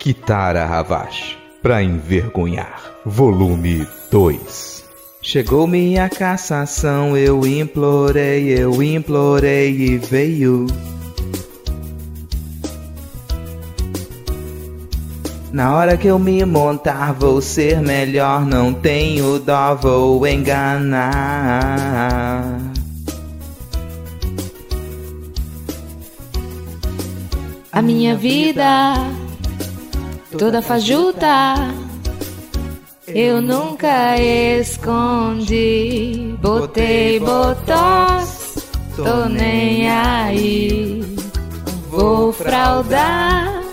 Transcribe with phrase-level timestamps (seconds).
[0.00, 2.80] Kitara Havashi, pra envergonhar.
[3.04, 4.82] Volume 2.
[5.20, 10.66] Chegou minha cassação, eu implorei, eu implorei e veio.
[15.52, 21.10] Na hora que eu me montar, vou ser melhor, não tenho dó, vou enganar.
[27.70, 29.19] A minha vida
[30.38, 31.54] toda fajuta
[33.14, 36.36] eu nunca escondi.
[36.40, 41.02] Botei botox, tô nem aí.
[41.88, 43.64] Vou fraudar,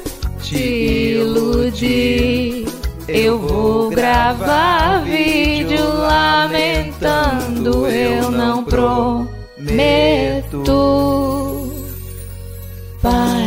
[0.42, 2.66] te iludir.
[3.08, 7.86] Eu vou gravar vídeo lamentando.
[7.88, 9.28] Eu não prometo
[13.02, 13.47] paz.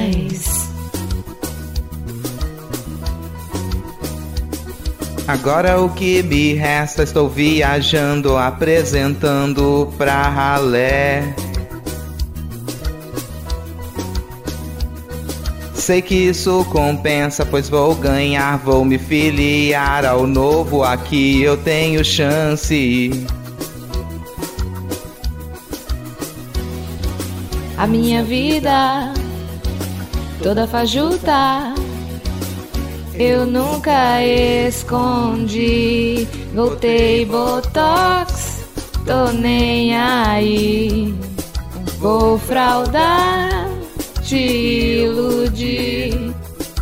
[5.30, 11.32] Agora o que me resta, estou viajando, apresentando pra ralé.
[15.72, 20.82] Sei que isso compensa, pois vou ganhar, vou me filiar ao novo.
[20.82, 23.24] Aqui eu tenho chance.
[27.78, 29.14] A minha vida
[30.42, 31.79] toda fajuta
[33.20, 36.26] eu nunca escondi.
[36.54, 38.64] Voltei botox,
[39.04, 41.14] tô nem aí.
[41.98, 43.68] Vou fraudar,
[44.22, 46.34] te iludir.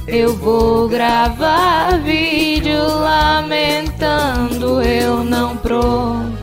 [0.06, 4.80] Eu vou gravar vídeo lamentando.
[4.80, 6.38] Eu não prometo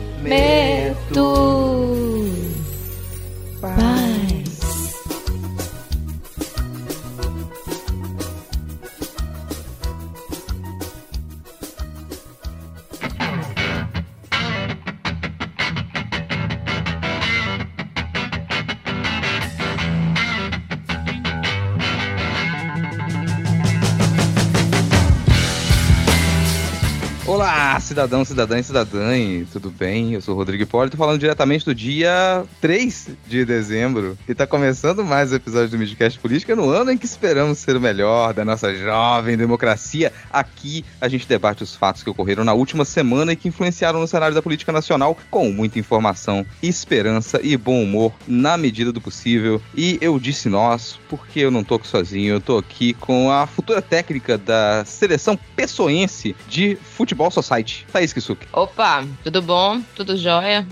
[27.86, 29.10] cidadão, cidadã e cidadã,
[29.52, 30.14] tudo bem?
[30.14, 34.18] Eu sou o Rodrigo Hipólito, falando diretamente do dia 3 de dezembro.
[34.28, 37.76] E tá começando mais um episódio do Midcast Política no ano em que esperamos ser
[37.76, 40.12] o melhor da nossa jovem democracia.
[40.32, 44.08] Aqui a gente debate os fatos que ocorreram na última semana e que influenciaram no
[44.08, 49.62] cenário da política nacional com muita informação, esperança e bom humor na medida do possível.
[49.76, 53.46] E eu disse nós, porque eu não tô aqui sozinho, eu tô aqui com a
[53.46, 58.46] futura técnica da seleção pessoense de futebol Society, Thaís Kisuki.
[58.52, 59.80] Opa, tudo bom?
[59.94, 60.66] Tudo jóia?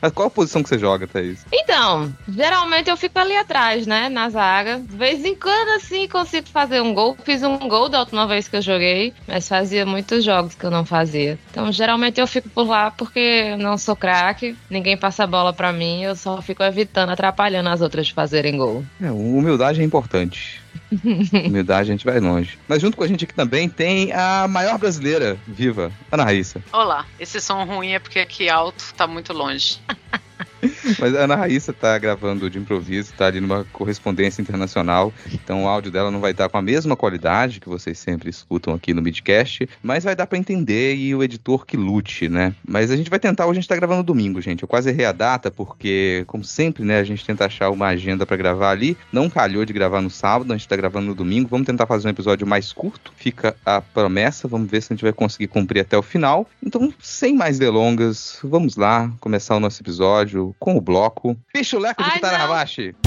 [0.00, 1.44] Mas qual a posição que você joga, Thaís?
[1.52, 4.08] Então, geralmente eu fico ali atrás, né?
[4.08, 4.78] Na zaga.
[4.78, 7.16] De vez em quando, assim, consigo fazer um gol.
[7.24, 10.70] Fiz um gol da última vez que eu joguei, mas fazia muitos jogos que eu
[10.70, 11.38] não fazia.
[11.50, 13.18] Então, geralmente eu fico por lá porque
[13.52, 17.68] eu não sou craque, ninguém passa a bola pra mim, eu só fico evitando, atrapalhando
[17.68, 18.84] as outras de fazerem gol.
[19.00, 20.65] É, humildade é importante.
[21.46, 22.58] Humildade, a gente vai longe.
[22.68, 26.62] Mas junto com a gente aqui também tem a maior brasileira viva, Ana Raíssa.
[26.72, 29.78] Olá, esse som ruim é porque aqui alto tá muito longe.
[30.98, 35.68] Mas a Ana Raíssa tá gravando de improviso, tá ali numa correspondência internacional, então o
[35.68, 39.02] áudio dela não vai estar com a mesma qualidade que vocês sempre escutam aqui no
[39.02, 42.54] Midcast, mas vai dar para entender e o editor que lute, né?
[42.66, 44.62] Mas a gente vai tentar, a gente tá gravando domingo, gente.
[44.62, 48.24] Eu quase errei a data, porque, como sempre, né, a gente tenta achar uma agenda
[48.24, 48.96] para gravar ali.
[49.12, 51.48] Não calhou de gravar no sábado, a gente tá gravando no domingo.
[51.48, 55.02] Vamos tentar fazer um episódio mais curto, fica a promessa, vamos ver se a gente
[55.02, 56.48] vai conseguir cumprir até o final.
[56.62, 62.08] Então, sem mais delongas, vamos lá começar o nosso episódio com o bloco Pichuleco de
[62.10, 62.44] Ai, Kitara não.
[62.44, 62.94] Havashi.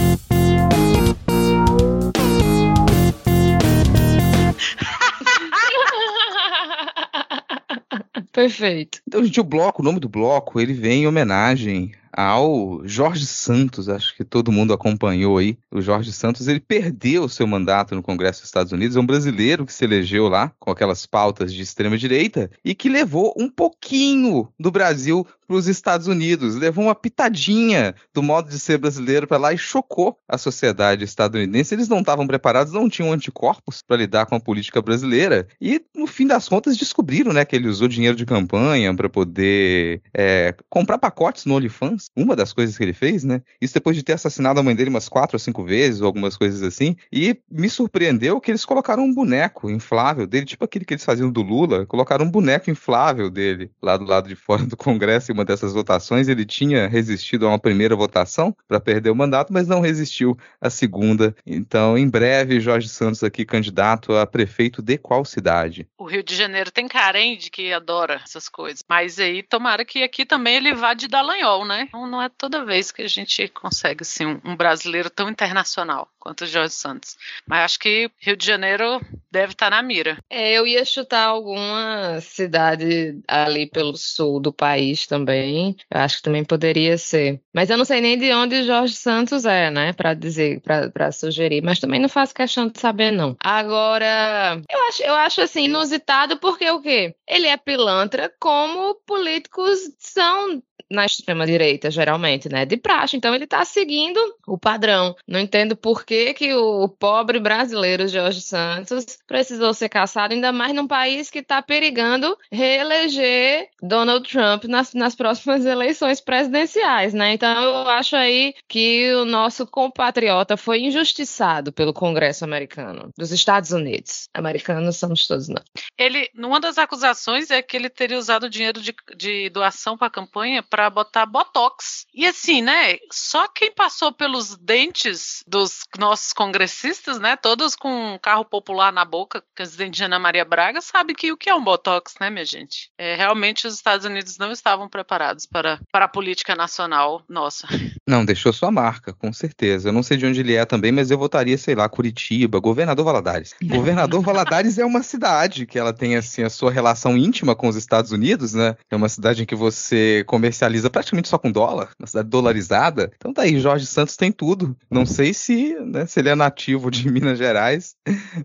[8.31, 9.01] Perfeito.
[9.07, 13.89] Então, gente, o bloco, o nome do bloco, ele vem em homenagem ao Jorge Santos,
[13.89, 15.57] acho que todo mundo acompanhou aí.
[15.71, 19.05] O Jorge Santos, ele perdeu o seu mandato no Congresso dos Estados Unidos, é um
[19.05, 23.49] brasileiro que se elegeu lá com aquelas pautas de extrema direita e que levou um
[23.49, 29.25] pouquinho do Brasil para os Estados Unidos, levou uma pitadinha do modo de ser brasileiro
[29.25, 31.73] para lá e chocou a sociedade estadunidense.
[31.73, 36.05] Eles não estavam preparados, não tinham anticorpos para lidar com a política brasileira e no
[36.05, 40.99] fim das contas descobriram, né, que ele usou dinheiro de campanha para poder é, comprar
[40.99, 43.41] pacotes no OnlyFans uma das coisas que ele fez, né?
[43.61, 46.37] Isso depois de ter assassinado a mãe dele umas quatro ou cinco vezes, ou algumas
[46.37, 46.95] coisas assim.
[47.11, 51.31] E me surpreendeu que eles colocaram um boneco inflável dele, tipo aquele que eles faziam
[51.31, 55.33] do Lula, colocaram um boneco inflável dele lá do lado de fora do Congresso em
[55.33, 56.27] uma dessas votações.
[56.27, 60.69] Ele tinha resistido a uma primeira votação para perder o mandato, mas não resistiu à
[60.69, 61.35] segunda.
[61.45, 65.87] Então, em breve, Jorge Santos aqui candidato a prefeito de qual cidade?
[65.97, 68.83] O Rio de Janeiro tem cara, hein, de que adora essas coisas.
[68.87, 71.88] Mas aí, tomara que aqui também ele vá de Dallagnol, né?
[71.93, 76.07] Não, não é toda vez que a gente consegue, assim, um, um brasileiro tão internacional
[76.19, 77.17] quanto o Jorge Santos.
[77.47, 79.01] Mas acho que Rio de Janeiro
[79.31, 80.17] deve estar na mira.
[80.29, 85.75] É, eu ia chutar alguma cidade ali pelo sul do país também.
[85.89, 87.41] Eu acho que também poderia ser.
[87.53, 89.93] Mas eu não sei nem de onde Jorge Santos é, né?
[89.93, 91.61] Para dizer, para sugerir.
[91.63, 93.35] Mas também não faço questão de saber, não.
[93.43, 97.15] Agora, eu acho, eu acho assim, inusitado porque o quê?
[97.27, 102.65] Ele é pilantra como políticos são na extrema-direita, geralmente, né?
[102.65, 103.15] De praxe.
[103.15, 105.15] Então ele está seguindo o padrão.
[105.27, 110.73] Não entendo por que, que o pobre brasileiro Jorge Santos precisou ser caçado, ainda mais
[110.73, 117.33] num país que está perigando reeleger Donald Trump nas, nas próximas eleições presidenciais, né?
[117.33, 123.71] Então eu acho aí que o nosso compatriota foi injustiçado pelo Congresso americano, dos Estados
[123.71, 124.27] Unidos.
[124.33, 125.61] Americanos somos todos não.
[125.97, 130.11] Ele, numa das acusações é que ele teria usado dinheiro de, de doação para a
[130.11, 132.05] campanha para botar botox.
[132.13, 132.97] E assim, né?
[133.11, 137.35] Só quem passou pelos dentes dos nossos congressistas, né?
[137.35, 141.37] Todos com um carro popular na boca, presidente de Ana Maria Braga, sabe que o
[141.37, 142.91] que é um botox, né, minha gente?
[142.97, 147.67] É, realmente os Estados Unidos não estavam preparados para, para a política nacional nossa.
[148.07, 149.89] Não, deixou sua marca, com certeza.
[149.89, 153.05] Eu não sei de onde ele é também, mas eu votaria, sei lá, Curitiba, Governador
[153.05, 153.53] Valadares.
[153.63, 157.75] Governador Valadares é uma cidade que ela tem, assim, a sua relação íntima com os
[157.75, 158.75] Estados Unidos, né?
[158.89, 163.11] É uma cidade em que você comercializa comercializa praticamente só com dólar, uma cidade dolarizada.
[163.15, 164.75] Então tá aí, Jorge Santos tem tudo.
[164.89, 167.95] Não sei se, né, se ele é nativo de Minas Gerais,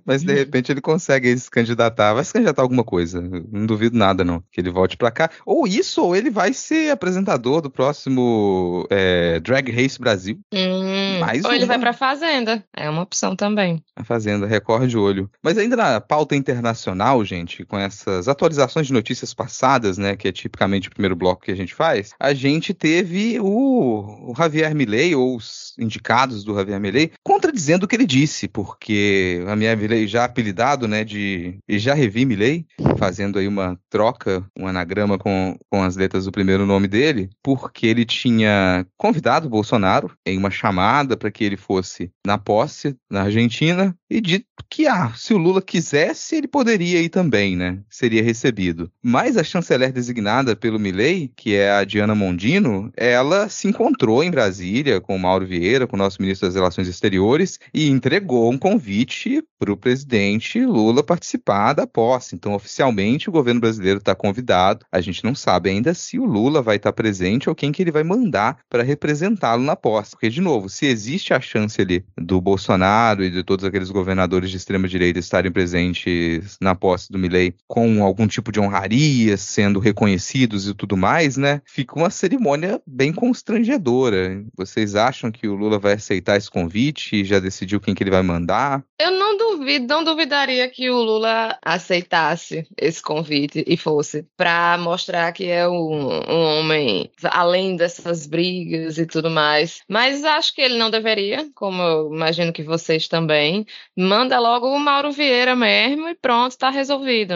[0.05, 2.15] mas de repente ele consegue se candidatar.
[2.15, 3.21] Vai se candidatar a alguma coisa.
[3.21, 4.43] Não duvido nada, não.
[4.50, 5.31] Que ele volte para cá.
[5.44, 10.38] Ou isso, ou ele vai ser apresentador do próximo é, Drag Race Brasil.
[10.53, 11.56] Hum, Mais ou uma.
[11.56, 12.65] ele vai pra Fazenda.
[12.76, 13.82] É uma opção também.
[13.97, 15.31] A Fazenda, recorde de olho.
[15.43, 20.32] Mas ainda na pauta internacional, gente, com essas atualizações de notícias passadas, né, que é
[20.32, 25.14] tipicamente o primeiro bloco que a gente faz, a gente teve o, o Javier Milei,
[25.14, 30.06] ou os indicados do Javier Milei, contradizendo o que ele disse, porque a minha Milei
[30.06, 32.66] já apelidado, né, de e já revi Milei,
[32.99, 37.87] fazendo aí uma troca, um anagrama com, com as letras do primeiro nome dele, porque
[37.87, 43.22] ele tinha convidado o Bolsonaro em uma chamada para que ele fosse na posse na
[43.22, 48.22] Argentina e dito que, ah, se o Lula quisesse, ele poderia ir também, né, seria
[48.22, 48.90] recebido.
[49.02, 54.22] Mas a chanceler designada pelo Milei, que é a Diana Diana Mondino, ela se encontrou
[54.22, 58.52] em Brasília com o Mauro Vieira, com o nosso ministro das Relações Exteriores, e entregou
[58.52, 62.34] um convite para o presidente Lula participar da posse.
[62.34, 64.84] Então, oficialmente, o governo brasileiro está convidado.
[64.92, 67.82] A gente não sabe ainda se o Lula vai estar tá presente ou quem que
[67.82, 70.10] ele vai mandar para representá-lo na posse.
[70.10, 74.50] Porque, de novo, se existe a chance ali do Bolsonaro e de todos aqueles governadores
[74.50, 80.68] de extrema-direita estarem presentes na posse do Milei com algum tipo de honraria, sendo reconhecidos
[80.68, 81.62] e tudo mais, né?
[81.64, 84.44] Fica com uma cerimônia bem constrangedora.
[84.56, 88.10] Vocês acham que o Lula vai aceitar esse convite e já decidiu quem que ele
[88.10, 88.84] vai mandar?
[88.98, 95.32] Eu não duvido, não duvidaria que o Lula aceitasse esse convite e fosse para mostrar
[95.32, 99.82] que é um, um, homem além dessas brigas e tudo mais.
[99.88, 103.66] Mas acho que ele não deveria, como eu imagino que vocês também.
[103.97, 107.35] Manda logo o Mauro Vieira mesmo e pronto, está resolvido.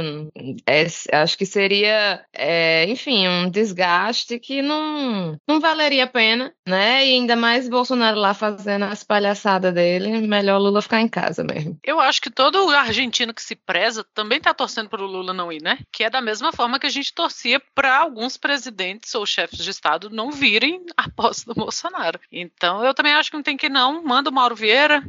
[0.66, 7.06] É, acho que seria, é, enfim, um desgaste que não, não valeria a pena, né?
[7.06, 11.78] E ainda mais Bolsonaro lá fazendo as palhaçadas dele, melhor Lula ficar em casa mesmo.
[11.84, 15.52] Eu acho que todo argentino que se preza também tá torcendo para o Lula não
[15.52, 15.78] ir, né?
[15.92, 19.70] Que é da mesma forma que a gente torcia para alguns presidentes ou chefes de
[19.70, 22.20] Estado não virem a posse do Bolsonaro.
[22.30, 24.02] Então eu também acho que não tem que não.
[24.02, 25.02] Manda o Mauro Vieira.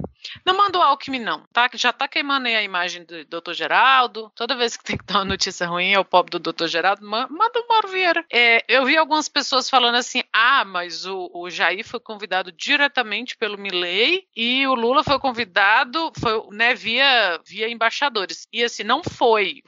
[0.45, 1.69] Não manda o Alckmin, não, tá?
[1.74, 3.53] Já tá queimando aí a imagem do Dr.
[3.53, 4.31] Geraldo.
[4.36, 6.67] Toda vez que tem que dar uma notícia ruim é o pobre do Dr.
[6.67, 7.05] Geraldo.
[7.05, 8.25] Manda o Mauro Vieira.
[8.31, 13.35] É, eu vi algumas pessoas falando assim: ah, mas o, o Jair foi convidado diretamente
[13.35, 18.47] pelo Milley e o Lula foi convidado, foi, né, via, via embaixadores.
[18.53, 19.63] E assim, não foi.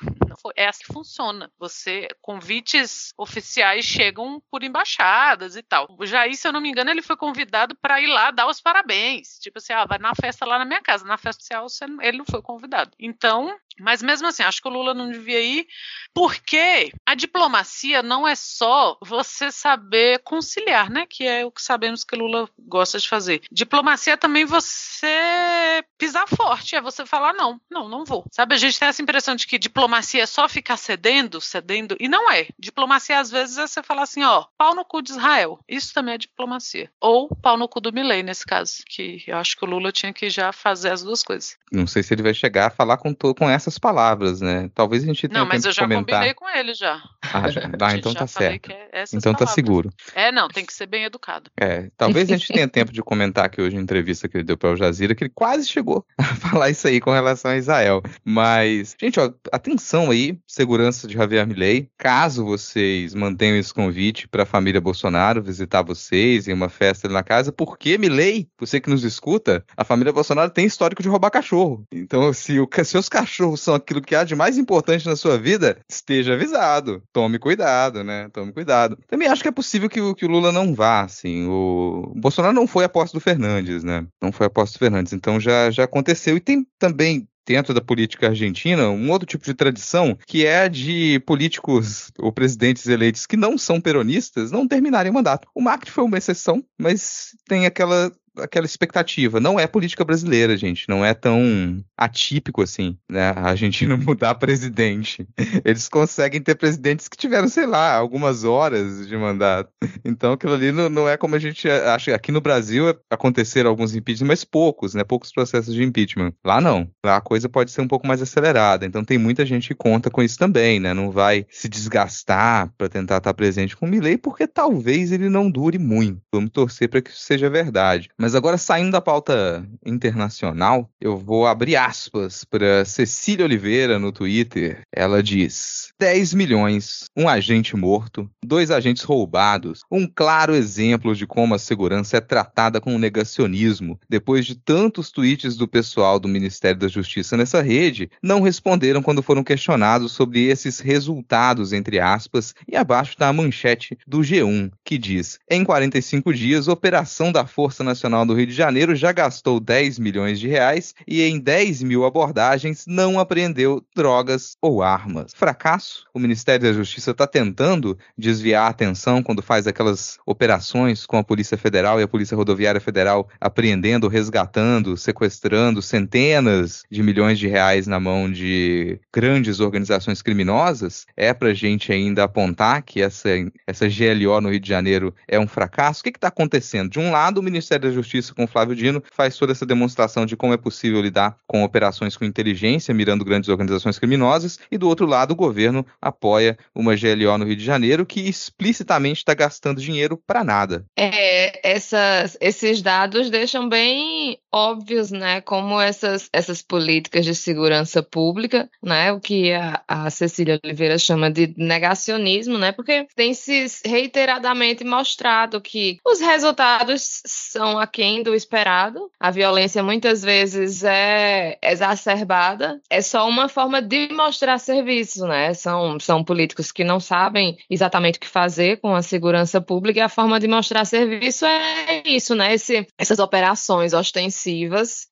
[0.55, 1.51] É assim que funciona.
[1.59, 5.87] Você, convites oficiais chegam por embaixadas e tal.
[5.97, 8.61] O Jair, se eu não me engano, ele foi convidado para ir lá dar os
[8.61, 9.39] parabéns.
[9.39, 11.05] Tipo assim, ah, vai na festa lá na minha casa.
[11.05, 11.67] Na festa oficial,
[12.01, 12.91] ele não foi convidado.
[12.99, 15.67] Então, Mas mesmo assim, acho que o Lula não devia ir,
[16.13, 21.05] porque a diplomacia não é só você saber conciliar, né?
[21.09, 23.41] Que é o que sabemos que Lula gosta de fazer.
[23.51, 28.25] Diplomacia é também você pisar forte, é você falar não, não, não vou.
[28.31, 32.07] Sabe, a gente tem essa impressão de que diplomacia é só ficar cedendo, cedendo, e
[32.07, 32.47] não é.
[32.57, 35.59] Diplomacia às vezes é você falar assim, ó, pau no cu de Israel.
[35.67, 36.89] Isso também é diplomacia.
[37.01, 40.13] Ou pau no cu do Milley nesse caso, que eu acho que o Lula tinha
[40.13, 41.57] que já fazer as duas coisas.
[41.71, 44.69] Não sei se ele vai chegar a falar com, com essas palavras, né?
[44.73, 46.05] Talvez a gente tenha Não, mas eu já comentar.
[46.19, 47.01] combinei com ele já.
[47.33, 47.61] Ah, já.
[47.81, 48.71] Ah, então Já tá certo.
[48.71, 49.55] é Então tá palavras.
[49.55, 49.89] seguro.
[50.13, 51.49] É, não, tem que ser bem educado.
[51.59, 54.55] É, talvez a gente tenha tempo de comentar aqui hoje em entrevista que ele deu
[54.57, 58.03] para o Jazira, que ele quase chegou a falar isso aí com relação a Israel.
[58.23, 61.89] Mas, gente, ó, atenção aí, segurança de Javier Milei.
[61.97, 67.13] Caso vocês mantenham esse convite para a família Bolsonaro visitar vocês em uma festa ali
[67.13, 71.31] na casa, porque Milei, você que nos escuta, a família Bolsonaro tem histórico de roubar
[71.31, 71.83] cachorro.
[71.91, 75.77] Então, se o, seus cachorros são aquilo que há de mais importante na sua vida,
[75.89, 77.01] esteja avisado.
[77.13, 78.27] Tome cuidado, né?
[78.33, 78.97] Tome cuidado.
[79.07, 81.47] Também acho que é possível que, o- que o Lula não vá, assim.
[81.47, 84.05] O, o Bolsonaro não foi aposta do Fernandes, né?
[84.21, 85.13] Não foi aposta do Fernandes.
[85.13, 86.35] Então já, já aconteceu.
[86.35, 87.27] E tem também.
[87.45, 92.31] Dentro da política argentina, um outro tipo de tradição que é a de políticos ou
[92.31, 95.47] presidentes eleitos que não são peronistas não terminarem o mandato.
[95.53, 99.39] O Macri foi uma exceção, mas tem aquela aquela expectativa.
[99.39, 100.87] Não é política brasileira, gente.
[100.87, 103.29] Não é tão atípico assim, né?
[103.29, 105.27] A Argentina mudar presidente.
[105.65, 109.69] Eles conseguem ter presidentes que tiveram, sei lá, algumas horas de mandato.
[110.03, 112.15] Então aquilo ali não, não é como a gente acha.
[112.15, 115.03] Aqui no Brasil aconteceram alguns impeachments, mas poucos, né?
[115.03, 116.33] Poucos processos de impeachment.
[116.45, 116.89] Lá não.
[117.05, 118.85] Lá a coisa pode ser um pouco mais acelerada.
[118.85, 120.93] Então tem muita gente que conta com isso também, né?
[120.93, 125.49] Não vai se desgastar para tentar estar presente com o Milley, porque talvez ele não
[125.49, 126.21] dure muito.
[126.33, 128.09] Vamos torcer para que isso seja verdade.
[128.21, 134.83] Mas agora, saindo da pauta internacional, eu vou abrir aspas para Cecília Oliveira no Twitter.
[134.93, 141.55] Ela diz: 10 milhões, um agente morto, dois agentes roubados, um claro exemplo de como
[141.55, 143.99] a segurança é tratada com negacionismo.
[144.07, 149.23] Depois de tantos tweets do pessoal do Ministério da Justiça nessa rede, não responderam quando
[149.23, 154.99] foram questionados sobre esses resultados, entre aspas, e abaixo está a manchete do G1, que
[154.99, 159.97] diz: em 45 dias, Operação da Força Nacional do Rio de Janeiro já gastou 10
[159.97, 165.33] milhões de reais e em 10 mil abordagens não apreendeu drogas ou armas.
[165.33, 166.05] Fracasso?
[166.13, 171.23] O Ministério da Justiça está tentando desviar a atenção quando faz aquelas operações com a
[171.23, 177.87] Polícia Federal e a Polícia Rodoviária Federal apreendendo, resgatando, sequestrando centenas de milhões de reais
[177.87, 181.05] na mão de grandes organizações criminosas?
[181.15, 183.29] É pra gente ainda apontar que essa,
[183.65, 186.01] essa GLO no Rio de Janeiro é um fracasso?
[186.01, 186.89] O que está acontecendo?
[186.89, 188.00] De um lado, o Ministério da Justiça
[188.35, 192.25] com Flávio Dino faz toda essa demonstração de como é possível lidar com operações com
[192.25, 197.45] inteligência, mirando grandes organizações criminosas, e do outro lado, o governo apoia uma GLO no
[197.45, 200.85] Rio de Janeiro que explicitamente está gastando dinheiro para nada.
[200.97, 208.69] É, essas, esses dados deixam bem óbvios, né, como essas, essas políticas de segurança pública,
[208.81, 214.83] né, o que a, a Cecília Oliveira chama de negacionismo, né, porque tem se reiteradamente
[214.83, 223.01] mostrado que os resultados são aquém do esperado, a violência muitas vezes é exacerbada, é
[223.01, 228.19] só uma forma de mostrar serviço, né, são, são políticos que não sabem exatamente o
[228.19, 232.53] que fazer com a segurança pública e a forma de mostrar serviço é isso, né,
[232.53, 234.40] Esse, essas operações ostensivas,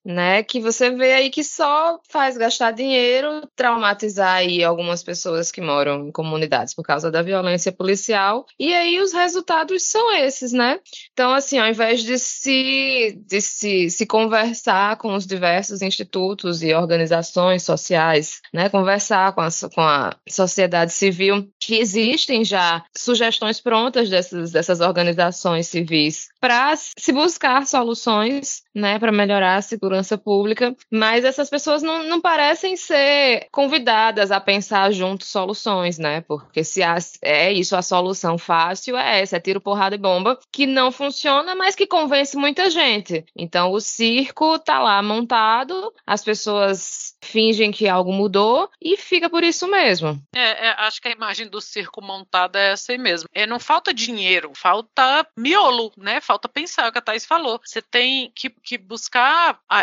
[0.06, 5.62] né, que você vê aí que só faz gastar dinheiro, traumatizar aí algumas pessoas que
[5.62, 10.80] moram em comunidades por causa da violência policial, e aí os resultados são esses, né?
[11.14, 16.74] Então, assim, ao invés de se, de se, se conversar com os diversos institutos e
[16.74, 24.10] organizações sociais, né, conversar com a, com a sociedade civil, que existem já sugestões prontas
[24.10, 31.26] dessas, dessas organizações civis para se buscar soluções, né, para melhorar a segurança pública, mas
[31.26, 36.96] essas pessoas não, não parecem ser convidadas a pensar junto soluções, né, porque se há,
[37.22, 41.54] é isso a solução fácil, é essa, é tiro, porrada e bomba, que não funciona,
[41.56, 43.26] mas que convence muita gente.
[43.36, 49.44] Então o circo tá lá montado, as pessoas fingem que algo mudou e fica por
[49.44, 50.22] isso mesmo.
[50.34, 53.28] É, é, acho que a imagem do circo montada é essa aí mesmo.
[53.34, 56.22] É, não falta dinheiro, falta miolo, né?
[56.22, 57.60] Falta pensar, o que a Thaís falou.
[57.64, 59.09] Você tem que, que buscar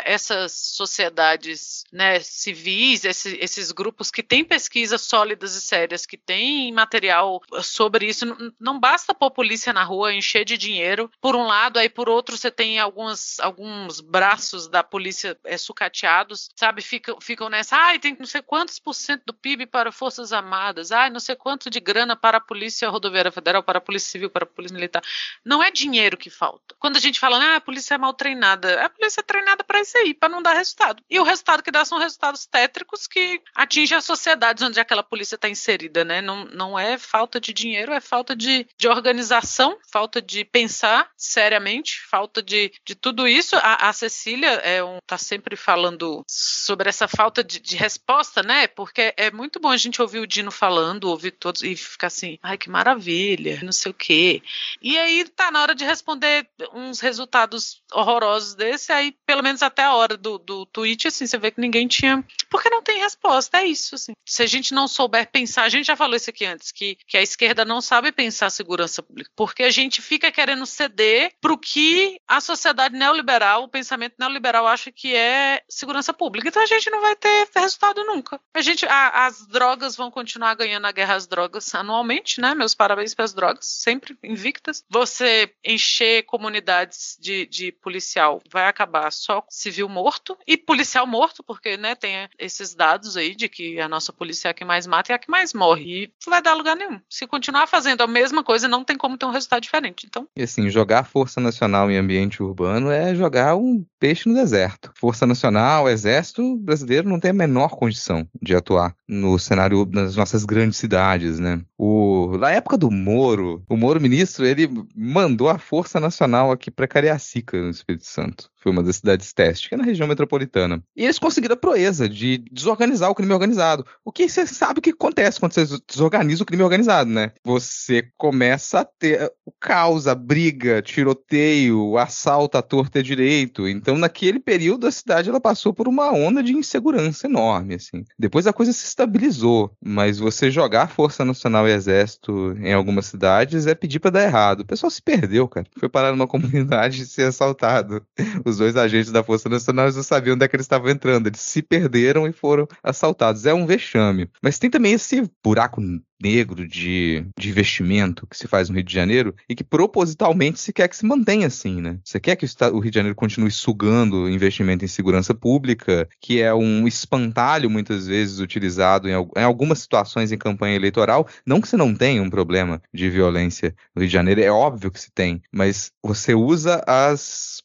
[0.04, 6.72] essas sociedades né, civis, esse, esses grupos que têm pesquisas sólidas e sérias, que têm
[6.72, 8.26] material sobre isso.
[8.26, 12.08] Não, não basta pôr polícia na rua, encher de dinheiro, por um lado, aí por
[12.08, 16.82] outro você tem algumas, alguns braços da polícia é, sucateados, sabe?
[16.82, 20.92] Ficam, ficam nessa, ai, tem não sei quantos por cento do PIB para Forças Armadas,
[20.92, 24.30] ai, não sei quanto de grana para a Polícia Rodoviária Federal, para a Polícia Civil,
[24.30, 25.02] para a Polícia Militar.
[25.44, 26.74] Não é dinheiro que falta.
[26.78, 29.80] Quando a gente fala, ah, a polícia é mal treinada, a polícia é treinada para
[29.80, 31.02] isso aí, para não dar resultado.
[31.08, 35.36] E o resultado que dá são resultados tétricos que atingem as sociedades onde aquela polícia
[35.36, 36.20] está inserida, né?
[36.20, 42.00] Não, não é falta de dinheiro, é falta de, de organização, falta de pensar seriamente,
[42.08, 43.56] falta de, de tudo isso.
[43.56, 48.66] A, a Cecília é um, tá sempre falando sobre essa falta de, de resposta, né?
[48.66, 52.38] Porque é muito bom a gente ouvir o Dino falando, ouvir todos e ficar assim,
[52.42, 54.42] ai que maravilha, não sei o quê.
[54.80, 59.82] E aí tá na hora de responder uns resultados horrorosos desse, aí pelo menos até
[59.82, 62.24] a hora do, do tweet, assim, você vê que ninguém tinha.
[62.48, 64.12] Porque não tem resposta, é isso, assim.
[64.24, 67.16] Se a gente não souber pensar, a gente já falou isso aqui antes, que, que
[67.16, 72.20] a esquerda não sabe pensar segurança pública, porque a gente fica querendo ceder pro que
[72.26, 76.48] a sociedade neoliberal, o pensamento neoliberal acha que é segurança pública.
[76.48, 78.40] Então a gente não vai ter resultado nunca.
[78.54, 82.54] A gente, a, as drogas vão continuar ganhando a guerra às drogas anualmente, né?
[82.54, 84.84] Meus parabéns para as drogas, sempre invictas.
[84.88, 91.76] Você encher comunidades de, de policial vai acabar só civil morto e policial morto, porque
[91.76, 95.12] né, tem esses dados aí de que a nossa polícia é a que mais mata
[95.12, 96.04] e a que mais morre.
[96.04, 97.00] E não vai dar lugar nenhum.
[97.08, 100.06] Se continuar fazendo a mesma coisa, não tem como ter um resultado diferente.
[100.06, 100.28] Então.
[100.36, 104.90] E assim, jogar Força Nacional em ambiente urbano é jogar um peixe no deserto.
[104.94, 110.44] Força Nacional, Exército brasileiro não tem a menor condição de atuar no cenário das nossas
[110.44, 111.60] grandes cidades, né?
[111.78, 116.88] O, na época do Moro, o Moro ministro, ele mandou a Força Nacional aqui para
[116.88, 120.82] Cariacica, no Espírito Santo foi uma das cidades teste, que é na região metropolitana.
[120.96, 123.86] E eles conseguiram a proeza de desorganizar o crime organizado.
[124.04, 127.30] O que você sabe que acontece quando você desorganiza o crime organizado, né?
[127.44, 133.68] Você começa a ter o caos, a briga, tiroteio, assalto à torta e direito.
[133.68, 138.04] Então, naquele período, a cidade ela passou por uma onda de insegurança enorme, assim.
[138.18, 143.68] Depois a coisa se estabilizou, mas você jogar Força Nacional e Exército em algumas cidades
[143.68, 144.60] é pedir para dar errado.
[144.62, 145.68] O pessoal se perdeu, cara.
[145.78, 148.04] Foi parar numa comunidade e ser assaltado.
[148.44, 151.26] Os os dois agentes da Força Nacional não sabiam onde é que eles estavam entrando.
[151.26, 153.46] Eles se perderam e foram assaltados.
[153.46, 154.28] É um vexame.
[154.42, 155.80] Mas tem também esse buraco
[156.20, 160.72] negro de, de investimento que se faz no Rio de Janeiro e que propositalmente se
[160.72, 161.98] quer que se mantenha assim, né?
[162.02, 166.54] Você quer que o, Rio de Janeiro continue sugando investimento em segurança pública, que é
[166.54, 171.28] um espantalho muitas vezes utilizado em, em algumas situações em campanha eleitoral.
[171.44, 174.90] Não que você não tenha um problema de violência no Rio de Janeiro, é óbvio
[174.90, 177.62] que se tem, mas você usa as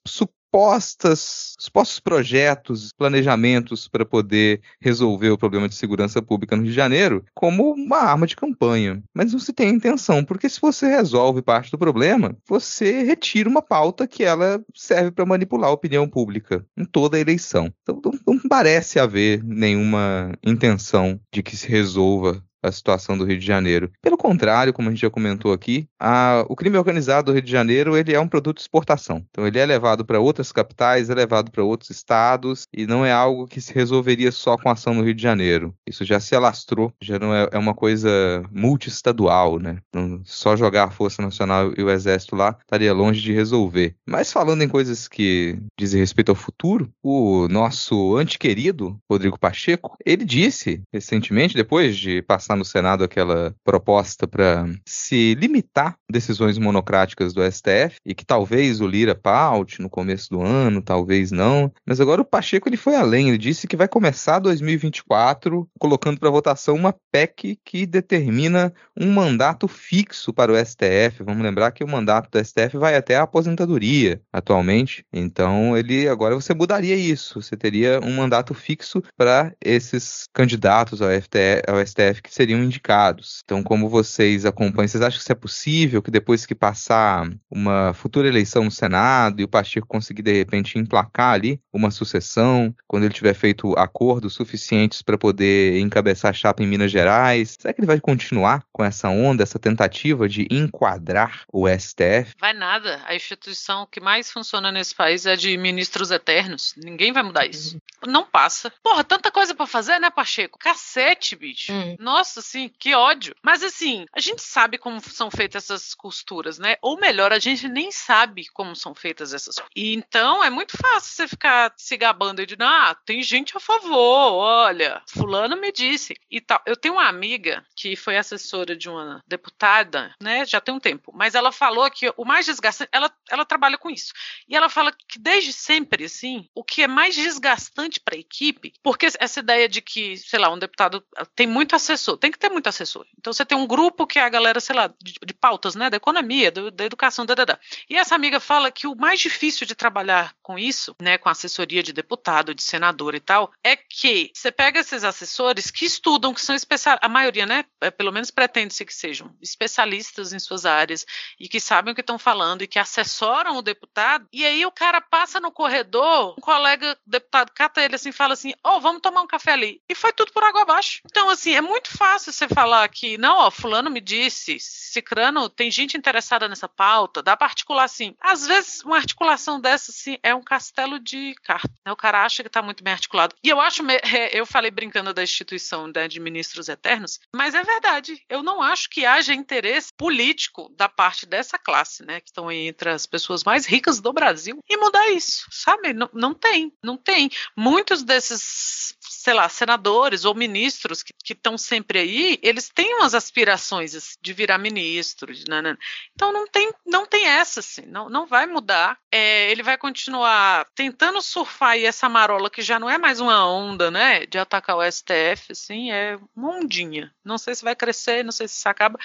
[0.51, 6.75] supostas, supostos projetos, planejamentos para poder resolver o problema de segurança pública no Rio de
[6.75, 9.01] Janeiro como uma arma de campanha.
[9.13, 13.61] Mas não se tem intenção, porque se você resolve parte do problema, você retira uma
[13.61, 17.73] pauta que ela serve para manipular a opinião pública em toda a eleição.
[17.81, 23.39] Então não, não parece haver nenhuma intenção de que se resolva a situação do Rio
[23.39, 23.91] de Janeiro.
[24.01, 27.51] Pelo contrário, como a gente já comentou aqui, a, o crime organizado do Rio de
[27.51, 29.25] Janeiro ele é um produto de exportação.
[29.29, 33.11] Então ele é levado para outras capitais, é levado para outros estados e não é
[33.11, 35.73] algo que se resolveria só com ação no Rio de Janeiro.
[35.87, 38.09] Isso já se alastrou, já não é, é uma coisa
[38.51, 39.77] multiestadual, né?
[39.93, 43.95] Não, só jogar a Força Nacional e o Exército lá estaria longe de resolver.
[44.07, 50.25] Mas falando em coisas que dizem respeito ao futuro, o nosso antequerido Rodrigo Pacheco, ele
[50.25, 57.41] disse recentemente, depois de passar no Senado aquela proposta para se limitar decisões monocráticas do
[57.49, 61.71] STF e que talvez o Lira paute no começo do ano, talvez não.
[61.85, 66.29] Mas agora o Pacheco ele foi além, ele disse que vai começar 2024 colocando para
[66.29, 71.23] votação uma PEC que determina um mandato fixo para o STF.
[71.23, 75.05] Vamos lembrar que o mandato do STF vai até a aposentadoria atualmente.
[75.11, 81.09] Então ele agora você mudaria isso, você teria um mandato fixo para esses candidatos ao,
[81.09, 83.41] FTF, ao STF que seriam indicados.
[83.45, 87.93] Então, como vocês acompanham, vocês acham que isso é possível, que depois que passar uma
[87.93, 93.03] futura eleição no Senado e o Pacheco conseguir, de repente, emplacar ali uma sucessão, quando
[93.03, 97.79] ele tiver feito acordos suficientes para poder encabeçar a chapa em Minas Gerais, será que
[97.79, 102.33] ele vai continuar com essa onda, essa tentativa de enquadrar o STF?
[102.39, 103.01] Vai nada.
[103.05, 106.73] A instituição que mais funciona nesse país é de ministros eternos.
[106.77, 107.77] Ninguém vai mudar isso.
[108.07, 108.73] Não passa.
[108.81, 110.57] Porra, tanta coisa para fazer, né, Pacheco?
[110.57, 111.71] Cacete, bicho.
[111.71, 111.95] Hum.
[111.99, 113.35] Nossa nossa, assim, que ódio.
[113.43, 116.77] Mas assim, a gente sabe como são feitas essas costuras, né?
[116.81, 119.55] Ou melhor, a gente nem sabe como são feitas essas.
[119.75, 124.33] E então é muito fácil você ficar se gabando de, ah, tem gente a favor,
[124.33, 126.61] olha, fulano me disse e tal.
[126.65, 130.45] Eu tenho uma amiga que foi assessora de uma deputada, né?
[130.45, 133.89] Já tem um tempo, mas ela falou que o mais desgastante, ela, ela trabalha com
[133.89, 134.13] isso.
[134.47, 138.73] E ela fala que desde sempre, assim, o que é mais desgastante para a equipe,
[138.81, 141.03] porque essa ideia de que, sei lá, um deputado
[141.35, 143.05] tem muito assessor, tem que ter muito assessor.
[143.17, 145.89] Então você tem um grupo que é a galera, sei lá, de, de pautas, né?
[145.89, 147.59] Da economia, do, da educação, da, da, da.
[147.89, 151.17] E essa amiga fala que o mais difícil de trabalhar com isso, né?
[151.17, 155.83] Com assessoria de deputado, de senador e tal, é que você pega esses assessores que
[155.83, 157.65] estudam, que são especialistas, a maioria, né?
[157.81, 161.05] É, pelo menos pretende-se que sejam especialistas em suas áreas
[161.39, 164.71] e que sabem o que estão falando e que assessoram o deputado, e aí o
[164.71, 169.01] cara passa no corredor, um colega deputado cata ele assim fala assim: Ó, oh, vamos
[169.01, 169.81] tomar um café ali.
[169.89, 171.01] E foi tudo por água abaixo.
[171.05, 175.71] Então, assim, é muito fácil você falar que, não, ó, fulano me disse, cicrano, tem
[175.71, 178.15] gente interessada nessa pauta, dá para articular assim.
[178.19, 181.71] Às vezes, uma articulação dessa, assim, é um castelo de carta.
[181.85, 181.91] Né?
[181.91, 183.35] O cara acha que tá muito bem articulado.
[183.43, 187.63] E eu acho, é, eu falei brincando da instituição né, de ministros eternos, mas é
[187.63, 188.23] verdade.
[188.29, 192.89] Eu não acho que haja interesse político da parte dessa classe, né, que estão entre
[192.89, 195.93] as pessoas mais ricas do Brasil, e mudar isso, sabe?
[195.93, 197.29] Não, não tem, não tem.
[197.55, 204.17] Muitos desses sei lá, senadores ou ministros que estão sempre aí, eles têm umas aspirações
[204.21, 205.33] de virar ministro.
[205.33, 205.77] De, né, né.
[206.15, 208.97] Então não tem, não tem essa, assim, não, não vai mudar.
[209.11, 213.45] É, ele vai continuar tentando surfar aí essa marola que já não é mais uma
[213.45, 217.13] onda, né, de atacar o STF, assim, é uma ondinha.
[217.23, 218.97] Não sei se vai crescer, não sei se isso acaba,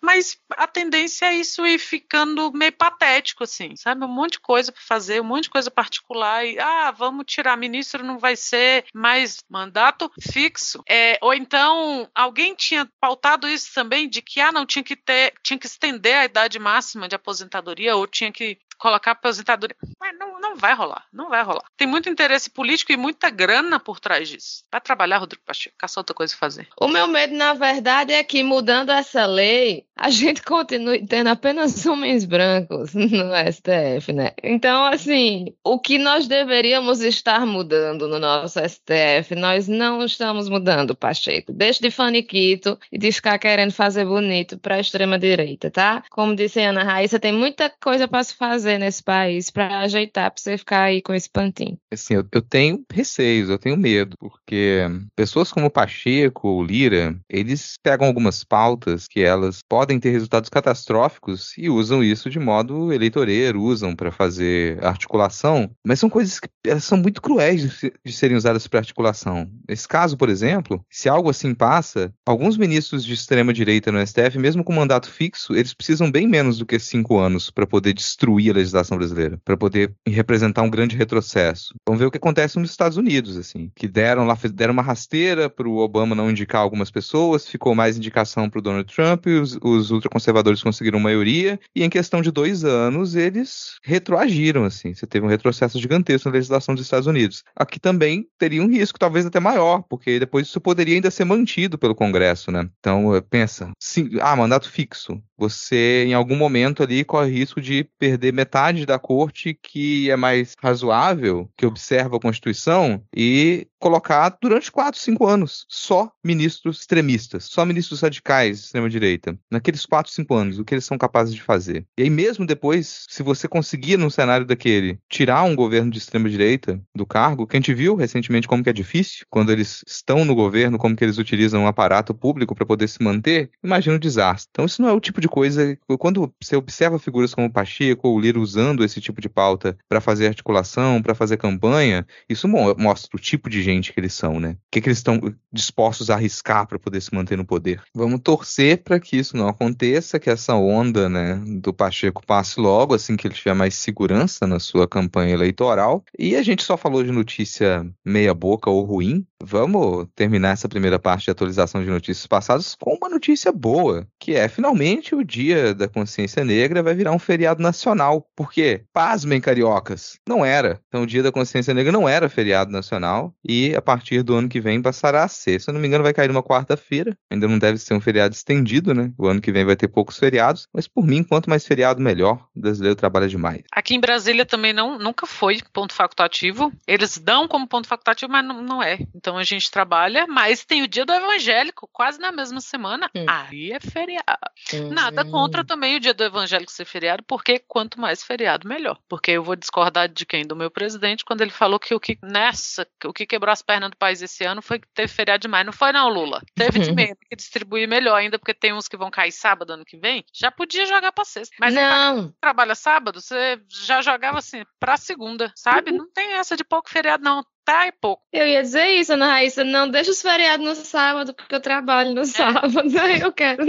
[0.00, 4.04] mas a tendência é isso ir ficando meio patético, assim, sabe?
[4.04, 7.56] Um monte de coisa para fazer, um monte de coisa particular e, ah, vamos tirar
[7.56, 10.82] ministro, não vai ser mais mandato fixo.
[10.88, 15.34] É, ou então alguém tinha pautado isso também de que ah, não tinha que ter,
[15.42, 19.76] tinha que estender a idade máxima de aposentadoria ou tinha que colocar aposentadoria.
[20.00, 21.64] Mas não, não vai rolar, não vai rolar.
[21.76, 24.64] Tem muito interesse político e muita grana por trás disso.
[24.70, 26.68] Vai trabalhar, Rodrigo Pacheco, caça outra coisa a fazer.
[26.80, 31.84] O meu medo, na verdade, é que mudando essa lei, a gente continue tendo apenas
[31.86, 34.32] homens brancos no STF, né?
[34.42, 40.94] Então, assim, o que nós deveríamos estar mudando no nosso STF, nós não estamos mudando,
[40.94, 41.52] Pacheco.
[41.52, 46.02] Deixe de faniquito e de ficar querendo fazer bonito para a extrema-direita, tá?
[46.10, 49.80] Como disse a Ana Raíssa, tem muita coisa para se fazer fazer nesse país para
[49.80, 51.78] ajeitar para você ficar aí com esse pantinho?
[51.92, 54.80] Assim, eu, eu, tenho receios, eu tenho medo, porque
[55.14, 61.56] pessoas como Pacheco ou Lira, eles pegam algumas pautas que elas podem ter resultados catastróficos
[61.56, 66.48] e usam isso de modo eleitoreiro, usam para fazer articulação, mas são coisas que
[66.80, 69.48] são muito cruéis de, de serem usadas para articulação.
[69.68, 74.38] Nesse caso, por exemplo, se algo assim passa, alguns ministros de extrema direita no STF,
[74.38, 78.55] mesmo com mandato fixo, eles precisam bem menos do que cinco anos para poder destruir
[78.55, 81.74] a legislação brasileira, para poder representar um grande retrocesso.
[81.86, 85.50] Vamos ver o que acontece nos Estados Unidos, assim, que deram lá deram uma rasteira
[85.50, 89.38] para o Obama não indicar algumas pessoas, ficou mais indicação para o Donald Trump, e
[89.38, 95.06] os, os ultraconservadores conseguiram maioria, e em questão de dois anos eles retroagiram, assim, você
[95.06, 97.42] teve um retrocesso gigantesco na legislação dos Estados Unidos.
[97.54, 101.78] Aqui também teria um risco, talvez até maior, porque depois isso poderia ainda ser mantido
[101.78, 102.68] pelo Congresso, né?
[102.78, 105.20] Então, pensa, sim, ah, mandato fixo.
[105.38, 110.54] Você, em algum momento ali, corre risco de perder metade da corte que é mais
[110.62, 117.64] razoável, que observa a Constituição, e colocar durante 4, 5 anos só ministros extremistas, só
[117.64, 119.38] ministros radicais de extrema-direita.
[119.50, 121.84] Naqueles 4, 5 anos, o que eles são capazes de fazer.
[121.98, 126.80] E aí, mesmo depois, se você conseguir, num cenário daquele, tirar um governo de extrema-direita
[126.94, 130.34] do cargo, que a gente viu recentemente como que é difícil, quando eles estão no
[130.34, 134.48] governo, como que eles utilizam um aparato público para poder se manter, imagina o desastre.
[134.52, 135.76] Então, isso não é o tipo de coisa.
[135.98, 140.28] Quando você observa figuras como Pacheco ou Lira usando esse tipo de pauta para fazer
[140.28, 144.50] articulação, para fazer campanha, isso mostra o tipo de gente que eles são, né?
[144.50, 145.20] O que, que eles estão
[145.52, 147.82] dispostos a arriscar para poder se manter no poder.
[147.94, 152.94] Vamos torcer para que isso não aconteça, que essa onda, né, do Pacheco passe logo,
[152.94, 156.04] assim que ele tiver mais segurança na sua campanha eleitoral.
[156.18, 159.26] E a gente só falou de notícia meia boca ou ruim.
[159.42, 164.34] Vamos terminar essa primeira parte de atualização de notícias passadas com uma notícia boa, que
[164.34, 168.25] é finalmente o Dia da Consciência Negra vai virar um feriado nacional.
[168.34, 170.80] Porque, pasmem, cariocas, não era.
[170.88, 174.48] Então o Dia da Consciência Negra não era feriado nacional e a partir do ano
[174.48, 175.60] que vem passará a ser.
[175.60, 177.16] Se eu não me engano, vai cair numa quarta-feira.
[177.30, 179.12] Ainda não deve ser um feriado estendido, né?
[179.18, 182.46] O ano que vem vai ter poucos feriados, mas por mim, quanto mais feriado, melhor.
[182.54, 183.62] O brasileiro trabalha demais.
[183.72, 186.72] Aqui em Brasília também não, nunca foi ponto facultativo.
[186.86, 188.98] Eles dão como ponto facultativo, mas não, não é.
[189.14, 193.10] Então a gente trabalha, mas tem o dia do evangélico, quase na mesma semana.
[193.14, 193.24] Hum.
[193.28, 194.26] Aí é feriado.
[194.74, 194.90] Hum.
[194.90, 198.98] Nada contra também o dia do evangélico ser feriado, porque quanto mais feriado, melhor.
[199.08, 200.46] Porque eu vou discordar de quem?
[200.46, 203.90] Do meu presidente, quando ele falou que o que nessa, o que quebrou as pernas
[203.90, 205.64] do país esse ano foi que teve feriado demais.
[205.64, 206.42] Não foi, não, Lula.
[206.54, 209.84] Teve de medo que distribuir melhor ainda, porque tem uns que vão cair sábado ano
[209.84, 210.24] que vem.
[210.32, 211.54] Já podia jogar pra sexta.
[211.58, 212.32] Mas não.
[212.40, 215.90] trabalha sábado, você já jogava assim, pra segunda, sabe?
[215.90, 215.98] Uhum.
[215.98, 218.22] Não tem essa de pouco feriado, não tá é pouco.
[218.32, 222.14] Eu ia dizer isso, Ana Raíssa, não deixa os feriados no sábado, porque eu trabalho
[222.14, 222.24] no é.
[222.24, 222.80] sábado,
[223.20, 223.66] eu quero.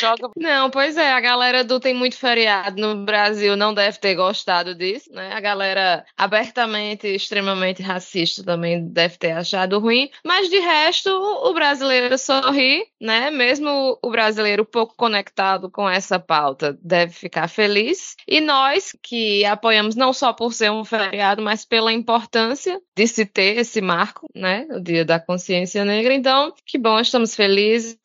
[0.00, 0.28] joga...
[0.36, 4.74] Não, pois é, a galera do Tem Muito Feriado no Brasil não deve ter gostado
[4.74, 5.32] disso, né?
[5.32, 12.18] A galera abertamente, extremamente racista também deve ter achado ruim, mas de resto, o brasileiro
[12.18, 13.30] sorri, né?
[13.30, 18.16] Mesmo o brasileiro pouco conectado com essa pauta deve ficar feliz.
[18.26, 23.27] E nós, que apoiamos não só por ser um feriado, mas pela importância de se
[23.28, 24.66] ter esse marco, né?
[24.70, 26.14] O Dia da Consciência Negra.
[26.14, 27.96] Então, que bom, estamos felizes.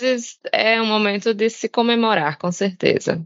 [0.52, 3.24] É um momento de se comemorar, com certeza.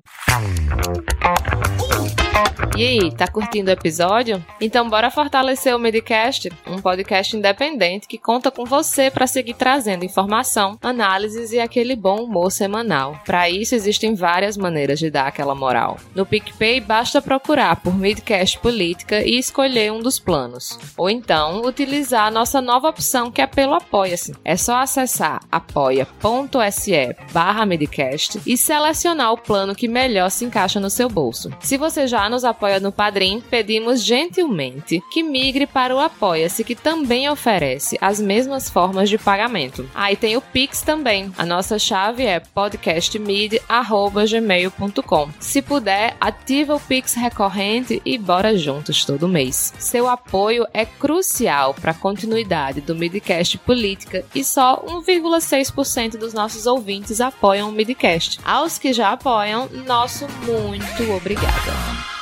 [2.78, 4.46] E aí, tá curtindo o episódio?
[4.62, 10.06] Então bora fortalecer o Midcast, um podcast independente que conta com você para seguir trazendo
[10.06, 13.20] informação, análises e aquele bom humor semanal.
[13.26, 15.98] Para isso existem várias maneiras de dar aquela moral.
[16.14, 20.78] No PicPay basta procurar por Midcast Política e escolher um dos planos.
[20.96, 24.36] Ou então utilizar a nossa nova opção que é pelo Apoia-se.
[24.46, 30.92] É só acessar apoia.se barra Midcast e selecionar o plano que melhor se encaixa no
[30.92, 31.50] seu bolso.
[31.60, 36.66] Se você já nos apoia apoia no Padrim, pedimos gentilmente que migre para o Apoia-se,
[36.66, 39.90] que também oferece as mesmas formas de pagamento.
[39.96, 41.32] Aí ah, tem o Pix também.
[41.38, 45.30] A nossa chave é podcastmid@gmail.com.
[45.40, 49.74] Se puder, ativa o Pix recorrente e bora juntos todo mês.
[49.80, 56.66] Seu apoio é crucial para a continuidade do Midcast Política e só 1,6% dos nossos
[56.66, 58.42] ouvintes apoiam o Midcast.
[58.44, 62.17] Aos que já apoiam, nosso muito obrigada.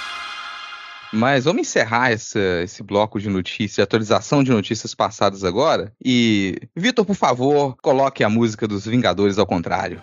[1.13, 5.94] Mas vamos encerrar essa, esse bloco de notícias, atualização de notícias passadas agora.
[6.04, 10.00] E, Vitor, por favor, coloque a música dos Vingadores ao contrário.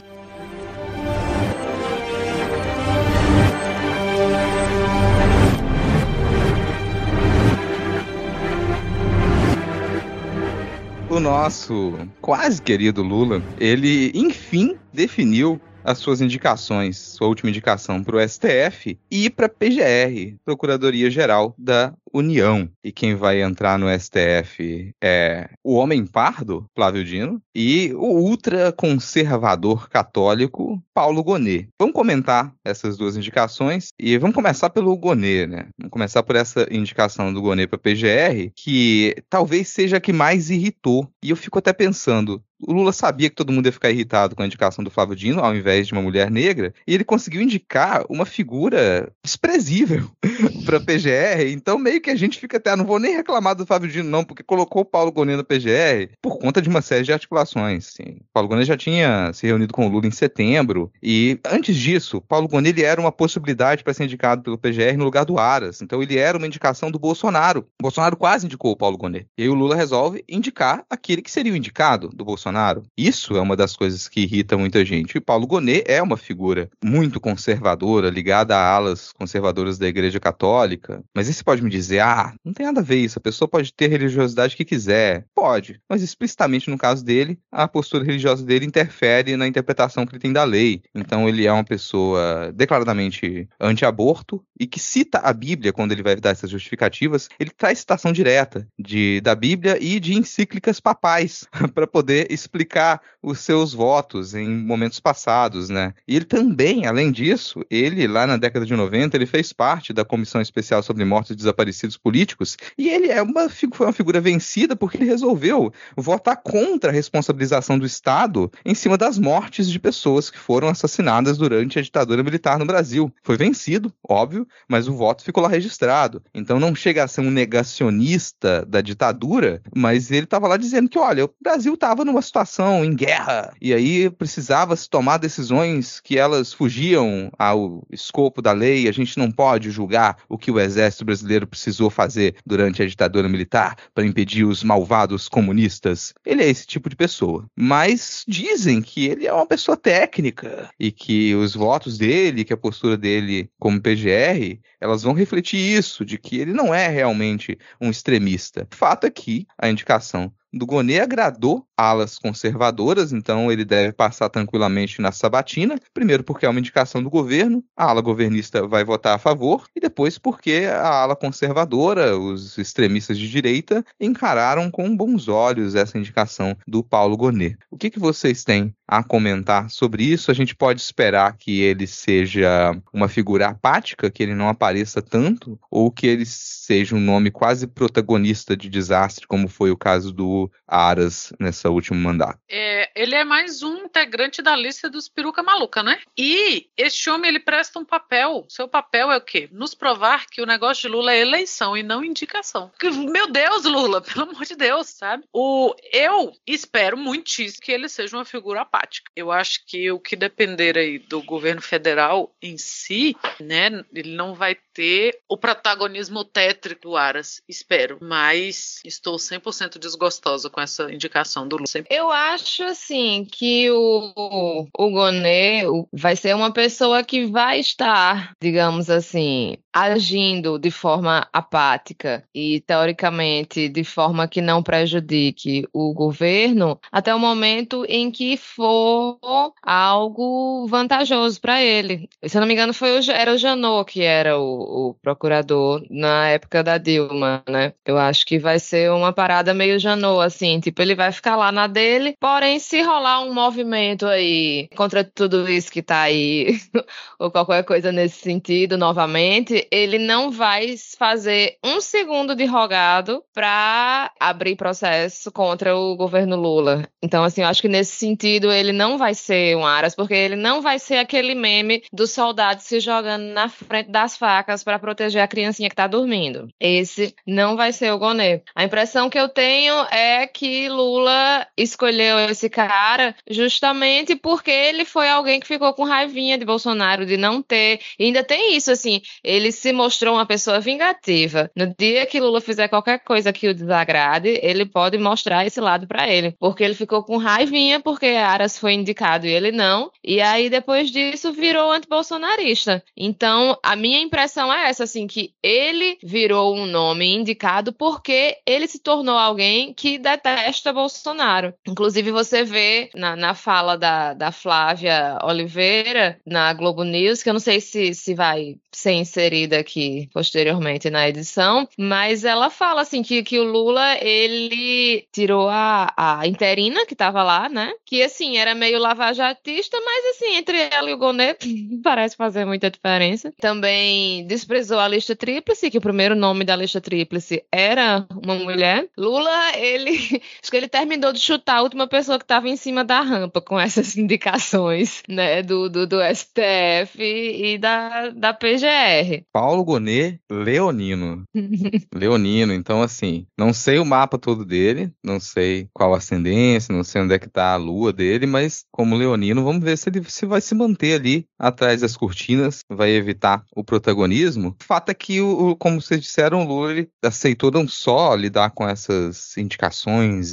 [11.12, 18.16] o nosso quase querido Lula, ele enfim definiu as suas indicações, sua última indicação para
[18.16, 22.68] o STF e para a PGR, Procuradoria Geral da União.
[22.84, 29.88] E quem vai entrar no STF é o homem pardo, Flávio Dino, e o ultraconservador
[29.88, 31.68] católico, Paulo Gonet.
[31.78, 35.66] Vamos comentar essas duas indicações e vamos começar pelo Gonet, né?
[35.78, 40.50] Vamos começar por essa indicação do Gonet para PGR, que talvez seja a que mais
[40.50, 41.08] irritou.
[41.22, 44.42] E eu fico até pensando, o Lula sabia que todo mundo ia ficar irritado com
[44.42, 48.04] a indicação do Flávio Dino, ao invés de uma mulher negra, e ele conseguiu indicar
[48.08, 50.08] uma figura desprezível
[50.64, 51.50] para PGR.
[51.50, 54.10] Então, meio que a gente fica até, ah, não vou nem reclamar do Flávio Dino,
[54.10, 57.94] não, porque colocou o Paulo Gonet na PGR por conta de uma série de articulações.
[57.96, 58.18] Sim.
[58.32, 62.48] Paulo Gonet já tinha se reunido com o Lula em setembro, e antes disso, Paulo
[62.48, 65.80] Gonet ele era uma possibilidade para ser indicado pelo PGR no lugar do Aras.
[65.82, 67.60] Então, ele era uma indicação do Bolsonaro.
[67.80, 69.26] O Bolsonaro quase indicou o Paulo Gonet.
[69.38, 72.42] E aí o Lula resolve indicar aquele que seria o indicado do Bolsonaro.
[72.42, 72.82] Bolsonaro.
[72.96, 75.16] Isso é uma das coisas que irrita muita gente.
[75.16, 81.02] E Paulo Gonet é uma figura muito conservadora, ligada a alas conservadoras da Igreja Católica.
[81.14, 83.48] Mas aí você pode me dizer, ah, não tem nada a ver isso, a pessoa
[83.48, 85.26] pode ter religiosidade que quiser.
[85.34, 90.22] Pode, mas explicitamente no caso dele, a postura religiosa dele interfere na interpretação que ele
[90.22, 90.82] tem da lei.
[90.94, 96.16] Então ele é uma pessoa declaradamente anti-aborto e que cita a Bíblia quando ele vai
[96.16, 97.28] dar essas justificativas.
[97.38, 103.40] Ele traz citação direta de, da Bíblia e de encíclicas papais para poder explicar os
[103.40, 105.94] seus votos em momentos passados, né?
[106.06, 110.04] E ele também, além disso, ele lá na década de 90, ele fez parte da
[110.04, 114.20] Comissão Especial sobre Mortos e Desaparecidos partidos políticos, e ele é uma, foi uma figura
[114.20, 119.78] vencida porque ele resolveu votar contra a responsabilização do Estado em cima das mortes de
[119.78, 123.12] pessoas que foram assassinadas durante a ditadura militar no Brasil.
[123.22, 126.22] Foi vencido, óbvio, mas o voto ficou lá registrado.
[126.32, 130.98] Então não chega a ser um negacionista da ditadura, mas ele estava lá dizendo que,
[130.98, 136.18] olha, o Brasil estava numa situação em guerra, e aí precisava se tomar decisões que
[136.18, 141.04] elas fugiam ao escopo da lei, a gente não pode julgar o que o exército
[141.04, 146.12] brasileiro precisou fazer durante a ditadura militar para impedir os malvados comunistas.
[146.24, 147.46] Ele é esse tipo de pessoa.
[147.56, 152.56] Mas dizem que ele é uma pessoa técnica e que os votos dele, que a
[152.56, 157.90] postura dele como PGR, elas vão refletir isso, de que ele não é realmente um
[157.90, 158.68] extremista.
[158.70, 164.28] O fato é que a indicação do Gonê agradou alas conservadoras, então ele deve passar
[164.28, 165.78] tranquilamente na sabatina.
[165.92, 169.80] Primeiro, porque é uma indicação do governo, a ala governista vai votar a favor, e
[169.80, 176.56] depois, porque a ala conservadora, os extremistas de direita, encararam com bons olhos essa indicação
[176.68, 177.56] do Paulo Gonê.
[177.70, 180.30] O que, que vocês têm a comentar sobre isso?
[180.30, 185.58] A gente pode esperar que ele seja uma figura apática, que ele não apareça tanto,
[185.70, 190.41] ou que ele seja um nome quase protagonista de desastre, como foi o caso do
[190.66, 192.38] Aras nessa último mandato.
[192.48, 196.00] É, ele é mais um integrante da lista dos peruca maluca, né?
[196.16, 198.46] E este homem ele presta um papel.
[198.48, 199.48] Seu papel é o quê?
[199.52, 202.70] Nos provar que o negócio de Lula é eleição e não indicação.
[203.10, 205.24] Meu Deus, Lula, pelo amor de Deus, sabe?
[205.32, 209.10] O eu espero muitíssimo que ele seja uma figura apática.
[209.14, 214.34] Eu acho que o que depender aí do governo federal em si, né, ele não
[214.34, 217.98] vai ter o protagonismo tétrico do Aras, espero.
[218.00, 221.66] Mas estou 100% desgostosa com essa indicação do Lula.
[221.88, 228.90] Eu acho, assim, que o, o Gonê vai ser uma pessoa que vai estar, digamos
[228.90, 237.14] assim, agindo de forma apática e, teoricamente, de forma que não prejudique o governo até
[237.14, 239.18] o momento em que for
[239.62, 242.08] algo vantajoso para ele.
[242.24, 245.84] Se eu não me engano, foi o, era o Janot que era o, o, procurador
[245.90, 247.72] na época da Dilma, né?
[247.84, 251.52] Eu acho que vai ser uma parada meio Janot, assim, tipo, ele vai ficar lá
[251.52, 256.58] na dele, porém, se rolar um movimento aí contra tudo isso que tá aí,
[257.18, 264.10] ou qualquer coisa nesse sentido, novamente, ele não vai fazer um segundo de rogado para
[264.18, 266.82] abrir processo contra o governo Lula.
[267.02, 270.36] Então, assim, eu acho que nesse sentido ele não vai ser um Aras, porque ele
[270.36, 275.22] não vai ser aquele meme do soldado se jogando na frente das facas para proteger
[275.22, 276.48] a criancinha que tá dormindo.
[276.60, 278.42] Esse não vai ser o Gonê.
[278.54, 285.08] A impressão que eu tenho é que Lula escolheu esse cara justamente porque ele foi
[285.08, 287.80] alguém que ficou com raivinha de Bolsonaro de não ter.
[287.98, 291.50] E ainda tem isso, assim, ele se mostrou uma pessoa vingativa.
[291.56, 295.86] No dia que Lula fizer qualquer coisa que o desagrade, ele pode mostrar esse lado
[295.86, 296.34] para ele.
[296.38, 299.90] Porque ele ficou com raivinha porque Aras foi indicado e ele não.
[300.04, 302.82] E aí, depois disso, virou antibolsonarista.
[302.96, 308.66] Então, a minha impressão é essa, assim, que ele virou um nome indicado porque ele
[308.66, 311.54] se tornou alguém que detesta Bolsonaro.
[311.66, 317.34] Inclusive, você vê na, na fala da, da Flávia Oliveira, na Globo News, que eu
[317.34, 323.02] não sei se, se vai ser inserida aqui posteriormente na edição, mas ela fala assim
[323.02, 327.72] que, que o Lula ele tirou a, a interina que estava lá, né?
[327.84, 331.38] Que assim era meio lavajatista, mas assim entre ela e o Gonet
[331.84, 333.32] parece fazer muita diferença.
[333.40, 338.88] Também desprezou a lista tríplice, que o primeiro nome da lista tríplice era uma mulher.
[338.96, 339.81] Lula ele
[340.42, 343.40] acho que ele terminou de chutar a última pessoa que estava em cima da rampa
[343.40, 345.42] com essas indicações, né?
[345.42, 349.24] Do, do, do STF e da, da PGR.
[349.32, 351.24] Paulo Gonê leonino.
[351.94, 357.02] leonino, então assim, não sei o mapa todo dele, não sei qual ascendência, não sei
[357.02, 360.26] onde é que tá a lua dele, mas como leonino, vamos ver se ele se
[360.26, 364.56] vai se manter ali atrás das cortinas, vai evitar o protagonismo.
[364.60, 368.50] O fato é que, o, como vocês disseram, o Lula ele aceitou não só lidar
[368.50, 369.71] com essas indicações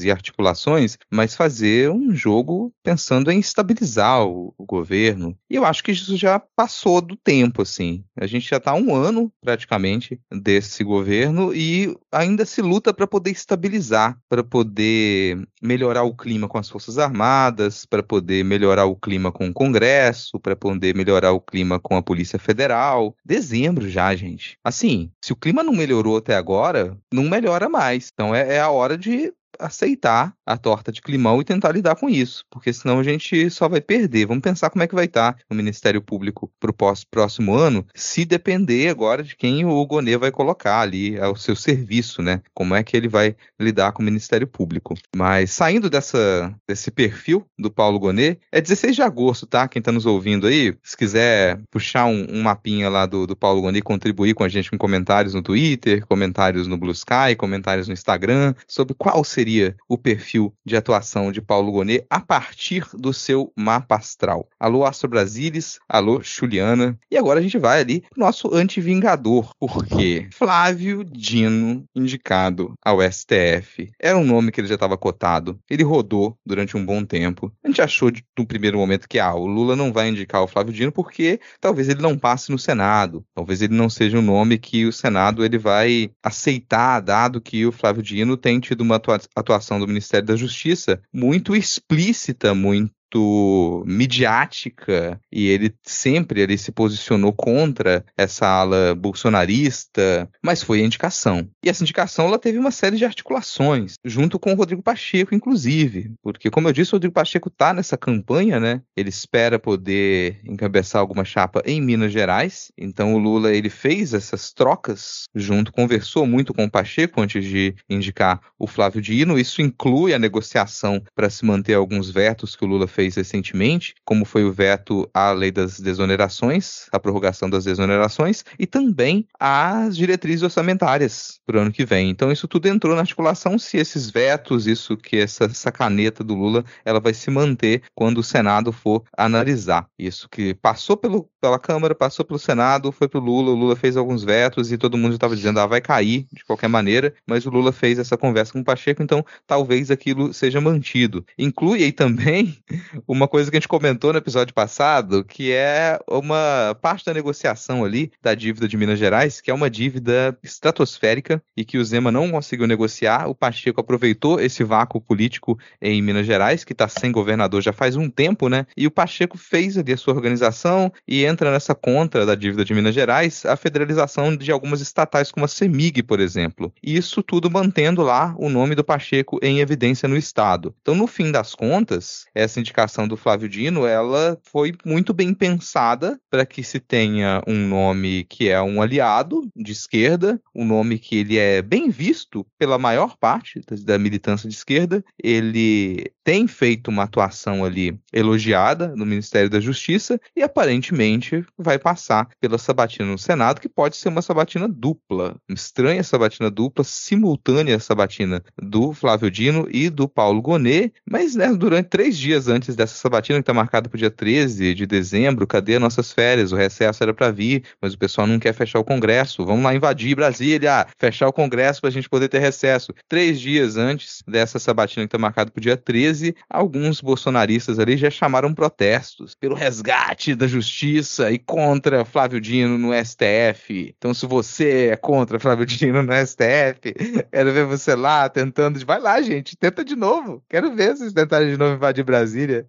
[0.03, 5.35] e articulações, mas fazer um jogo pensando em estabilizar o, o governo.
[5.49, 8.03] E eu acho que isso já passou do tempo, assim.
[8.19, 13.31] A gente já está um ano praticamente desse governo e ainda se luta para poder
[13.31, 19.31] estabilizar, para poder melhorar o clima com as Forças Armadas, para poder melhorar o clima
[19.31, 23.15] com o Congresso, para poder melhorar o clima com a Polícia Federal.
[23.25, 24.57] Dezembro já, gente.
[24.63, 28.09] Assim, se o clima não melhorou até agora, não melhora mais.
[28.13, 29.28] Então é, é a hora de
[29.59, 33.67] aceitar a torta de climão e tentar lidar com isso, porque senão a gente só
[33.67, 34.25] vai perder.
[34.25, 36.75] Vamos pensar como é que vai estar o Ministério Público para o
[37.11, 42.21] próximo ano, se depender agora de quem o Gonê vai colocar ali ao seu serviço,
[42.21, 42.41] né?
[42.53, 44.95] Como é que ele vai lidar com o Ministério Público.
[45.15, 49.67] Mas saindo dessa, desse perfil do Paulo Gonê, é 16 de agosto, tá?
[49.67, 53.61] Quem está nos ouvindo aí, se quiser puxar um, um mapinha lá do, do Paulo
[53.61, 57.93] Gonê contribuir com a gente com comentários no Twitter, comentários no Blue Sky, comentários no
[57.93, 59.48] Instagram, sobre qual seria
[59.87, 64.47] o perfil de atuação de Paulo Gonê a partir do seu mapa astral.
[64.59, 66.97] Alô, Astro Brasilis, alô, Juliana.
[67.11, 73.91] E agora a gente vai ali pro nosso anti-vingador, porque Flávio Dino, indicado ao STF,
[73.99, 77.51] era um nome que ele já estava cotado, ele rodou durante um bom tempo.
[77.63, 80.47] A gente achou de, no primeiro momento que ah, o Lula não vai indicar o
[80.47, 84.57] Flávio Dino porque talvez ele não passe no Senado, talvez ele não seja um nome
[84.57, 88.99] que o Senado ele vai aceitar, dado que o Flávio Dino tem tido uma
[89.39, 96.71] atuação do Ministério da Justiça muito explícita, muito muito midiática e ele sempre ele se
[96.71, 101.49] posicionou contra essa ala bolsonarista, mas foi a indicação.
[101.63, 106.13] E essa indicação ela teve uma série de articulações, junto com o Rodrigo Pacheco, inclusive,
[106.21, 108.81] porque como eu disse, o Rodrigo Pacheco está nessa campanha, né?
[108.95, 112.71] Ele espera poder encabeçar alguma chapa em Minas Gerais.
[112.77, 117.75] Então o Lula ele fez essas trocas junto, conversou muito com o Pacheco antes de
[117.89, 119.39] indicar o Flávio Dino.
[119.39, 123.95] Isso inclui a negociação para se manter alguns vetos que o Lula fez fez recentemente,
[124.03, 129.95] como foi o veto à lei das desonerações, a prorrogação das desonerações, e também as
[129.95, 132.09] diretrizes orçamentárias para o ano que vem.
[132.09, 136.35] Então isso tudo entrou na articulação se esses vetos, isso que essa, essa caneta do
[136.35, 139.87] Lula, ela vai se manter quando o Senado for analisar.
[139.97, 143.77] Isso que passou pelo, pela Câmara, passou pelo Senado, foi para o Lula, o Lula
[143.77, 147.45] fez alguns vetos e todo mundo estava dizendo, ah, vai cair de qualquer maneira, mas
[147.45, 151.25] o Lula fez essa conversa com o Pacheco, então talvez aquilo seja mantido.
[151.37, 152.57] Inclui aí também
[153.07, 157.83] uma coisa que a gente comentou no episódio passado, que é uma parte da negociação
[157.83, 162.11] ali da dívida de Minas Gerais, que é uma dívida estratosférica e que o Zema
[162.11, 163.27] não conseguiu negociar.
[163.27, 167.95] O Pacheco aproveitou esse vácuo político em Minas Gerais, que está sem governador já faz
[167.95, 168.65] um tempo, né?
[168.75, 172.73] E o Pacheco fez ali a sua organização e entra nessa contra da dívida de
[172.73, 176.73] Minas Gerais a federalização de algumas estatais, como a CEMIG, por exemplo.
[176.83, 180.73] E isso tudo mantendo lá o nome do Pacheco em evidência no Estado.
[180.81, 185.33] Então, no fim das contas, essa indicação indicação do Flávio Dino, ela foi muito bem
[185.33, 190.97] pensada para que se tenha um nome que é um aliado de esquerda, um nome
[190.97, 195.03] que ele é bem visto pela maior parte da militância de esquerda.
[195.21, 202.29] Ele tem feito uma atuação ali elogiada no Ministério da Justiça e aparentemente vai passar
[202.39, 208.43] pela sabatina no Senado, que pode ser uma sabatina dupla, estranha sabatina dupla, simultânea sabatina
[208.61, 212.95] do Flávio Dino e do Paulo Gonet, mas né, durante três dias antes antes dessa
[212.95, 216.51] sabatina que está marcada para o dia 13 de dezembro, cadê nossas férias?
[216.51, 219.45] O recesso era para vir, mas o pessoal não quer fechar o Congresso.
[219.45, 222.93] Vamos lá invadir Brasília, fechar o Congresso para a gente poder ter recesso.
[223.07, 226.18] Três dias antes dessa sabatina que está marcada para o dia 13,
[226.49, 232.93] alguns bolsonaristas ali já chamaram protestos pelo resgate da justiça e contra Flávio Dino no
[232.93, 233.93] STF.
[233.97, 236.93] Então, se você é contra Flávio Dino no STF,
[237.31, 238.79] quero ver você lá tentando.
[238.85, 240.43] Vai lá, gente, tenta de novo.
[240.49, 242.65] Quero ver vocês tentarem de novo invadir Brasília.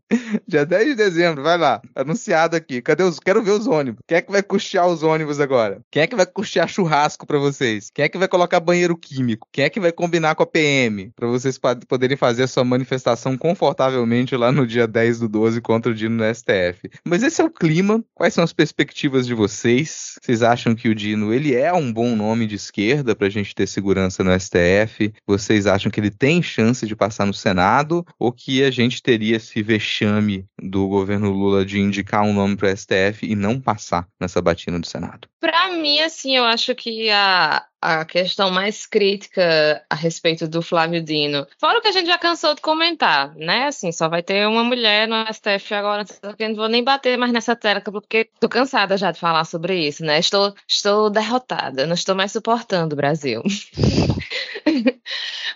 [0.47, 1.81] Dia 10 de dezembro, vai lá.
[1.95, 2.83] Anunciado aqui.
[2.83, 3.19] Cadê os.
[3.19, 4.03] Quero ver os ônibus.
[4.07, 5.81] Quem é que vai custear os ônibus agora?
[5.91, 7.91] Quem é que vai custear churrasco para vocês?
[7.93, 9.49] Quem é que vai colocar banheiro químico?
[9.53, 11.11] Quem é que vai combinar com a PM?
[11.15, 15.91] para vocês poderem fazer a sua manifestação confortavelmente lá no dia 10 do 12 contra
[15.91, 16.91] o Dino no STF.
[17.05, 18.05] Mas esse é o clima.
[18.15, 20.15] Quais são as perspectivas de vocês?
[20.23, 23.67] Vocês acham que o Dino ele é um bom nome de esquerda pra gente ter
[23.67, 25.13] segurança no STF?
[25.27, 28.05] Vocês acham que ele tem chance de passar no Senado?
[28.19, 32.71] Ou que a gente teria esse vexame do governo Lula de indicar um nome para
[32.71, 35.29] o STF e não passar nessa batina do Senado?
[35.41, 41.03] Para mim, assim, eu acho que a, a questão mais crítica a respeito do Flávio
[41.03, 43.67] Dino, fora o que a gente já cansou de comentar, né?
[43.67, 46.05] Assim, só vai ter uma mulher no STF agora,
[46.39, 49.87] eu não vou nem bater mais nessa tecla, porque tô cansada já de falar sobre
[49.87, 50.19] isso, né?
[50.19, 53.43] Estou, estou derrotada, não estou mais suportando o Brasil.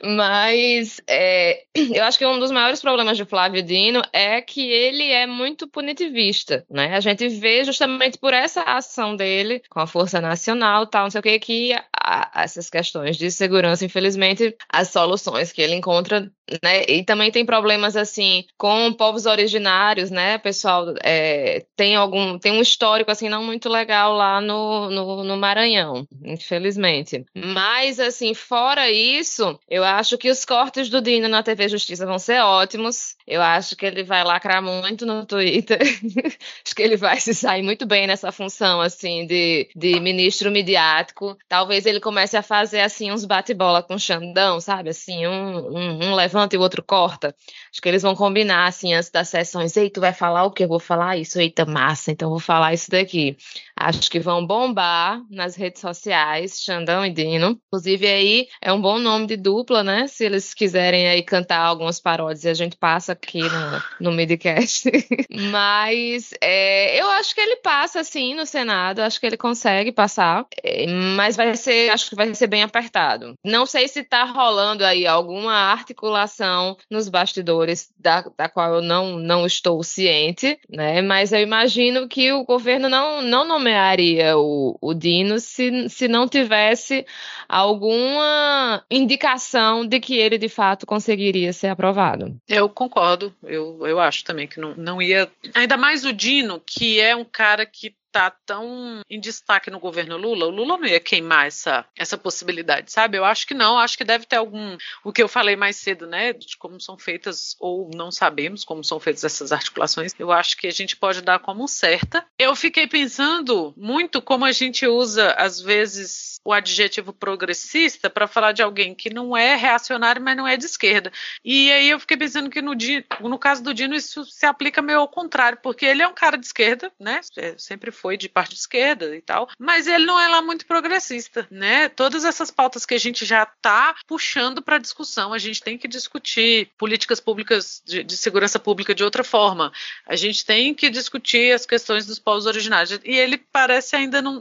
[0.03, 5.11] Mas é, eu acho que um dos maiores problemas de Flávio Dino é que ele
[5.11, 6.95] é muito punitivista, né?
[6.95, 11.21] A gente vê justamente por essa ação dele com a Força Nacional, tal, não sei
[11.21, 11.85] o que, que a,
[12.35, 16.31] essas questões de segurança, infelizmente, as soluções que ele encontra
[16.63, 16.85] né?
[16.89, 20.39] E também tem problemas assim com povos originários, né?
[20.39, 25.37] Pessoal é, tem algum tem um histórico assim não muito legal lá no, no, no,
[25.37, 27.25] Maranhão, infelizmente.
[27.35, 32.19] Mas assim, fora isso, eu acho que os cortes do Dino na TV Justiça vão
[32.19, 33.17] ser ótimos.
[33.27, 35.79] Eu acho que ele vai lacrar muito no Twitter.
[36.65, 41.37] acho que ele vai se sair muito bem nessa função assim de, de ministro midiático.
[41.49, 44.91] Talvez ele comece a fazer assim uns bate-bola com o Xandão, sabe?
[44.91, 47.35] Assim, um, um, um levanta e o outro corta.
[47.71, 49.77] Acho que eles vão combinar, assim, antes das sessões.
[49.77, 50.65] Ei, tu vai falar o que?
[50.65, 51.39] Eu vou falar isso.
[51.39, 53.37] Eita, massa, então vou falar isso daqui.
[53.77, 57.59] Acho que vão bombar nas redes sociais, Xandão e Dino.
[57.67, 60.07] Inclusive, aí é um bom nome de dupla, né?
[60.07, 64.91] Se eles quiserem aí cantar algumas paródias, a gente passa aqui no, no midcast.
[65.51, 69.01] Mas é, eu acho que ele passa, assim, no Senado.
[69.01, 70.47] Acho que ele consegue passar.
[70.63, 73.35] É, mas vai ser, acho que vai ser bem apertado.
[73.45, 79.19] Não sei se tá rolando aí alguma articulação nos bastidores da, da qual eu não,
[79.19, 81.03] não estou ciente, né?
[81.03, 86.29] Mas eu imagino que o governo não, não nomearia o, o Dino se, se não
[86.29, 87.07] tivesse
[87.49, 92.37] alguma indicação de que ele de fato conseguiria ser aprovado.
[92.47, 95.31] Eu concordo, eu, eu acho também que não, não ia.
[95.55, 100.17] Ainda mais o Dino, que é um cara que tá tão em destaque no governo
[100.17, 103.19] Lula, o Lula não ia queimar essa, essa possibilidade, sabe?
[103.19, 104.77] Eu acho que não, acho que deve ter algum.
[105.03, 106.33] O que eu falei mais cedo, né?
[106.33, 110.69] De como são feitas, ou não sabemos como são feitas essas articulações, eu acho que
[110.69, 112.25] a gente pode dar como certa.
[112.39, 118.53] Eu fiquei pensando muito como a gente usa, às vezes, o adjetivo progressista para falar
[118.53, 121.11] de alguém que não é reacionário, mas não é de esquerda.
[121.45, 122.75] E aí eu fiquei pensando que no,
[123.21, 126.37] no caso do Dino isso se aplica meio ao contrário, porque ele é um cara
[126.37, 127.21] de esquerda, né?
[127.37, 130.67] É, sempre foi foi de parte esquerda e tal, mas ele não é lá muito
[130.67, 131.89] progressista, né?
[131.89, 135.89] Todas essas pautas que a gente já está puxando para discussão, a gente tem que
[135.89, 139.73] discutir políticas públicas de, de, segurança pública de outra forma.
[140.07, 143.01] A gente tem que discutir as questões dos povos originários.
[143.03, 144.39] E ele parece ainda não.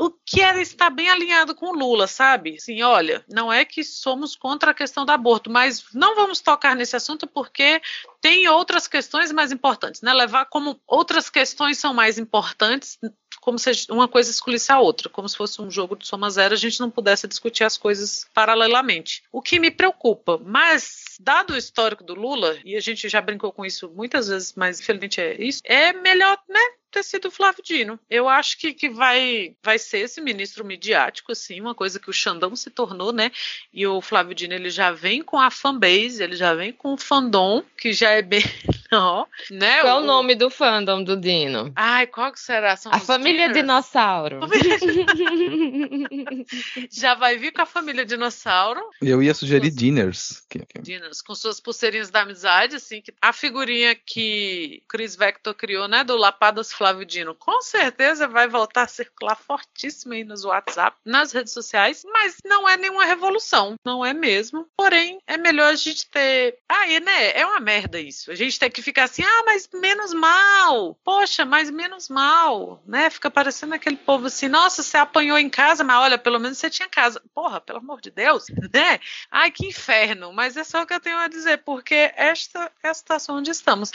[0.00, 2.56] O que era estar bem alinhado com o Lula, sabe?
[2.56, 6.74] Assim, olha, não é que somos contra a questão do aborto, mas não vamos tocar
[6.74, 7.80] nesse assunto porque
[8.20, 10.12] tem outras questões mais importantes, né?
[10.12, 12.98] Levar como outras questões são mais importantes,
[13.40, 16.54] como se uma coisa excluísse a outra, como se fosse um jogo de soma zero,
[16.54, 19.22] a gente não pudesse discutir as coisas paralelamente.
[19.32, 23.52] O que me preocupa, mas dado o histórico do Lula, e a gente já brincou
[23.52, 26.60] com isso muitas vezes, mas infelizmente é isso, é melhor, né?
[26.98, 27.98] Ter sido o Flávio Dino.
[28.10, 32.12] Eu acho que, que vai, vai ser esse ministro midiático, assim, uma coisa que o
[32.12, 33.30] Xandão se tornou, né?
[33.72, 36.98] E o Flávio Dino, ele já vem com a fanbase, ele já vem com o
[36.98, 38.42] fandom, que já é bem
[38.90, 39.82] menor, né?
[39.82, 41.72] Qual o, o nome do fandom do Dino?
[41.76, 42.76] Ai, qual que será?
[42.76, 43.58] São a família Diners?
[43.58, 44.40] Dinossauro.
[46.90, 48.80] já vai vir com a família Dinossauro.
[49.00, 50.42] Eu ia sugerir Diners.
[50.80, 56.02] Diners, com suas pulseirinhas da amizade, assim, que a figurinha que Chris Vector criou, né,
[56.02, 61.32] do Lapadas Flávio Dino, com certeza vai voltar a circular fortíssimo aí nos WhatsApp, nas
[61.32, 64.68] redes sociais, mas não é nenhuma revolução, não é mesmo.
[64.76, 66.58] Porém, é melhor a gente ter.
[66.68, 67.32] Aí, né?
[67.32, 68.30] É uma merda isso.
[68.30, 70.94] A gente tem que ficar assim, ah, mas menos mal.
[71.04, 73.10] Poxa, mas menos mal, né?
[73.10, 76.70] Fica parecendo aquele povo assim, nossa, você apanhou em casa, mas olha, pelo menos você
[76.70, 77.22] tinha casa.
[77.34, 79.00] Porra, pelo amor de Deus, né?
[79.30, 80.32] Ai, que inferno.
[80.32, 83.50] Mas é só o que eu tenho a dizer, porque esta é a situação onde
[83.50, 83.90] estamos.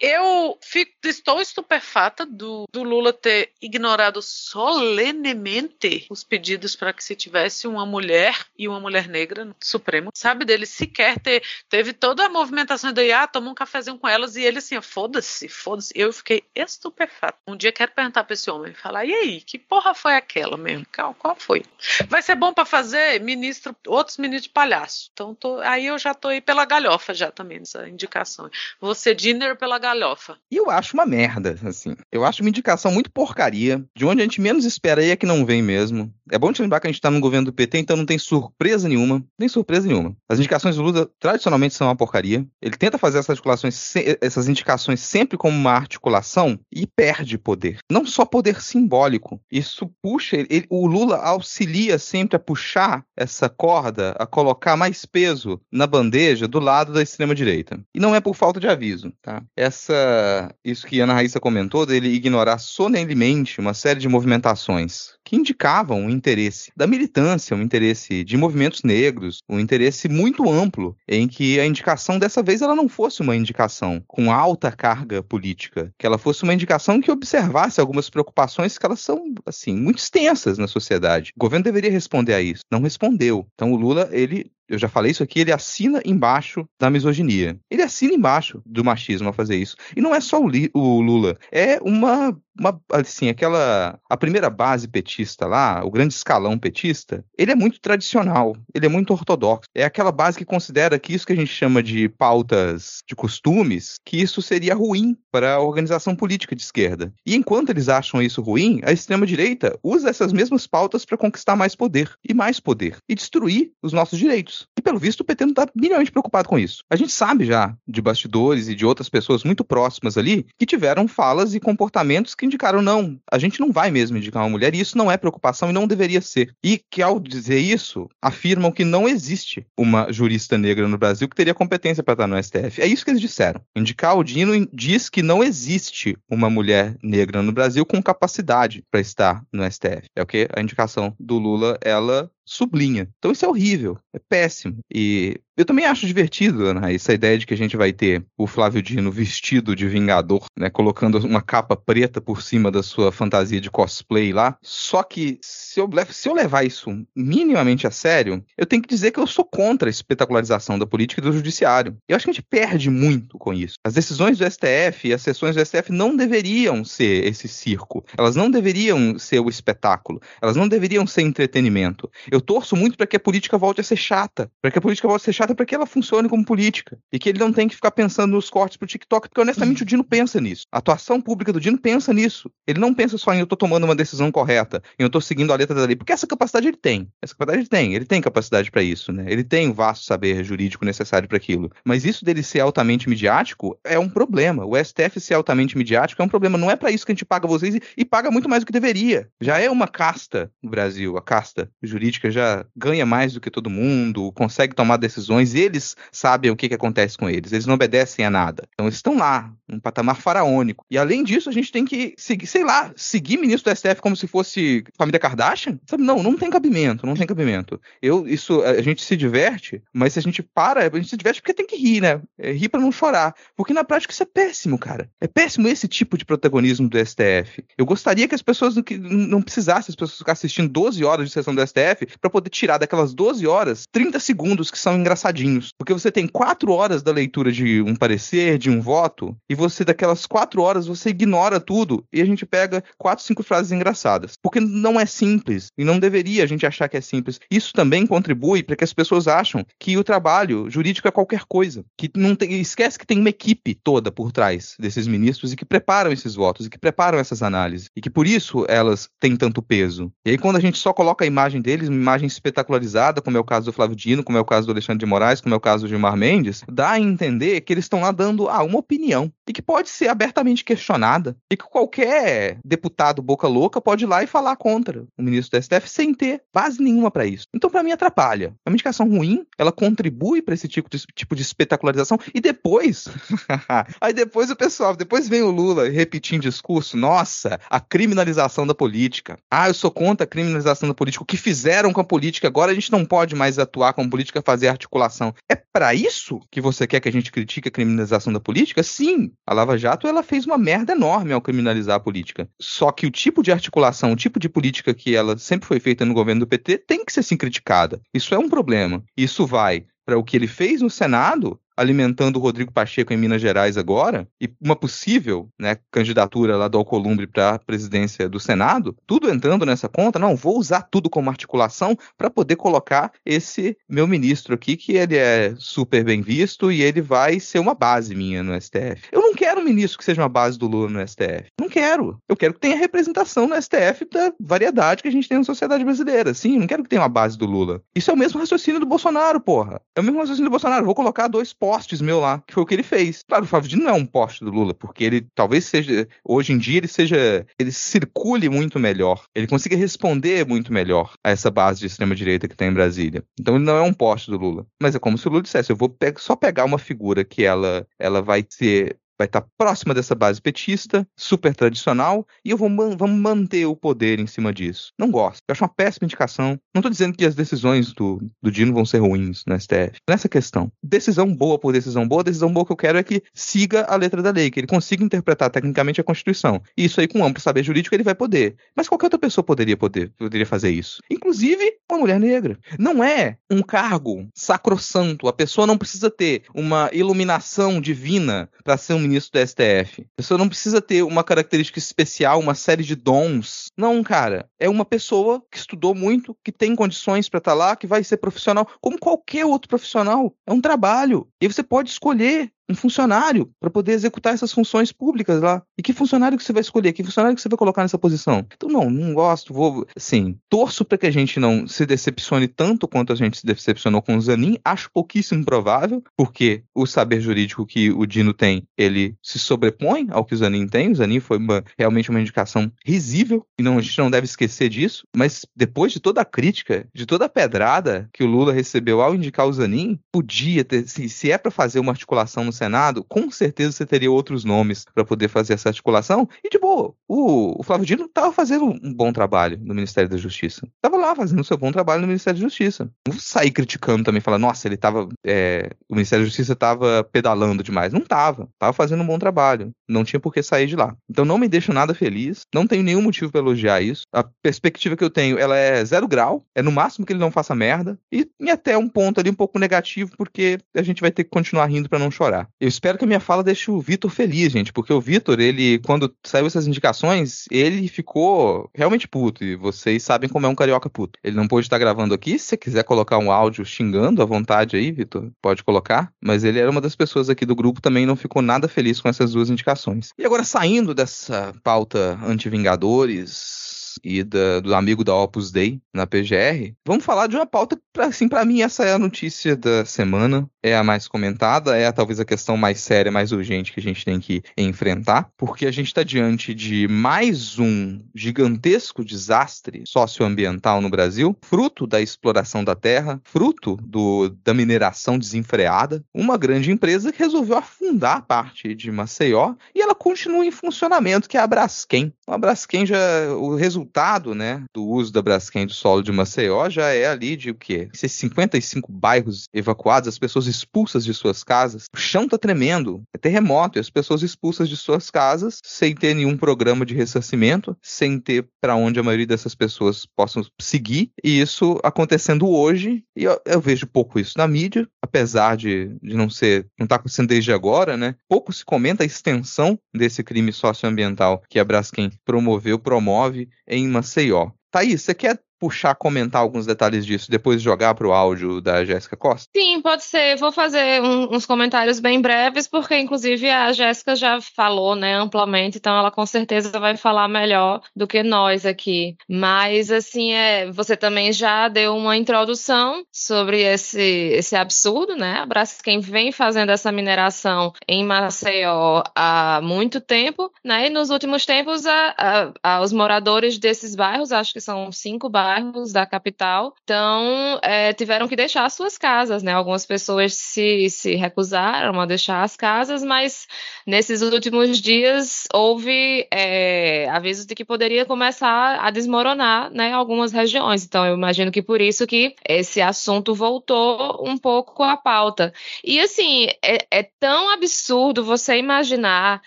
[0.00, 7.14] Eu fico, estou estupefata do, do Lula ter ignorado solenemente os pedidos para que se
[7.14, 10.44] tivesse uma mulher e uma mulher negra no Supremo, sabe?
[10.44, 11.42] Dele sequer ter.
[11.68, 15.48] Teve toda a movimentação daí, ah, toma um cafezinho com elas, e ele assim, foda-se,
[15.48, 15.92] foda-se.
[15.94, 17.38] Eu fiquei estupefato.
[17.46, 20.86] Um dia quero perguntar para esse homem, falar, e aí, que porra foi aquela mesmo?
[20.94, 21.62] Qual, qual foi?
[22.08, 25.10] Vai ser bom para fazer ministro, outros ministros de palhaço.
[25.12, 28.50] Então, tô, aí eu já tô aí pela galhofa já também, nessa indicação.
[28.80, 30.38] Você dinner pela galhofa.
[30.50, 31.96] E eu acho uma merda, assim.
[32.14, 33.84] Eu acho uma indicação muito porcaria.
[33.94, 36.14] De onde a gente menos espera aí é que não vem mesmo.
[36.30, 38.18] É bom te lembrar que a gente tá no governo do PT, então não tem
[38.18, 39.22] surpresa nenhuma.
[39.36, 40.16] Nem surpresa nenhuma.
[40.28, 42.46] As indicações do Lula tradicionalmente são uma porcaria.
[42.62, 43.94] Ele tenta fazer essas articulações.
[44.20, 47.78] Essas indicações sempre como uma articulação e perde poder.
[47.90, 49.40] Não só poder simbólico.
[49.50, 55.60] Isso puxa, ele, o Lula auxilia sempre a puxar essa corda, a colocar mais peso
[55.70, 57.80] na bandeja do lado da extrema-direita.
[57.92, 59.42] E não é por falta de aviso, tá?
[59.56, 66.06] Essa, isso que Ana Raíssa comentou, dele ignorar solenemente uma série de movimentações que indicavam
[66.06, 71.58] o interesse da militância, o interesse de movimentos negros, um interesse muito amplo em que
[71.58, 76.18] a indicação dessa vez ela não fosse uma indicação com alta carga política, que ela
[76.18, 81.32] fosse uma indicação que observasse algumas preocupações que elas são assim muito extensas na sociedade.
[81.36, 83.46] O governo deveria responder a isso, não respondeu.
[83.54, 87.58] Então o Lula ele eu já falei isso aqui, ele assina embaixo da misoginia.
[87.70, 89.76] Ele assina embaixo do machismo a fazer isso.
[89.96, 93.98] E não é só o, o Lula, é uma uma, assim, aquela.
[94.08, 98.88] A primeira base petista lá, o grande escalão petista, ele é muito tradicional, ele é
[98.88, 99.68] muito ortodoxo.
[99.74, 103.96] É aquela base que considera que isso que a gente chama de pautas de costumes,
[104.04, 107.12] que isso seria ruim para a organização política de esquerda.
[107.26, 111.74] E enquanto eles acham isso ruim, a extrema-direita usa essas mesmas pautas para conquistar mais
[111.74, 114.53] poder e mais poder e destruir os nossos direitos.
[114.78, 116.82] E pelo visto o PT não está minimamente preocupado com isso.
[116.90, 121.08] A gente sabe já de bastidores e de outras pessoas muito próximas ali que tiveram
[121.08, 124.80] falas e comportamentos que indicaram, não, a gente não vai mesmo indicar uma mulher, e
[124.80, 126.54] isso não é preocupação e não deveria ser.
[126.62, 131.36] E que ao dizer isso, afirmam que não existe uma jurista negra no Brasil que
[131.36, 132.80] teria competência para estar no STF.
[132.80, 133.60] É isso que eles disseram.
[133.74, 139.00] Indicar o Dino diz que não existe uma mulher negra no Brasil com capacidade para
[139.00, 140.08] estar no STF.
[140.14, 143.08] É o que a indicação do Lula, ela sublinha.
[143.18, 144.78] Então isso é horrível, é péssimo.
[144.92, 148.46] E eu também acho divertido, Ana, essa ideia de que a gente vai ter o
[148.46, 153.60] Flávio Dino vestido de Vingador, né, colocando uma capa preta por cima da sua fantasia
[153.60, 154.56] de cosplay lá.
[154.62, 159.12] Só que se eu, se eu levar isso minimamente a sério, eu tenho que dizer
[159.12, 161.96] que eu sou contra a espetacularização da política e do judiciário.
[162.08, 163.76] Eu acho que a gente perde muito com isso.
[163.84, 168.04] As decisões do STF e as sessões do STF não deveriam ser esse circo.
[168.18, 170.20] Elas não deveriam ser o espetáculo.
[170.42, 172.10] Elas não deveriam ser entretenimento.
[172.30, 175.06] Eu torço muito para que a política volte a ser chata, para que a política
[175.06, 177.68] volte a ser chata para que ela funcione como política e que ele não tenha
[177.68, 180.64] que ficar pensando nos cortes pro TikTok, porque honestamente o Dino pensa nisso.
[180.70, 182.48] A atuação pública do Dino pensa nisso.
[182.66, 185.52] Ele não pensa só em eu tô tomando uma decisão correta, em eu tô seguindo
[185.52, 187.08] a letra da lei, porque essa capacidade ele tem.
[187.20, 189.24] Essa capacidade ele tem, ele tem capacidade para isso, né?
[189.26, 191.70] Ele tem o vasto saber jurídico necessário para aquilo.
[191.84, 194.64] Mas isso dele ser altamente midiático é um problema.
[194.64, 196.56] O STF ser altamente midiático é um problema.
[196.56, 198.66] Não é para isso que a gente paga vocês e, e paga muito mais do
[198.66, 199.28] que deveria.
[199.40, 203.70] Já é uma casta no Brasil, a casta jurídica já ganha mais do que todo
[203.70, 208.24] mundo, consegue tomar decisões, eles sabem o que, que acontece com eles, eles não obedecem
[208.24, 208.64] a nada.
[208.72, 210.84] Então eles estão lá, um patamar faraônico.
[210.90, 214.16] E além disso, a gente tem que seguir, sei lá, seguir ministro do STF como
[214.16, 215.78] se fosse família Kardashian?
[215.86, 217.80] Sabe, não, não tem cabimento, não tem cabimento.
[218.00, 221.40] Eu, isso, a gente se diverte, mas se a gente para, a gente se diverte
[221.40, 222.20] porque tem que rir, né?
[222.38, 223.34] É, rir para não chorar.
[223.56, 225.08] Porque na prática isso é péssimo, cara.
[225.20, 227.64] É péssimo esse tipo de protagonismo do STF.
[227.76, 231.32] Eu gostaria que as pessoas não, não precisassem, as pessoas ficarem assistindo 12 horas de
[231.32, 234.94] sessão do STF para poder tirar daquelas 12 horas 30 segundos que são
[235.24, 235.70] engraçadinhos.
[235.78, 239.84] Porque você tem 4 horas da leitura de um parecer, de um voto, e você,
[239.84, 244.34] daquelas 4 horas, você ignora tudo e a gente pega 4, 5 frases engraçadas.
[244.42, 247.38] Porque não é simples e não deveria a gente achar que é simples.
[247.50, 251.84] Isso também contribui para que as pessoas acham que o trabalho jurídico é qualquer coisa.
[251.96, 255.64] Que não tem, esquece que tem uma equipe toda por trás desses ministros e que
[255.64, 257.88] preparam esses votos e que preparam essas análises.
[257.96, 260.12] E que por isso elas têm tanto peso.
[260.26, 263.44] E aí, quando a gente só coloca a imagem deles, imagem espetacularizada, como é o
[263.44, 265.60] caso do Flávio Dino, como é o caso do Alexandre de Moraes, como é o
[265.60, 269.32] caso do Gilmar Mendes, dá a entender que eles estão lá dando ah, uma opinião
[269.48, 274.24] e que pode ser abertamente questionada e que qualquer deputado boca louca pode ir lá
[274.24, 277.46] e falar contra o ministro do STF sem ter base nenhuma para isso.
[277.54, 278.54] Então, para mim, atrapalha.
[278.64, 283.06] É uma indicação ruim, ela contribui para esse tipo de, tipo de espetacularização e depois,
[284.00, 289.38] aí depois o pessoal, depois vem o Lula repetindo discurso, nossa, a criminalização da política.
[289.50, 291.22] Ah, eu sou contra a criminalização da política.
[291.22, 294.42] O que fizeram com a política agora, a gente não pode mais atuar com política,
[294.42, 295.03] fazer articulação.
[295.48, 298.82] É para isso que você quer que a gente critique a criminalização da política?
[298.82, 302.48] Sim, a Lava Jato ela fez uma merda enorme ao criminalizar a política.
[302.60, 306.04] Só que o tipo de articulação, o tipo de política que ela sempre foi feita
[306.04, 308.00] no governo do PT tem que ser sim criticada.
[308.12, 309.02] Isso é um problema.
[309.16, 313.40] Isso vai para o que ele fez no Senado alimentando o Rodrigo Pacheco em Minas
[313.40, 318.96] Gerais agora, e uma possível né, candidatura lá do Alcolumbre para a presidência do Senado,
[319.06, 324.06] tudo entrando nessa conta, não, vou usar tudo como articulação para poder colocar esse meu
[324.06, 328.42] ministro aqui, que ele é super bem visto e ele vai ser uma base minha
[328.42, 329.08] no STF.
[329.12, 331.50] Eu não quero um ministro que seja uma base do Lula no STF.
[331.60, 332.18] Não quero.
[332.28, 335.84] Eu quero que tenha representação no STF da variedade que a gente tem na sociedade
[335.84, 336.34] brasileira.
[336.34, 337.82] Sim, não quero que tenha uma base do Lula.
[337.94, 339.80] Isso é o mesmo raciocínio do Bolsonaro, porra.
[339.96, 340.84] É o mesmo raciocínio do Bolsonaro.
[340.84, 343.22] Vou colocar dois postes meu lá, que foi o que ele fez.
[343.26, 346.52] Claro, o Flávio Dino não é um poste do Lula, porque ele talvez seja, hoje
[346.52, 349.24] em dia, ele seja, ele circule muito melhor.
[349.34, 353.24] Ele consiga responder muito melhor a essa base de extrema-direita que tem em Brasília.
[353.40, 354.66] Então ele não é um poste do Lula.
[354.78, 357.42] Mas é como se o Lula dissesse: eu vou pe só pegar uma figura que
[357.42, 362.68] ela, ela vai ser vai estar próxima dessa base petista, super tradicional, e eu vou
[362.68, 364.92] man vamos manter o poder em cima disso.
[364.98, 365.42] Não gosto.
[365.48, 366.58] Eu acho uma péssima indicação.
[366.74, 369.98] Não estou dizendo que as decisões do, do Dino vão ser ruins no STF.
[370.08, 370.70] Nessa questão.
[370.82, 373.96] Decisão boa por decisão boa, a decisão boa que eu quero é que siga a
[373.96, 376.62] letra da lei, que ele consiga interpretar tecnicamente a Constituição.
[376.76, 378.56] E isso aí, com amplo saber jurídico, ele vai poder.
[378.76, 381.00] Mas qualquer outra pessoa poderia poder, poderia fazer isso.
[381.10, 382.58] Inclusive uma mulher negra.
[382.78, 385.28] Não é um cargo sacrossanto.
[385.28, 390.02] A pessoa não precisa ter uma iluminação divina para ser um ministro do STF.
[390.02, 393.68] A pessoa não precisa ter uma característica especial, uma série de dons.
[393.76, 394.48] Não, cara.
[394.58, 398.02] É uma pessoa que estudou muito, que tem condições para estar tá lá, que vai
[398.02, 400.34] ser profissional, como qualquer outro profissional.
[400.46, 401.28] É um trabalho.
[401.40, 405.62] E você pode escolher um funcionário para poder executar essas funções públicas lá.
[405.78, 406.92] E que funcionário que você vai escolher?
[406.92, 408.46] Que funcionário que você vai colocar nessa posição?
[408.54, 412.88] Então, não, não gosto, vou, assim, torço para que a gente não se decepcione tanto
[412.88, 417.66] quanto a gente se decepcionou com o Zanin, acho pouquíssimo provável, porque o saber jurídico
[417.66, 421.38] que o Dino tem, ele se sobrepõe ao que o Zanin tem, o Zanin foi
[421.38, 425.92] uma, realmente uma indicação risível, e não, a gente não deve esquecer disso, mas depois
[425.92, 429.52] de toda a crítica, de toda a pedrada que o Lula recebeu ao indicar o
[429.52, 433.86] Zanin, podia ter, se, se é para fazer uma articulação no Senado, com certeza você
[433.86, 436.28] teria outros nomes para poder fazer essa articulação.
[436.42, 440.16] E de boa, o, o Flávio Dino estava fazendo um bom trabalho no Ministério da
[440.16, 440.66] Justiça.
[440.76, 442.90] Estava lá fazendo seu bom trabalho no Ministério da Justiça.
[443.06, 445.08] Não sair criticando também, falar, nossa, ele estava.
[445.24, 447.92] É, o Ministério da Justiça estava pedalando demais.
[447.92, 448.48] Não estava.
[448.52, 449.70] Estava fazendo um bom trabalho.
[449.88, 450.96] Não tinha por que sair de lá.
[451.08, 452.42] Então não me deixo nada feliz.
[452.54, 454.04] Não tenho nenhum motivo para elogiar isso.
[454.12, 456.44] A perspectiva que eu tenho, ela é zero grau.
[456.54, 457.98] É no máximo que ele não faça merda.
[458.12, 461.30] E, e até um ponto ali um pouco negativo, porque a gente vai ter que
[461.30, 462.43] continuar rindo para não chorar.
[462.60, 465.78] Eu espero que a minha fala deixe o Vitor feliz, gente, porque o Vitor, ele,
[465.80, 470.88] quando saiu essas indicações, ele ficou realmente puto, e vocês sabem como é um carioca
[470.90, 471.18] puto.
[471.22, 474.76] Ele não pôde estar gravando aqui, se você quiser colocar um áudio xingando à vontade
[474.76, 478.16] aí, Vitor, pode colocar, mas ele era uma das pessoas aqui do grupo também não
[478.16, 480.10] ficou nada feliz com essas duas indicações.
[480.18, 486.74] E agora, saindo dessa pauta anti-vingadores, e da, do amigo da Opus Dei na PGR,
[486.86, 490.48] vamos falar de uma pauta que, assim, para mim, essa é a notícia da semana,
[490.62, 494.04] é a mais comentada, é talvez a questão mais séria, mais urgente que a gente
[494.04, 500.88] tem que enfrentar, porque a gente está diante de mais um gigantesco desastre socioambiental no
[500.88, 507.18] Brasil, fruto da exploração da terra, fruto do, da mineração desenfreada, uma grande empresa que
[507.18, 512.12] resolveu afundar parte de Maceió e ela continua em funcionamento, que é a Braskem.
[512.26, 512.96] A Braskem já,
[513.36, 513.54] o
[513.84, 517.54] resultado, né, do uso da Braskem do solo de Maceió já é ali de o
[517.54, 517.88] quê?
[517.92, 521.84] 55 bairros evacuados, as pessoas expulsas de suas casas.
[521.94, 526.14] O chão tá tremendo, é terremoto, e as pessoas expulsas de suas casas sem ter
[526.14, 531.10] nenhum programa de ressarcimento, sem ter para onde a maioria dessas pessoas possam seguir.
[531.22, 536.14] E isso acontecendo hoje, e eu, eu vejo pouco isso na mídia, apesar de, de
[536.14, 538.14] não ser, não tá acontecendo desde agora, né?
[538.28, 544.50] Pouco se comenta a extensão desse crime socioambiental que a Braskem promoveu, promove em Maceió.
[544.70, 549.16] Thaís, você quer puxar, comentar alguns detalhes disso, depois jogar para o áudio da Jéssica
[549.16, 549.48] Costa?
[549.56, 550.36] Sim, pode ser.
[550.36, 555.78] Vou fazer um, uns comentários bem breves, porque inclusive a Jéssica já falou, né, amplamente,
[555.78, 559.16] então ela com certeza vai falar melhor do que nós aqui.
[559.26, 565.38] Mas assim, é, você também já deu uma introdução sobre esse, esse absurdo, né?
[565.38, 570.88] A Braskem vem fazendo essa mineração em Maceió há muito tempo, né?
[570.88, 575.30] E nos últimos tempos, a, a, a, os moradores desses bairros, acho que são cinco
[575.30, 579.52] bairros, bairros da capital, então é, tiveram que deixar suas casas, né?
[579.52, 583.46] Algumas pessoas se, se recusaram a deixar as casas, mas
[583.86, 589.92] nesses últimos dias houve é, avisos de que poderia começar a desmoronar, né?
[589.92, 590.84] Algumas regiões.
[590.84, 595.52] Então eu imagino que por isso que esse assunto voltou um pouco à pauta.
[595.84, 599.42] E assim é, é tão absurdo você imaginar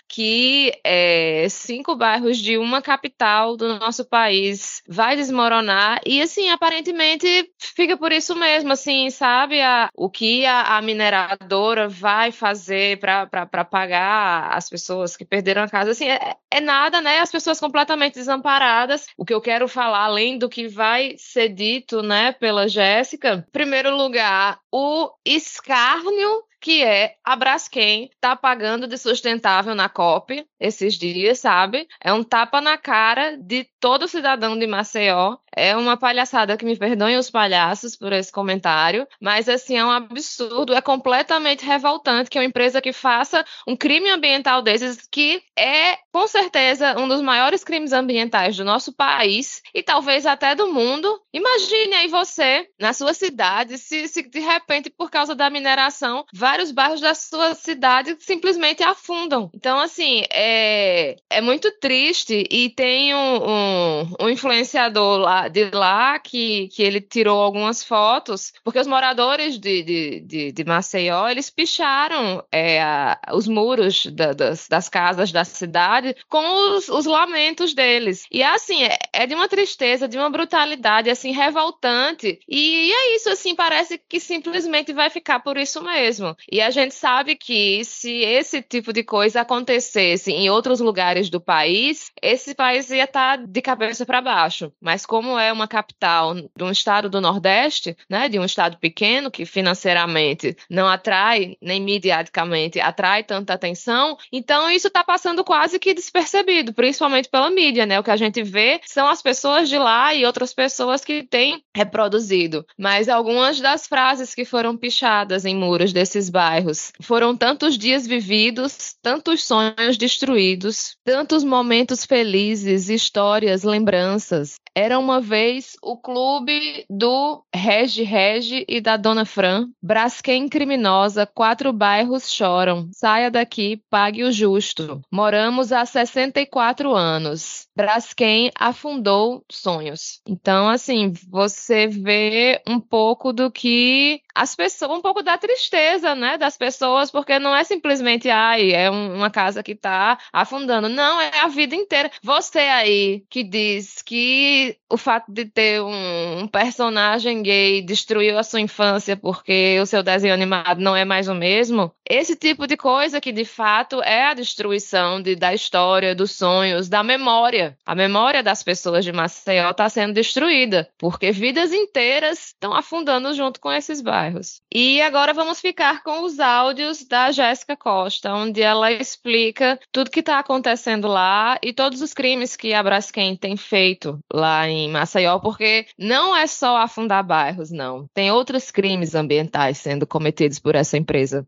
[0.08, 7.50] que é, cinco bairros de uma capital do nosso país vai desmoronar e assim, aparentemente
[7.58, 9.60] fica por isso mesmo, assim, sabe?
[9.60, 15.68] A, o que a, a mineradora vai fazer para pagar as pessoas que perderam a
[15.68, 17.20] casa, assim, é, é nada, né?
[17.20, 19.06] As pessoas completamente desamparadas.
[19.16, 23.96] O que eu quero falar, além do que vai ser dito, né, pela Jéssica, primeiro
[23.96, 31.38] lugar, o escárnio que é a Braskem tá pagando de sustentável na COP esses dias,
[31.38, 31.86] sabe?
[32.02, 35.36] É um tapa na cara de todo cidadão de Maceió.
[35.54, 39.90] É uma palhaçada que me perdoem os palhaços por esse comentário, mas assim é um
[39.90, 45.96] absurdo, é completamente revoltante que uma empresa que faça um crime ambiental desses que é
[46.12, 51.20] com certeza um dos maiores crimes ambientais do nosso país e talvez até do mundo.
[51.32, 56.70] Imagine aí você na sua cidade se, se de repente por causa da mineração vários
[56.70, 59.50] bairros da sua cidade simplesmente afundam.
[59.54, 66.18] Então assim é, é muito triste e tem um, um, um influenciador lá de lá
[66.18, 71.50] que, que ele tirou algumas fotos, porque os moradores de, de, de, de Maceió, eles
[71.50, 77.74] picharam é, a, os muros da, das, das, casas da cidade com os, os lamentos
[77.74, 78.24] deles.
[78.30, 82.38] E assim, é, é, de uma tristeza, de uma brutalidade, assim, revoltante.
[82.48, 84.47] E é isso, assim, parece que simplesmente
[84.94, 86.36] vai ficar por isso mesmo.
[86.50, 91.40] E a gente sabe que se esse tipo de coisa acontecesse em outros lugares do
[91.40, 94.72] país, esse país ia estar de cabeça para baixo.
[94.80, 99.30] Mas como é uma capital de um estado do Nordeste, né, de um estado pequeno
[99.30, 105.94] que financeiramente não atrai nem mediaticamente atrai tanta atenção, então isso está passando quase que
[105.94, 107.98] despercebido, principalmente pela mídia, né?
[107.98, 111.62] O que a gente vê são as pessoas de lá e outras pessoas que têm
[111.74, 112.66] reproduzido.
[112.78, 118.94] Mas algumas das frases que foram pichadas em muros desses bairros foram tantos dias vividos,
[119.02, 124.54] tantos sonhos destruídos, tantos momentos felizes, histórias, lembranças.
[124.72, 129.66] Era uma vez o clube do Regi Regi e da Dona Fran.
[129.82, 132.88] Braskem criminosa, quatro bairros choram.
[132.92, 135.00] Saia daqui, pague o justo.
[135.10, 137.66] Moramos há 64 anos.
[137.76, 140.20] Braskem afundou sonhos.
[140.28, 146.38] Então, assim, você vê um pouco do que as pessoas, um pouco da tristeza, né,
[146.38, 150.88] das pessoas, porque não é simplesmente, ai, é uma casa que tá afundando.
[150.88, 152.08] Não, é a vida inteira.
[152.22, 158.44] Você aí que diz que o fato de ter um, um personagem gay destruiu a
[158.44, 162.76] sua infância porque o seu desenho animado não é mais o mesmo, esse tipo de
[162.76, 167.76] coisa que de fato é a destruição de, da história, dos sonhos, da memória.
[167.84, 173.60] A memória das pessoas de Maceió está sendo destruída, porque vidas inteiras estão afundando junto
[173.60, 174.27] com esses bairros.
[174.72, 180.20] E agora vamos ficar com os áudios da Jéssica Costa, onde ela explica tudo que
[180.20, 185.38] está acontecendo lá e todos os crimes que a Braskem tem feito lá em Maceió,
[185.38, 188.06] porque não é só afundar bairros, não.
[188.12, 191.46] Tem outros crimes ambientais sendo cometidos por essa empresa.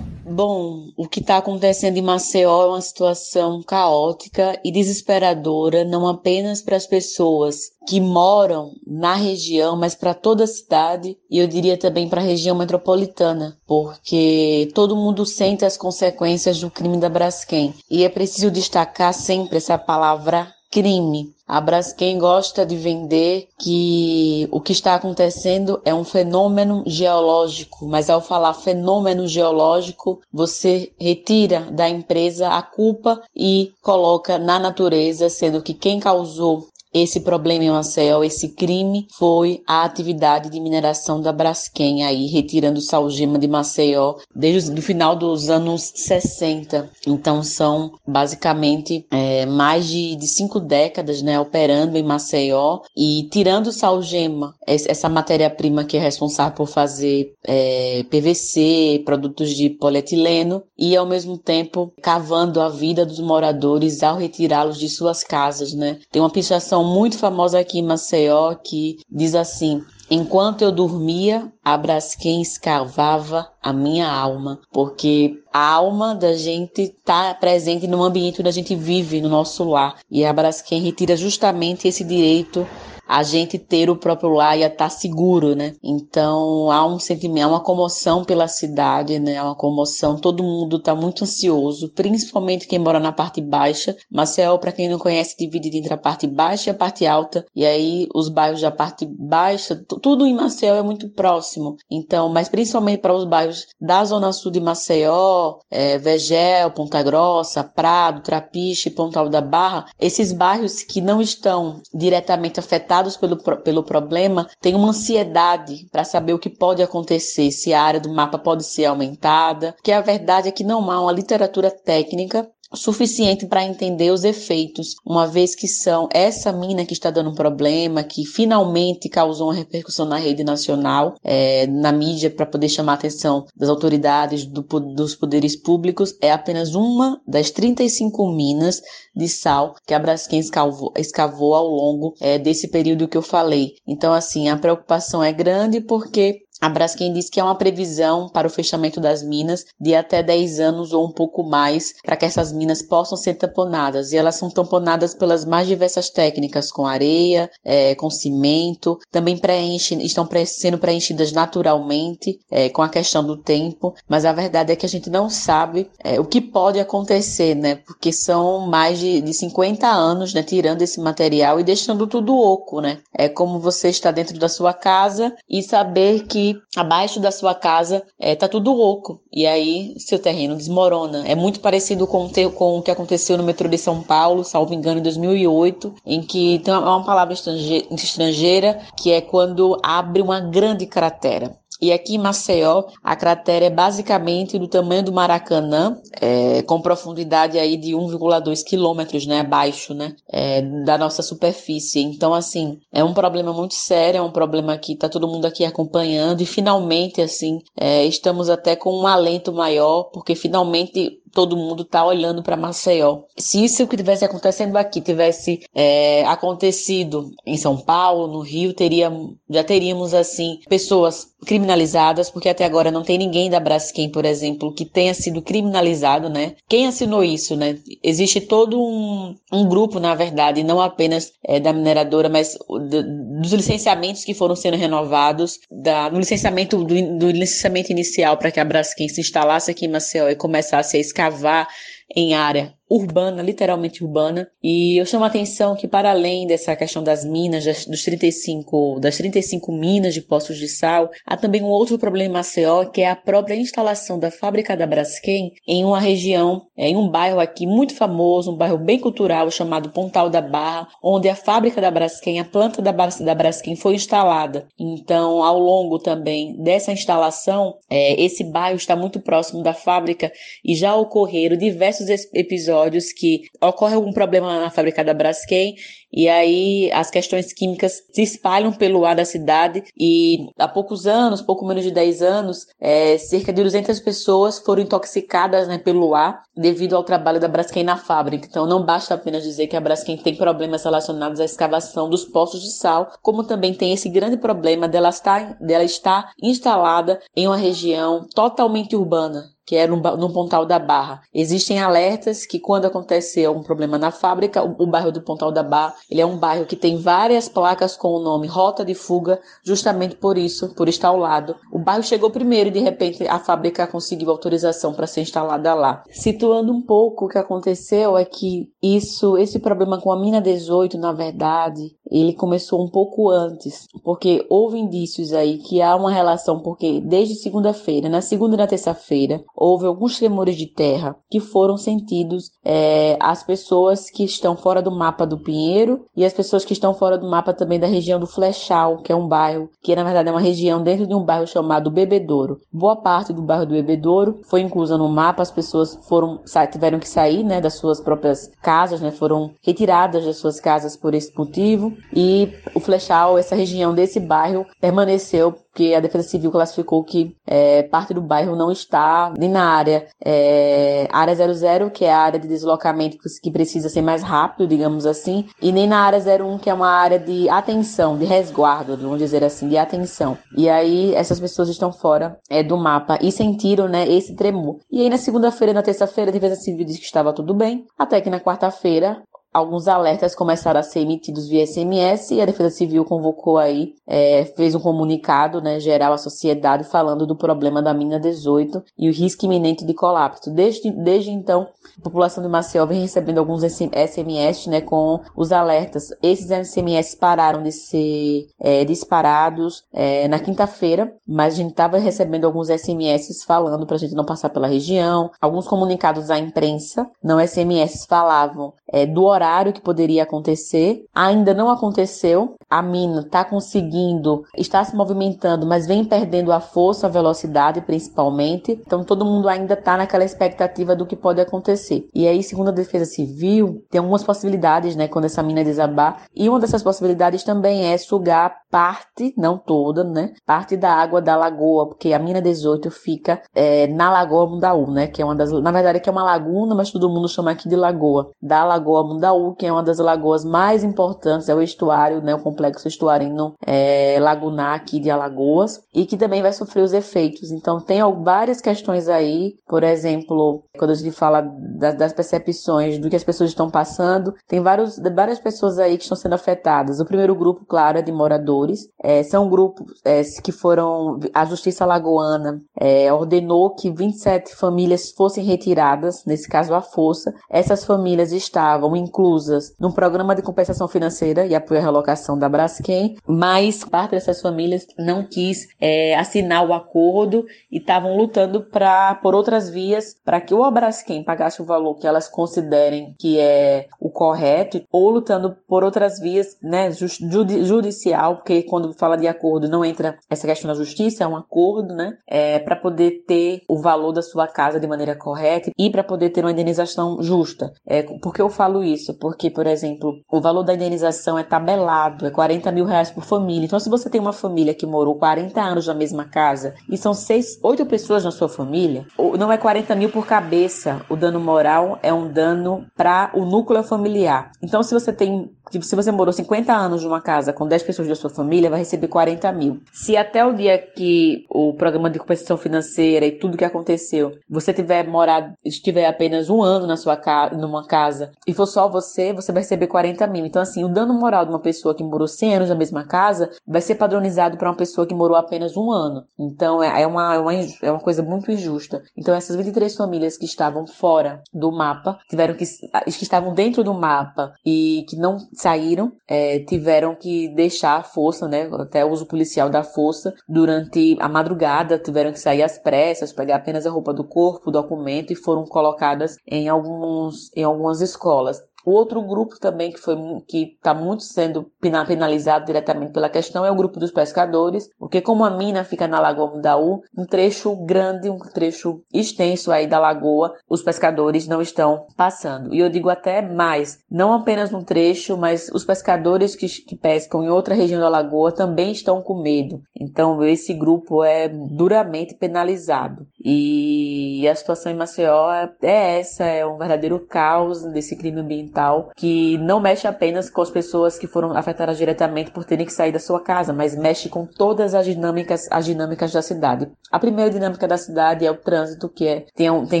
[0.32, 6.62] Bom, o que está acontecendo em Maceió é uma situação caótica e desesperadora, não apenas
[6.62, 11.76] para as pessoas que moram na região, mas para toda a cidade e eu diria
[11.76, 17.74] também para a região metropolitana, porque todo mundo sente as consequências do crime da Braskem.
[17.90, 21.30] E é preciso destacar sempre essa palavra crime.
[21.46, 28.08] A Braskem gosta de vender que o que está acontecendo é um fenômeno geológico, mas
[28.08, 35.60] ao falar fenômeno geológico, você retira da empresa a culpa e coloca na natureza, sendo
[35.60, 41.32] que quem causou esse problema em Maceió, esse crime, foi a atividade de mineração da
[41.32, 46.90] Braskem, aí retirando salgema de Maceió desde o final dos anos 60.
[47.06, 53.72] Então são basicamente é, mais de, de cinco décadas né, operando em Maceió e tirando
[53.72, 61.06] salgema, essa matéria-prima que é responsável por fazer é, PVC, produtos de polietileno, e ao
[61.06, 65.72] mesmo tempo cavando a vida dos moradores ao retirá-los de suas casas.
[65.72, 65.98] Né?
[66.10, 71.74] Tem uma pichação muito famosa aqui em Maceió que diz assim: Enquanto eu dormia, a
[71.78, 78.48] Braskem escavava a minha alma, porque a alma da gente está presente no ambiente onde
[78.50, 79.96] a gente vive, no nosso lar.
[80.10, 82.66] E a Braskem retira justamente esse direito
[83.06, 85.74] a gente ter o próprio lar e estar tá seguro, né?
[85.82, 89.36] Então há um sentimento, há uma comoção pela cidade, né?
[89.36, 93.96] Há uma comoção, todo mundo está muito ansioso, principalmente quem mora na parte baixa.
[94.10, 97.66] Maceió, para quem não conhece, divide entre a parte baixa e a parte alta, e
[97.66, 101.76] aí os bairros da parte baixa, tudo em Maceió é muito próximo.
[101.90, 107.64] Então, mas principalmente para os bairros da zona sul de Maceió, é, Vegel, Ponta Grossa,
[107.64, 113.82] Prado, Trapiche, Pontal da Barra, esses bairros que não estão diretamente afetados afetados pelo, pelo
[113.82, 118.38] problema têm uma ansiedade para saber o que pode acontecer, se a área do mapa
[118.38, 123.64] pode ser aumentada, que a verdade é que não há uma literatura técnica suficiente para
[123.64, 128.24] entender os efeitos, uma vez que são essa mina que está dando um problema, que
[128.24, 133.46] finalmente causou uma repercussão na rede nacional, é, na mídia, para poder chamar a atenção
[133.56, 138.80] das autoridades, do, dos poderes públicos, é apenas uma das 35 minas
[139.14, 143.74] de sal que a Braskem escavou, escavou ao longo é, desse período que eu falei.
[143.86, 148.46] Então, assim, a preocupação é grande porque a Braskem diz que é uma previsão para
[148.46, 152.52] o fechamento das minas de até 10 anos ou um pouco mais, para que essas
[152.52, 154.12] minas possam ser tamponadas.
[154.12, 159.96] E elas são tamponadas pelas mais diversas técnicas, com areia, é, com cimento, também preenche,
[160.04, 163.92] estão sendo preenchidas naturalmente, é, com a questão do tempo.
[164.08, 167.74] Mas a verdade é que a gente não sabe é, o que pode acontecer, né?
[167.74, 170.44] Porque são mais de, de 50 anos, né?
[170.44, 172.98] Tirando esse material e deixando tudo oco, né?
[173.12, 178.02] É como você está dentro da sua casa e saber que abaixo da sua casa
[178.18, 179.20] é, tá tudo oco.
[179.32, 181.24] E aí seu terreno desmorona.
[181.26, 185.00] É muito parecido com, com o que aconteceu no metrô de São Paulo, salvo engano,
[185.00, 191.61] em 2008, em que tem uma palavra estrangeira que é quando abre uma grande cratera.
[191.82, 197.58] E aqui em Maceió, a cratera é basicamente do tamanho do Maracanã, é, com profundidade
[197.58, 201.98] aí de 1,2 quilômetros, né, abaixo, né, é, da nossa superfície.
[201.98, 205.64] Então, assim, é um problema muito sério, é um problema que tá todo mundo aqui
[205.64, 211.84] acompanhando e finalmente, assim, é, estamos até com um alento maior, porque finalmente todo mundo
[211.84, 213.22] tá olhando para Maceió.
[213.36, 219.10] Se isso que tivesse acontecendo aqui tivesse é, acontecido em São Paulo, no Rio, teria,
[219.48, 224.72] já teríamos assim pessoas criminalizadas, porque até agora não tem ninguém da Braskem, por exemplo,
[224.72, 226.54] que tenha sido criminalizado, né?
[226.68, 227.78] Quem assinou isso, né?
[228.02, 233.52] Existe todo um, um grupo, na verdade, não apenas é, da mineradora, mas do, dos
[233.52, 238.64] licenciamentos que foram sendo renovados, da, no licenciamento do, do licenciamento inicial para que a
[238.64, 241.68] Braskem se instalasse aqui em Maceió e começasse a escavar
[242.14, 244.46] em área urbana, literalmente urbana.
[244.62, 249.00] E eu chamo a atenção que para além dessa questão das minas, das, dos 35,
[249.00, 253.00] das 35 minas de poços de sal, há também um outro problema em Maceió, que
[253.00, 257.40] é a própria instalação da fábrica da Braskem em uma região, é, em um bairro
[257.40, 261.90] aqui muito famoso, um bairro bem cultural chamado Pontal da Barra, onde a fábrica da
[261.90, 264.66] Braskem, a planta da, da Braskem foi instalada.
[264.78, 270.30] Então, ao longo também dessa instalação, é, esse bairro está muito próximo da fábrica
[270.62, 275.74] e já ocorreram diversos episódios episódios que ocorre algum problema na fábrica da Braskem
[276.12, 281.40] e aí as questões químicas se espalham pelo ar da cidade e há poucos anos,
[281.40, 286.42] pouco menos de 10 anos, é, cerca de 200 pessoas foram intoxicadas né, pelo ar
[286.54, 288.46] devido ao trabalho da Braskem na fábrica.
[288.48, 292.60] Então não basta apenas dizer que a Braskem tem problemas relacionados à escavação dos poços
[292.60, 297.56] de sal, como também tem esse grande problema dela estar, dela estar instalada em uma
[297.56, 301.22] região totalmente urbana, que é no, no Pontal da Barra.
[301.32, 305.62] Existem alertas que quando acontecer algum problema na fábrica, o, o, bairro do Pontal da
[305.62, 309.40] Barra, ele é um bairro que tem várias placas com o nome Rota de Fuga,
[309.64, 311.56] justamente por isso, por estar ao lado.
[311.72, 316.04] O bairro chegou primeiro e de repente a fábrica conseguiu autorização para ser instalada lá.
[316.10, 320.98] Situando um pouco o que aconteceu é que isso, esse problema com a mina 18,
[320.98, 326.60] na verdade, ele começou um pouco antes, porque houve indícios aí que há uma relação,
[326.60, 331.76] porque desde segunda-feira, na segunda e na terça-feira, houve alguns tremores de terra que foram
[331.76, 336.72] sentidos é, as pessoas que estão fora do mapa do Pinheiro e as pessoas que
[336.72, 340.02] estão fora do mapa também da região do Flechal, que é um bairro que na
[340.02, 342.58] verdade é uma região dentro de um bairro chamado Bebedouro.
[342.72, 346.40] Boa parte do bairro do Bebedouro foi inclusa no mapa, as pessoas foram
[346.72, 351.14] tiveram que sair, né, das suas próprias casas, né, foram retiradas das suas casas por
[351.14, 357.02] esse motivo e o Flechal, essa região desse bairro, permaneceu porque a Defesa Civil classificou
[357.02, 362.12] que é, parte do bairro não está nem na área é, área 00, que é
[362.12, 366.18] a área de deslocamento que precisa ser mais rápido, digamos assim, e nem na área
[366.18, 370.36] 01, que é uma área de atenção, de resguardo, vamos dizer assim, de atenção.
[370.56, 374.76] E aí essas pessoas estão fora é, do mapa e sentiram né, esse tremor.
[374.90, 378.20] E aí na segunda-feira na terça-feira a Defesa Civil disse que estava tudo bem, até
[378.20, 383.04] que na quarta-feira alguns alertas começaram a ser emitidos via SMS e a Defesa Civil
[383.04, 388.18] convocou aí, é, fez um comunicado né, geral à sociedade falando do problema da mina
[388.18, 390.50] 18 e o risco iminente de colapso.
[390.50, 396.08] Desde, desde então, a população de Maceió vem recebendo alguns SMS né, com os alertas.
[396.22, 402.46] Esses SMS pararam de ser é, disparados é, na quinta-feira, mas a gente estava recebendo
[402.46, 407.44] alguns SMS falando para a gente não passar pela região, alguns comunicados à imprensa, não
[407.44, 411.04] SMS, falavam é, do horário horário que poderia acontecer.
[411.12, 412.54] Ainda não aconteceu.
[412.70, 418.80] A mina está conseguindo, está se movimentando, mas vem perdendo a força, a velocidade principalmente.
[418.86, 422.08] Então todo mundo ainda está naquela expectativa do que pode acontecer.
[422.14, 426.22] E aí, segundo a Defesa Civil, tem algumas possibilidades, né, quando essa mina desabar.
[426.34, 431.36] E uma dessas possibilidades também é sugar parte, não toda, né, parte da água da
[431.36, 435.52] lagoa, porque a mina 18 fica é, na Lagoa Mundaú, né, que é uma das,
[435.52, 438.30] na verdade, que é uma laguna, mas todo mundo chama aqui de lagoa.
[438.40, 442.42] Da Lagoa Mundaú, que é uma das lagoas mais importantes, é o estuário, né, o
[442.42, 447.50] complexo estuarino é, lagunar aqui de Alagoas, e que também vai sofrer os efeitos.
[447.50, 451.42] Então, tem várias questões aí, por exemplo, quando a gente fala
[451.78, 456.02] das, das percepções do que as pessoas estão passando, tem vários, várias pessoas aí que
[456.02, 457.00] estão sendo afetadas.
[457.00, 458.88] O primeiro grupo, claro, é de moradores.
[459.02, 461.18] É, são grupos é, que foram.
[461.34, 467.32] A Justiça Lagoana é, ordenou que 27 famílias fossem retiradas, nesse caso a força.
[467.50, 473.16] Essas famílias estavam inclusas num programa de compensação financeira e apoio à relocação da Braskem,
[473.26, 479.34] mas parte dessas famílias não quis é, assinar o acordo e estavam lutando pra, por
[479.34, 484.10] outras vias para que o Braskem pagasse o valor que elas considerem que é o
[484.10, 490.18] correto, ou lutando por outras vias, né, judicial, porque quando fala de acordo não entra
[490.28, 494.22] essa questão da justiça, é um acordo, né, é, para poder ter o valor da
[494.22, 497.72] sua casa de maneira correta e para poder ter uma indenização justa.
[497.86, 499.11] É, por que eu falo isso?
[499.14, 503.66] Porque, por exemplo, o valor da indenização é tabelado, é 40 mil reais por família.
[503.66, 507.14] Então, se você tem uma família que morou 40 anos na mesma casa e são
[507.14, 509.06] seis, oito pessoas na sua família,
[509.38, 511.00] não é 40 mil por cabeça.
[511.08, 514.52] O dano moral é um dano para o núcleo familiar.
[514.62, 518.06] Então, se você tem Tipo, se você morou 50 anos numa casa com 10 pessoas
[518.06, 519.80] da sua família, vai receber 40 mil.
[519.90, 524.74] Se até o dia que o programa de compensação financeira e tudo que aconteceu, você
[524.74, 529.32] tiver morado, estiver apenas um ano na sua casa, numa casa, e for só você,
[529.32, 530.46] você vai receber 40 mil.
[530.46, 533.50] Então, assim, o dano moral de uma pessoa que morou 100 anos na mesma casa
[533.66, 536.24] vai ser padronizado para uma pessoa que morou apenas um ano.
[536.38, 539.02] Então, é, é uma, é uma, é uma coisa muito injusta.
[539.16, 543.94] Então, essas 23 famílias que estavam fora do mapa, tiveram que, que estavam dentro do
[543.94, 548.68] mapa e que não saíram, é, tiveram que deixar a força, né?
[548.78, 553.56] Até o uso policial da força durante a madrugada, tiveram que sair às pressas, pegar
[553.56, 558.60] apenas a roupa do corpo, o documento e foram colocadas em alguns em algumas escolas.
[558.84, 560.16] O outro grupo também que foi
[560.46, 565.44] que está muito sendo penalizado diretamente pela questão é o grupo dos pescadores, porque como
[565.44, 570.54] a mina fica na Lagoa Mundaú, um trecho grande, um trecho extenso aí da lagoa,
[570.68, 572.74] os pescadores não estão passando.
[572.74, 577.42] E eu digo até mais, não apenas no trecho, mas os pescadores que, que pescam
[577.42, 579.80] em outra região da lagoa também estão com medo.
[579.98, 583.26] Então esse grupo é duramente penalizado.
[583.44, 589.10] E a situação em Maceió é, é essa, é um verdadeiro caos desse crime ambiental
[589.16, 593.12] que não mexe apenas com as pessoas que foram afetadas diretamente por terem que sair
[593.12, 596.88] da sua casa, mas mexe com todas as dinâmicas, as dinâmicas da cidade.
[597.10, 600.00] A primeira dinâmica da cidade é o trânsito, que é tem, tem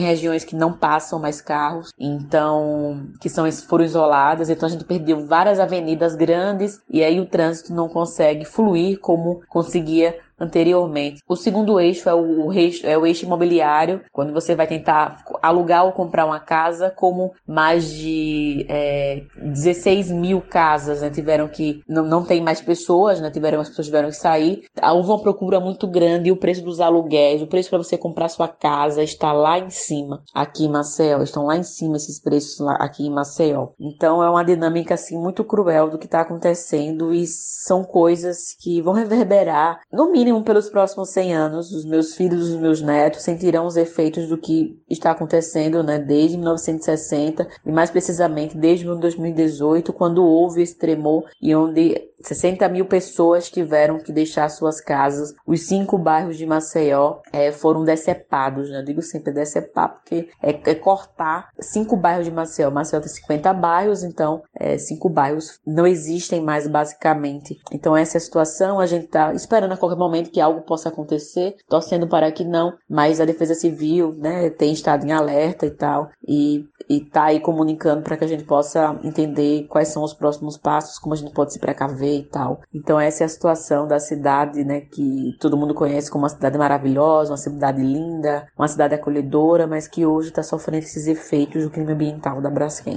[0.00, 5.26] regiões que não passam mais carros, então que são foram isoladas, então a gente perdeu
[5.26, 11.20] várias avenidas grandes e aí o trânsito não consegue fluir como conseguia anteriormente.
[11.28, 15.84] O segundo eixo é o, eixo, é o eixo imobiliário, quando você vai tentar alugar
[15.84, 21.80] ou comprar uma casa, como mais de é, 16 mil casas né, tiveram que.
[21.88, 24.64] Não, não tem mais pessoas, né, tiveram, as pessoas tiveram que sair.
[24.82, 28.28] Houve uma procura muito grande e o preço dos aluguéis, o preço para você comprar
[28.28, 31.22] sua casa está lá em cima, aqui em Maceió.
[31.22, 33.68] Estão lá em cima esses preços lá, aqui em Maceió.
[33.78, 38.80] Então é uma dinâmica assim muito cruel do que está acontecendo e são coisas que
[38.80, 43.22] vão reverberar, no mínimo mínimo pelos próximos 100 anos, os meus filhos os meus netos
[43.22, 49.92] sentirão os efeitos do que está acontecendo, né, desde 1960 e mais precisamente desde 2018,
[49.92, 55.34] quando houve esse tremor e onde 60 mil pessoas tiveram que deixar suas casas.
[55.46, 58.80] Os cinco bairros de Maceió é, foram decepados, né?
[58.80, 62.70] Eu digo sempre decepar, porque é, é, cortar cinco bairros de Maceió.
[62.70, 67.58] Maceió tem 50 bairros, então é, cinco bairros não existem mais, basicamente.
[67.70, 68.80] Então, essa é a situação.
[68.80, 72.74] A gente tá esperando a qualquer momento que algo possa acontecer, torcendo para que não,
[72.88, 77.40] mas a Defesa Civil, né, tem estado em alerta e tal, e, e tá aí
[77.40, 81.32] comunicando para que a gente possa entender quais são os próximos passos, como a gente
[81.32, 82.60] pode se precaver e tal.
[82.72, 86.58] Então essa é a situação da cidade, né, que todo mundo conhece como uma cidade
[86.58, 91.70] maravilhosa, uma cidade linda, uma cidade acolhedora, mas que hoje está sofrendo esses efeitos do
[91.70, 92.94] crime ambiental da Braskem.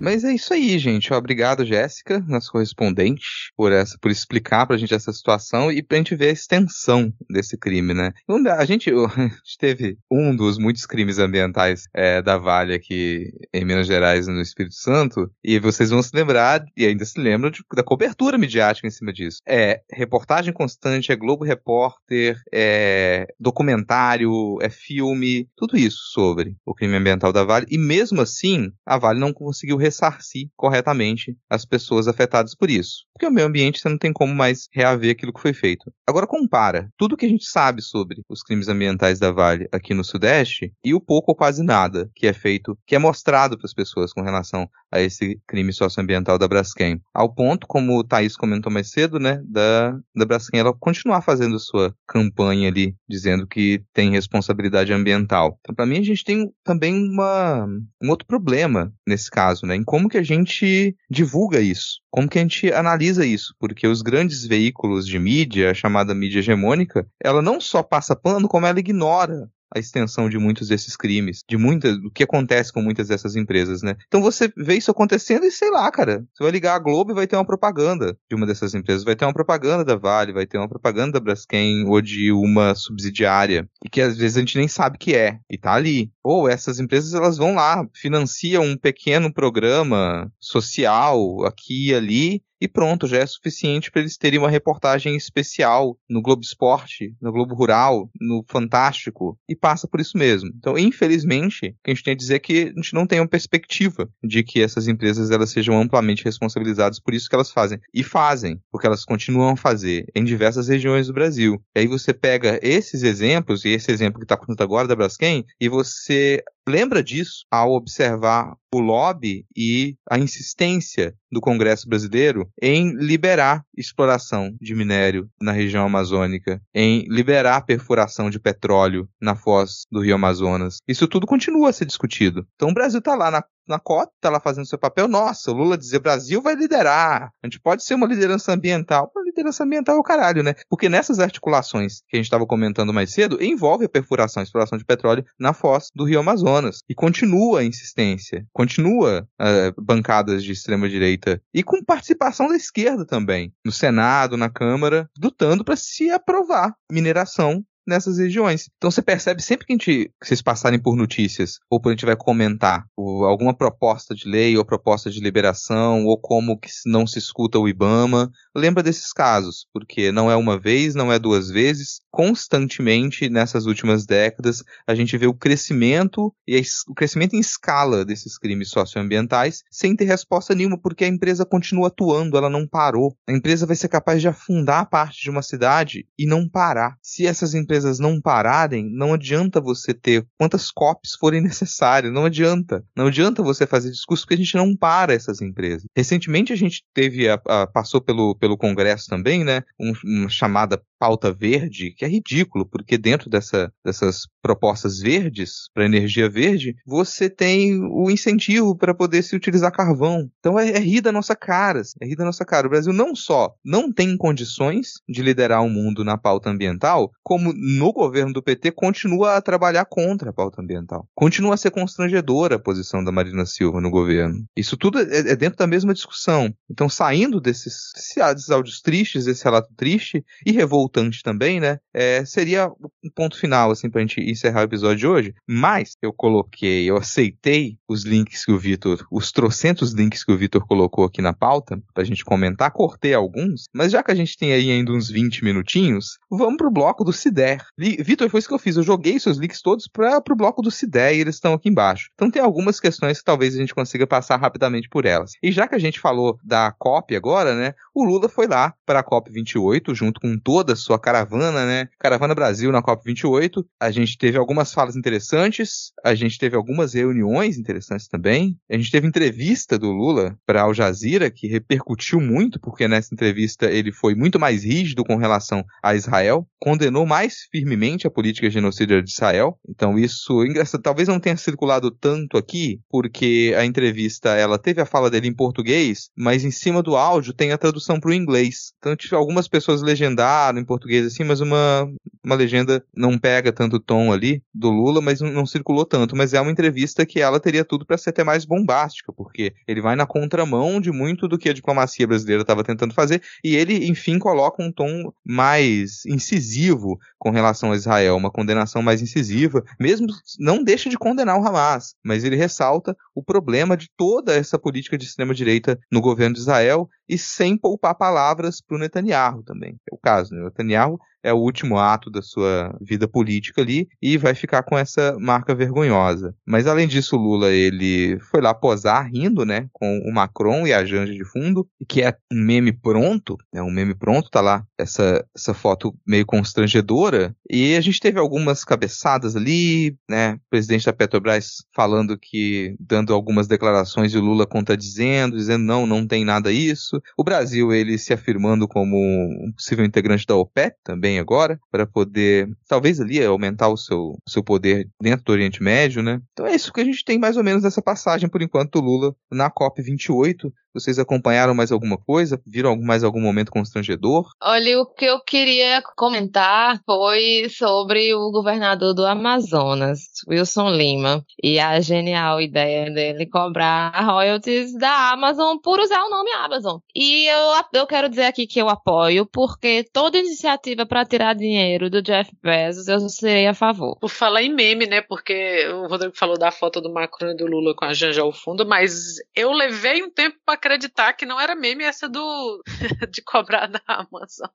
[0.00, 1.12] Mas é isso aí, gente.
[1.12, 6.16] Obrigado, Jéssica, nossa correspondente, por essa, por explicar pra gente essa situação e pra gente
[6.16, 8.12] ver a extensão desse crime, né?
[8.56, 13.64] A gente, a gente teve um dos muitos crimes ambientais é, da Vale aqui em
[13.64, 17.62] Minas Gerais, no Espírito Santo, e vocês vão se lembrar, e ainda se lembram, de,
[17.74, 19.40] da cobertura midiática em cima disso.
[19.46, 26.96] É reportagem constante, é Globo Repórter, é documentário, é filme, tudo isso sobre o crime
[26.96, 32.54] ambiental da Vale, e mesmo assim, a Vale não conseguiu ressarcir corretamente as pessoas afetadas
[32.54, 33.04] por isso.
[33.12, 35.92] Porque o meio ambiente você não tem como mais reaver aquilo que foi feito.
[36.06, 40.04] Agora compara tudo que a gente sabe sobre os crimes ambientais da Vale aqui no
[40.04, 43.74] Sudeste e o pouco ou quase nada que é feito, que é mostrado para as
[43.74, 47.00] pessoas com relação a esse crime socioambiental da Braskem.
[47.14, 51.58] Ao ponto, como o Thaís comentou mais cedo, né, da, da Braskem ela continuar fazendo
[51.58, 55.58] sua campanha ali, dizendo que tem responsabilidade ambiental.
[55.60, 57.66] Então, para mim, a gente tem também uma,
[58.02, 62.38] um outro problema nesse caso, né, em como que a gente divulga isso, como que
[62.38, 67.40] a gente analisa isso, porque os grandes veículos de mídia, a chamada mídia hegemônica, ela
[67.40, 72.00] não só passa pano, como ela ignora a extensão de muitos desses crimes, de muitas,
[72.00, 73.96] do que acontece com muitas dessas empresas, né?
[74.06, 77.14] Então você vê isso acontecendo e sei lá, cara, você vai ligar a Globo e
[77.14, 80.46] vai ter uma propaganda de uma dessas empresas, vai ter uma propaganda da Vale, vai
[80.46, 84.58] ter uma propaganda da Braskem ou de uma subsidiária, e que às vezes a gente
[84.58, 86.10] nem sabe que é, e tá ali.
[86.22, 92.68] Ou essas empresas elas vão lá, financiam um pequeno programa social aqui e ali, e
[92.68, 97.54] pronto, já é suficiente para eles terem uma reportagem especial no Globo Esporte, no Globo
[97.54, 100.50] Rural, no Fantástico, e passa por isso mesmo.
[100.56, 103.20] Então, infelizmente, o que a gente tem a dizer é que a gente não tem
[103.20, 107.78] uma perspectiva de que essas empresas elas sejam amplamente responsabilizadas por isso que elas fazem.
[107.94, 111.62] E fazem, porque elas continuam a fazer em diversas regiões do Brasil.
[111.74, 115.44] E aí você pega esses exemplos, e esse exemplo que está acontecendo agora da Braskem,
[115.60, 122.94] e você lembra disso ao observar o lobby e a insistência do Congresso brasileiro em
[122.94, 130.00] liberar exploração de minério na região amazônica, em liberar perfuração de petróleo na foz do
[130.00, 130.78] Rio Amazonas.
[130.86, 132.46] Isso tudo continua a ser discutido.
[132.54, 135.08] Então o Brasil está lá na na cota, tá lá fazendo seu papel.
[135.08, 137.32] Nossa, o Lula dizer Brasil vai liderar.
[137.42, 139.10] A gente pode ser uma liderança ambiental.
[139.14, 140.54] Uma liderança ambiental é o caralho, né?
[140.68, 144.76] Porque nessas articulações que a gente estava comentando mais cedo, envolve a perfuração, a exploração
[144.76, 146.80] de petróleo na foz do Rio Amazonas.
[146.88, 153.52] E continua a insistência, continua uh, bancadas de extrema-direita e com participação da esquerda também,
[153.64, 158.68] no Senado, na Câmara, lutando para se aprovar mineração nessas regiões.
[158.76, 161.96] Então você percebe sempre que, a gente, que vocês passarem por notícias, ou quando a
[161.96, 166.70] gente vai comentar ou alguma proposta de lei ou proposta de liberação, ou como que
[166.86, 171.18] não se escuta o IBAMA, lembra desses casos, porque não é uma vez, não é
[171.18, 177.40] duas vezes, constantemente nessas últimas décadas a gente vê o crescimento e o crescimento em
[177.40, 182.66] escala desses crimes socioambientais sem ter resposta nenhuma, porque a empresa continua atuando, ela não
[182.66, 183.16] parou.
[183.28, 186.96] A empresa vai ser capaz de afundar parte de uma cidade e não parar.
[187.02, 192.84] Se essas empresas não pararem, não adianta você ter quantas copies forem necessárias, não adianta.
[192.96, 195.84] Não adianta você fazer discurso porque a gente não para essas empresas.
[195.96, 199.62] Recentemente a gente teve a, a passou pelo pelo Congresso também, né?
[199.78, 205.86] Um, uma chamada pauta verde, que é ridículo, porque dentro dessa, dessas propostas verdes, para
[205.86, 210.30] energia verde, você tem o incentivo para poder se utilizar carvão.
[210.38, 212.66] Então é, é rir da nossa cara, é rir da nossa cara.
[212.66, 217.52] O Brasil não só não tem condições de liderar o mundo na pauta ambiental, como
[217.60, 221.06] no governo do PT continua a trabalhar contra a pauta ambiental.
[221.14, 224.44] Continua a ser constrangedora a posição da Marina Silva no governo.
[224.56, 226.52] Isso tudo é, é dentro da mesma discussão.
[226.70, 231.78] Então, saindo desses, desses áudios tristes, desse relato triste e revoltante também, né?
[231.92, 232.68] É, seria
[233.04, 235.34] um ponto final, assim, pra gente encerrar o episódio de hoje.
[235.46, 240.38] Mas eu coloquei, eu aceitei os links que o Vitor, os trocentos links que o
[240.38, 244.36] Vitor colocou aqui na pauta, pra gente comentar, cortei alguns, mas já que a gente
[244.36, 247.12] tem aí ainda uns 20 minutinhos, vamos pro bloco do
[247.50, 248.04] CIDER.
[248.04, 250.70] Vitor, foi isso que eu fiz, eu joguei seus links todos para pro bloco do
[250.70, 252.10] CIDER e eles estão aqui embaixo.
[252.14, 255.32] Então tem algumas questões que talvez a gente consiga passar rapidamente por elas.
[255.42, 259.00] E já que a gente falou da COP agora, né, o Lula foi lá para
[259.00, 263.64] a COP28 junto com toda a sua caravana, né, Caravana Brasil na COP28.
[263.80, 268.56] A gente teve algumas falas interessantes, a gente teve algumas reuniões interessantes também.
[268.70, 273.66] A gente teve entrevista do Lula para Al Jazeera que repercutiu muito porque nessa entrevista
[273.66, 279.02] ele foi muito mais rígido com relação a Israel, condenou mais firmemente a política genocida
[279.02, 279.58] de Israel.
[279.68, 284.86] Então isso, engraçado, talvez não tenha circulado tanto aqui, porque a entrevista ela teve a
[284.86, 288.72] fala dele em português, mas em cima do áudio tem a tradução para o inglês.
[288.78, 291.90] Então, algumas pessoas legendaram em português assim, mas uma,
[292.24, 296.16] uma legenda não pega tanto tom ali do Lula, mas não, não circulou tanto.
[296.16, 299.80] Mas é uma entrevista que ela teria tudo para ser até mais bombástica, porque ele
[299.80, 303.86] vai na contramão de muito do que a diplomacia brasileira estava tentando fazer, e ele,
[303.86, 310.06] enfim, coloca um tom mais incisivo com relação a Israel, uma condenação mais incisiva, mesmo
[310.38, 314.96] não deixa de condenar o Hamas, mas ele ressalta o problema de toda essa política
[314.96, 319.76] de extrema-direita no governo de Israel e sem poupar palavras para o Netanyahu também.
[319.90, 320.42] É o caso, né?
[320.42, 324.76] O Netanyahu é o último ato da sua vida política ali e vai ficar com
[324.76, 326.34] essa marca vergonhosa.
[326.46, 330.72] Mas além disso, o Lula ele foi lá posar rindo, né, com o Macron e
[330.72, 334.64] a Janja de fundo, que é um meme pronto, né, um meme pronto, tá lá
[334.78, 340.86] essa, essa foto meio constrangedora e a gente teve algumas cabeçadas ali, né, o presidente
[340.86, 346.24] da Petrobras falando que dando algumas declarações e o Lula contradizendo, dizendo não, não tem
[346.24, 346.99] nada isso.
[347.16, 352.48] O Brasil ele se afirmando como um possível integrante da OPEP também agora, para poder,
[352.68, 356.20] talvez ali, aumentar o seu, seu poder dentro do Oriente Médio, né?
[356.32, 359.14] Então é isso que a gente tem mais ou menos nessa passagem, por enquanto, Lula
[359.30, 360.50] na COP28.
[360.72, 362.40] Vocês acompanharam mais alguma coisa?
[362.46, 364.30] Viram mais algum momento constrangedor?
[364.42, 371.58] Olha, o que eu queria comentar foi sobre o governador do Amazonas, Wilson Lima, e
[371.58, 376.78] a genial ideia dele cobrar royalties da Amazon por usar o nome Amazon.
[376.94, 381.90] E eu, eu quero dizer aqui que eu apoio, porque toda iniciativa para tirar dinheiro
[381.90, 383.98] do Jeff Bezos eu serei a favor.
[383.98, 385.00] Por falar em meme, né?
[385.00, 388.32] Porque o Rodrigo falou da foto do Macron e do Lula com a Janja ao
[388.32, 392.62] fundo, mas eu levei um tempo para acreditar que não era meme essa do
[393.10, 394.48] de cobrar da Amazon.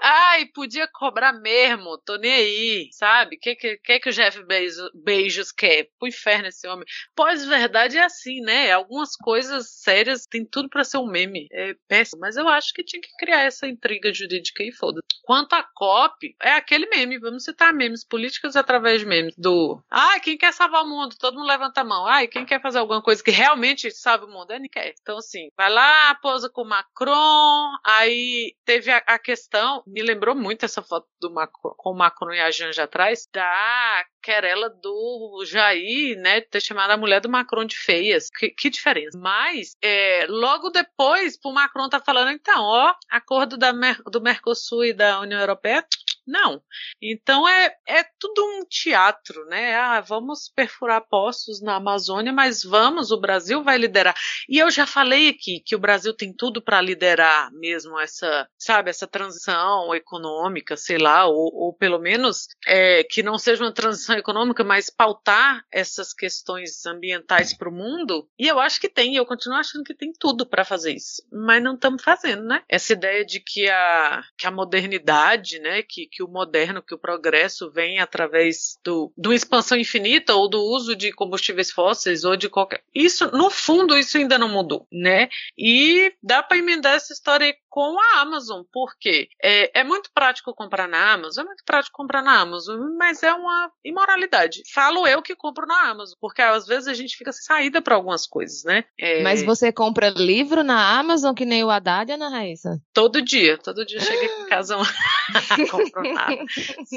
[0.00, 3.36] Ai, podia cobrar mesmo, tô nem aí, sabe?
[3.36, 5.88] O que, que, que, que o Jeff Bezos, Beijos quer?
[5.98, 6.86] Pro inferno esse homem.
[7.14, 8.70] Pós-verdade é assim, né?
[8.70, 11.48] Algumas coisas sérias tem tudo para ser um meme.
[11.52, 15.00] É péssimo, mas eu acho que tinha que criar essa intriga jurídica e foda.
[15.22, 20.20] Quanto a COP, é aquele meme, vamos citar memes políticos através de memes do ai,
[20.20, 21.16] quem quer salvar o mundo?
[21.18, 22.06] Todo mundo levanta a mão.
[22.06, 24.52] Ai, quem quer fazer alguma coisa que realmente salve o mundo?
[24.52, 24.94] Ele quer.
[25.00, 30.02] Então, então, assim, vai lá, posa com o Macron, aí teve a, a questão, me
[30.02, 34.68] lembrou muito essa foto do Macron, com o Macron e a Janja atrás, da querela
[34.68, 38.28] do Jair, né, ter chamado a mulher do Macron de feias.
[38.28, 39.16] Que, que diferença.
[39.18, 43.72] Mas, é, logo depois, o Macron tá falando, então, ó, acordo da,
[44.10, 45.86] do Mercosul e da União Europeia,
[46.26, 46.60] não.
[47.00, 49.76] Então é, é tudo um teatro, né?
[49.76, 54.14] Ah, vamos perfurar poços na Amazônia, mas vamos, o Brasil vai liderar.
[54.48, 58.90] E eu já falei aqui que o Brasil tem tudo para liderar mesmo essa, sabe,
[58.90, 64.16] essa transição econômica, sei lá, ou, ou pelo menos é, que não seja uma transição
[64.16, 68.28] econômica, mas pautar essas questões ambientais para o mundo.
[68.38, 71.62] E eu acho que tem, eu continuo achando que tem tudo para fazer isso, mas
[71.62, 72.62] não estamos fazendo, né?
[72.68, 76.98] Essa ideia de que a, que a modernidade, né, que que o moderno, que o
[76.98, 82.48] progresso vem através do, do expansão infinita ou do uso de combustíveis fósseis ou de
[82.48, 82.82] qualquer.
[82.94, 85.28] Isso, no fundo, isso ainda não mudou, né?
[85.58, 90.88] E dá para emendar essa história com a Amazon, porque é, é muito prático comprar
[90.88, 94.62] na Amazon, é muito prático comprar na Amazon, mas é uma imoralidade.
[94.72, 97.94] Falo eu que compro na Amazon, porque às vezes a gente fica sem saída para
[97.94, 98.84] algumas coisas, né?
[98.98, 99.22] É...
[99.22, 102.80] Mas você compra livro na Amazon que nem o Haddad, Ana Raíssa?
[102.94, 104.76] Todo dia, todo dia chega em casa,
[105.70, 106.44] compro nada.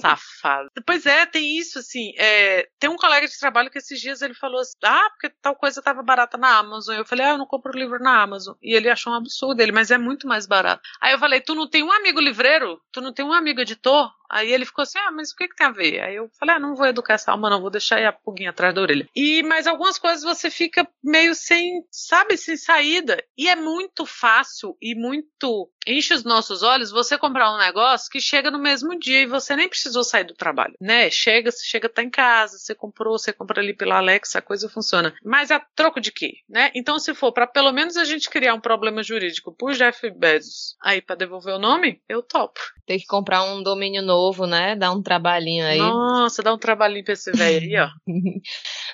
[0.02, 0.70] Safado.
[0.86, 2.14] Pois é, tem isso, assim.
[2.18, 5.58] É, tem um colega de trabalho que esses dias ele falou assim: ah, porque tal
[5.58, 6.96] coisa tava barata na Amazon.
[6.96, 8.56] Eu falei, ah, eu não compro livro na Amazon.
[8.62, 10.69] E ele achou um absurdo ele, mas é muito mais barato.
[11.02, 12.82] Aí eu falei, tu não tem um amigo livreiro?
[12.92, 14.12] Tu não tem um amigo editor?
[14.30, 16.00] Aí ele ficou assim, ah, mas o que, que tem a ver?
[16.02, 18.52] Aí eu falei, ah, não vou educar essa alma, não, vou deixar aí a pulguinha
[18.52, 19.08] atrás da orelha.
[19.16, 23.24] E, mas algumas coisas você fica meio sem, sabe, sem saída.
[23.38, 28.20] E é muito fácil e muito enche os nossos olhos você comprar um negócio que
[28.20, 31.10] chega no mesmo dia e você nem precisou sair do trabalho, né?
[31.10, 34.70] Chega, você chega, tá em casa, você comprou, você compra ali pela Alexa, a coisa
[34.70, 35.16] funciona.
[35.24, 36.70] Mas a troco de quê, né?
[36.76, 40.76] Então, se for para pelo menos a gente criar um problema jurídico pro Jeff Bezos
[40.82, 42.60] aí para devolver o nome, eu topo.
[42.86, 44.76] Tem que comprar um domínio novo novo, né?
[44.76, 45.78] Dá um trabalhinho aí.
[45.78, 47.88] Nossa, dá um trabalhinho pra esse velho aí, ó.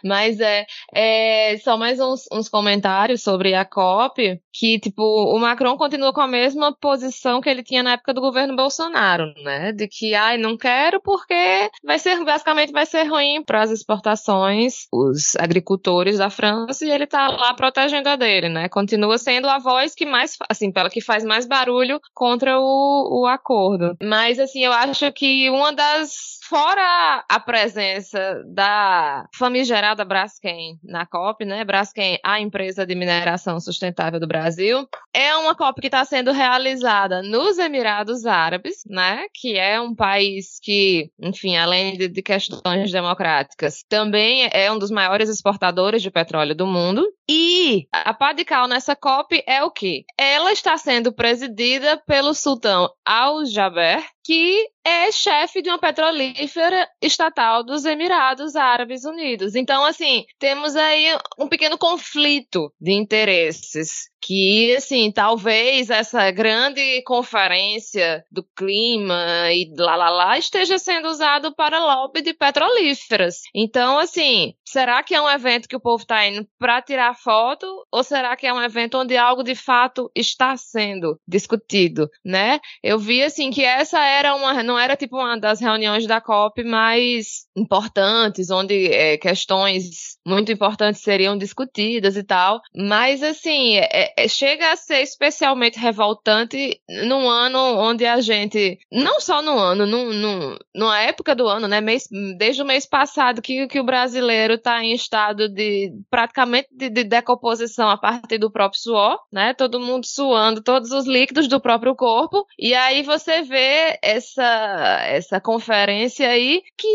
[0.03, 5.75] Mas é, é só mais uns, uns, comentários sobre a COP, que, tipo, o Macron
[5.77, 9.71] continua com a mesma posição que ele tinha na época do governo Bolsonaro, né?
[9.71, 14.87] De que, ai, não quero porque vai ser, basicamente, vai ser ruim para as exportações,
[14.93, 18.69] os agricultores da França, e ele tá lá protegendo a dele, né?
[18.69, 23.25] Continua sendo a voz que mais, assim, pela que faz mais barulho contra o, o
[23.25, 23.97] acordo.
[24.03, 31.43] Mas, assim, eu acho que uma das fora a presença da famigerada Braskem na COP,
[31.43, 31.63] né?
[31.63, 37.21] Braskem, a empresa de mineração sustentável do Brasil, é uma COP que está sendo realizada
[37.23, 39.25] nos Emirados Árabes, né?
[39.33, 44.91] Que é um país que, enfim, além de, de questões democráticas, também é um dos
[44.91, 47.05] maiores exportadores de petróleo do mundo.
[47.27, 50.05] E a pá de cal nessa COP é o quê?
[50.17, 57.63] Ela está sendo presidida pelo sultão Al Jaber, que é chefe de uma petrolífera estatal
[57.63, 59.55] dos Emirados Árabes Unidos.
[59.55, 68.25] Então, assim, temos aí um pequeno conflito de interesses que, assim, talvez essa grande conferência
[68.31, 73.41] do clima e lá, lá, lá esteja sendo usado para lobby de petrolíferas.
[73.53, 77.67] Então, assim, será que é um evento que o povo está indo para tirar foto
[77.91, 82.59] ou será que é um evento onde algo de fato está sendo discutido, né?
[82.81, 86.63] Eu vi, assim, que essa era uma, não era tipo uma das reuniões da COP
[86.63, 94.27] mais importantes, onde é, questões muito importantes seriam discutidas e tal, mas, assim, é, é,
[94.27, 100.13] chega a ser especialmente revoltante num ano onde a gente, não só no ano, num,
[100.13, 104.53] num, numa época do ano, né, mês, desde o mês passado, que, que o brasileiro
[104.53, 109.79] está em estado de praticamente de, de, decomposição a partir do próprio suor, né, todo
[109.79, 116.29] mundo suando todos os líquidos do próprio corpo, e aí você vê essa, essa conferência
[116.29, 116.87] aí que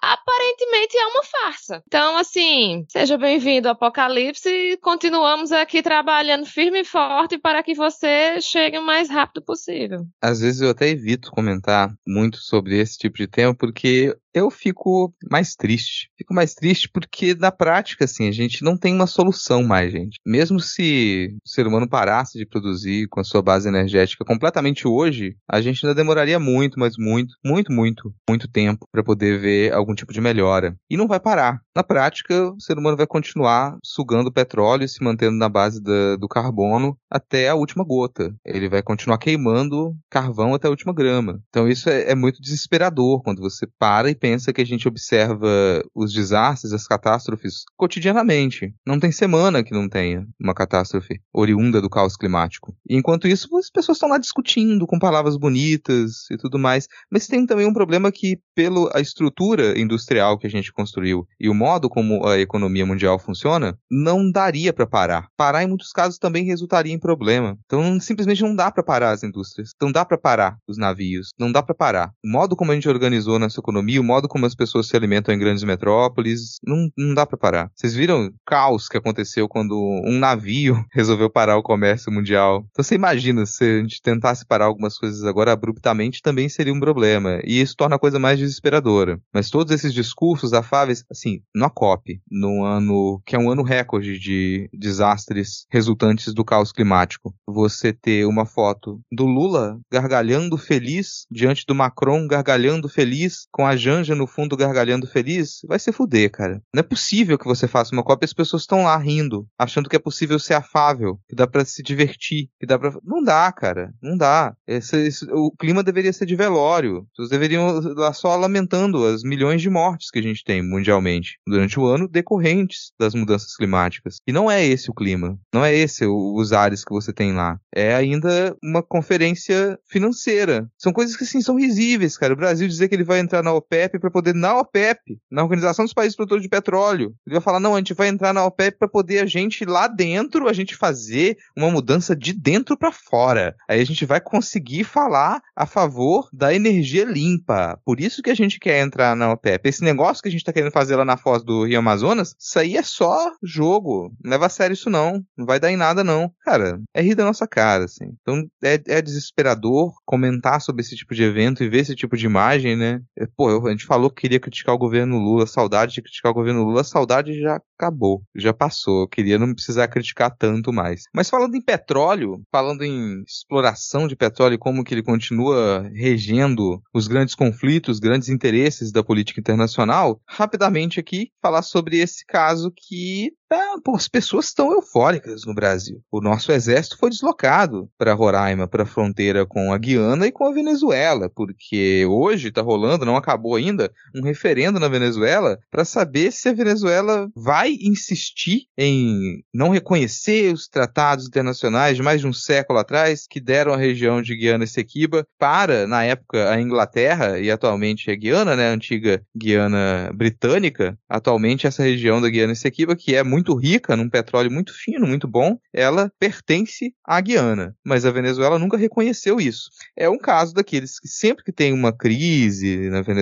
[0.00, 1.82] aparentemente é uma farsa.
[1.86, 8.38] Então, assim, seja bem-vindo ao Apocalipse, continuamos aqui trabalhando firme e forte para que você
[8.38, 10.06] chegue o mais rápido possível.
[10.20, 15.12] Às vezes eu até evito comentar muito sobre esse tipo de tema, porque eu fico
[15.30, 16.10] mais triste.
[16.16, 20.18] Fico mais triste porque, na prática, assim, a gente não tem uma solução mais, gente.
[20.26, 25.36] Mesmo se o ser humano parasse de produzir com a sua base energética completamente hoje,
[25.50, 29.94] a gente ainda demoraria muito, mas muito, muito, muito, muito tempo para poder ver algum
[29.94, 30.76] tipo de melhora.
[30.88, 31.60] E não vai parar.
[31.74, 36.16] Na prática, o ser humano vai continuar sugando petróleo e se mantendo na base da,
[36.16, 38.34] do carbono até a última gota.
[38.44, 41.40] Ele vai continuar queimando carvão até a última grama.
[41.48, 45.48] Então isso é, é muito desesperador quando você para e pensa que a gente observa
[45.94, 48.74] os desastres, as catástrofes cotidianamente.
[48.86, 52.76] Não tem semana que não tenha uma catástrofe oriunda do caos climático.
[52.88, 56.86] E enquanto isso, as pessoas estão lá discutindo com palavras bonitas e tudo mais.
[57.10, 61.54] Mas tem também um problema que, pela estrutura industrial que a gente construiu e o
[61.54, 65.28] modo como a economia mundial funciona, não daria para parar.
[65.36, 67.56] Parar, em muitos casos, também resultaria em problema.
[67.64, 69.70] Então, simplesmente não dá para parar as indústrias.
[69.80, 71.30] Não dá para parar os navios.
[71.38, 72.12] Não dá para parar.
[72.24, 75.32] O modo como a gente organizou nossa economia, o modo como as pessoas se alimentam
[75.32, 77.70] em grandes metrópoles, não, não dá para parar.
[77.74, 82.64] Vocês viram o caos que aconteceu quando um navio resolveu parar o comércio mundial?
[82.70, 86.80] Então você imagina se a gente tentasse parar algumas coisas agora abruptamente, também seria um
[86.80, 87.40] problema.
[87.44, 89.20] E isso torna a coisa mais desesperadora.
[89.32, 94.18] Mas todos esses discursos afáveis, assim, no COP, no ano que é um ano recorde
[94.18, 101.64] de desastres resultantes do caos climático, você ter uma foto do Lula gargalhando feliz diante
[101.64, 106.62] do Macron gargalhando feliz com a Janja no fundo gargalhando feliz, vai se fuder, cara.
[106.74, 109.88] Não é possível que você faça uma cópia e as pessoas estão lá rindo, achando
[109.88, 113.50] que é possível ser afável, que dá para se divertir, que dá para Não dá,
[113.52, 113.92] cara.
[114.02, 114.54] Não dá.
[114.66, 117.06] Esse, esse, o clima deveria ser de velório.
[117.10, 121.78] Pessoas deveriam lá só lamentando as milhões de mortes que a gente tem mundialmente durante
[121.78, 124.16] o ano decorrentes das mudanças climáticas.
[124.26, 125.38] E não é esse o clima.
[125.52, 127.58] Não é esse o, os ares que você tem lá.
[127.74, 130.70] É ainda uma conferência financeira.
[130.78, 132.32] São coisas que, sim, são risíveis, cara.
[132.32, 135.42] O Brasil dizer que ele vai entrar na OPEP OPEP para poder, na OPEP, na
[135.42, 138.44] Organização dos Países Produtores de Petróleo, ele vai falar: não, a gente vai entrar na
[138.44, 142.92] OPEP para poder a gente lá dentro, a gente fazer uma mudança de dentro para
[142.92, 143.54] fora.
[143.68, 147.78] Aí a gente vai conseguir falar a favor da energia limpa.
[147.84, 149.68] Por isso que a gente quer entrar na OPEP.
[149.68, 152.58] Esse negócio que a gente tá querendo fazer lá na foz do Rio Amazonas, isso
[152.58, 154.12] aí é só jogo.
[154.22, 155.22] Não leva a sério isso não.
[155.36, 156.32] Não vai dar em nada não.
[156.44, 158.12] Cara, é rir da nossa cara, assim.
[158.20, 162.26] Então é, é desesperador comentar sobre esse tipo de evento e ver esse tipo de
[162.26, 163.00] imagem, né?
[163.18, 166.34] É, pô, eu, gente falou que queria criticar o governo Lula, saudade de criticar o
[166.34, 169.02] governo Lula, saudade já acabou, já passou.
[169.02, 171.04] Eu queria não precisar criticar tanto mais.
[171.14, 177.08] Mas falando em petróleo, falando em exploração de petróleo como que ele continua regendo os
[177.08, 183.74] grandes conflitos, grandes interesses da política internacional, rapidamente aqui falar sobre esse caso que tá,
[183.82, 186.00] pô, as pessoas estão eufóricas no Brasil.
[186.10, 190.46] O nosso exército foi deslocado para Roraima, para a fronteira com a Guiana e com
[190.46, 195.84] a Venezuela, porque hoje está rolando, não acabou ainda ainda, um referendo na Venezuela para
[195.84, 202.26] saber se a Venezuela vai insistir em não reconhecer os tratados internacionais de mais de
[202.26, 207.38] um século atrás que deram a região de Guiana Essequiba para, na época, a Inglaterra
[207.38, 212.96] e atualmente a Guiana, né, a antiga Guiana Britânica, atualmente essa região da Guiana Essequiba,
[212.96, 218.04] que é muito rica num petróleo muito fino, muito bom, ela pertence à Guiana, mas
[218.04, 219.70] a Venezuela nunca reconheceu isso.
[219.96, 223.20] É um caso daqueles que sempre que tem uma crise na Venezuela,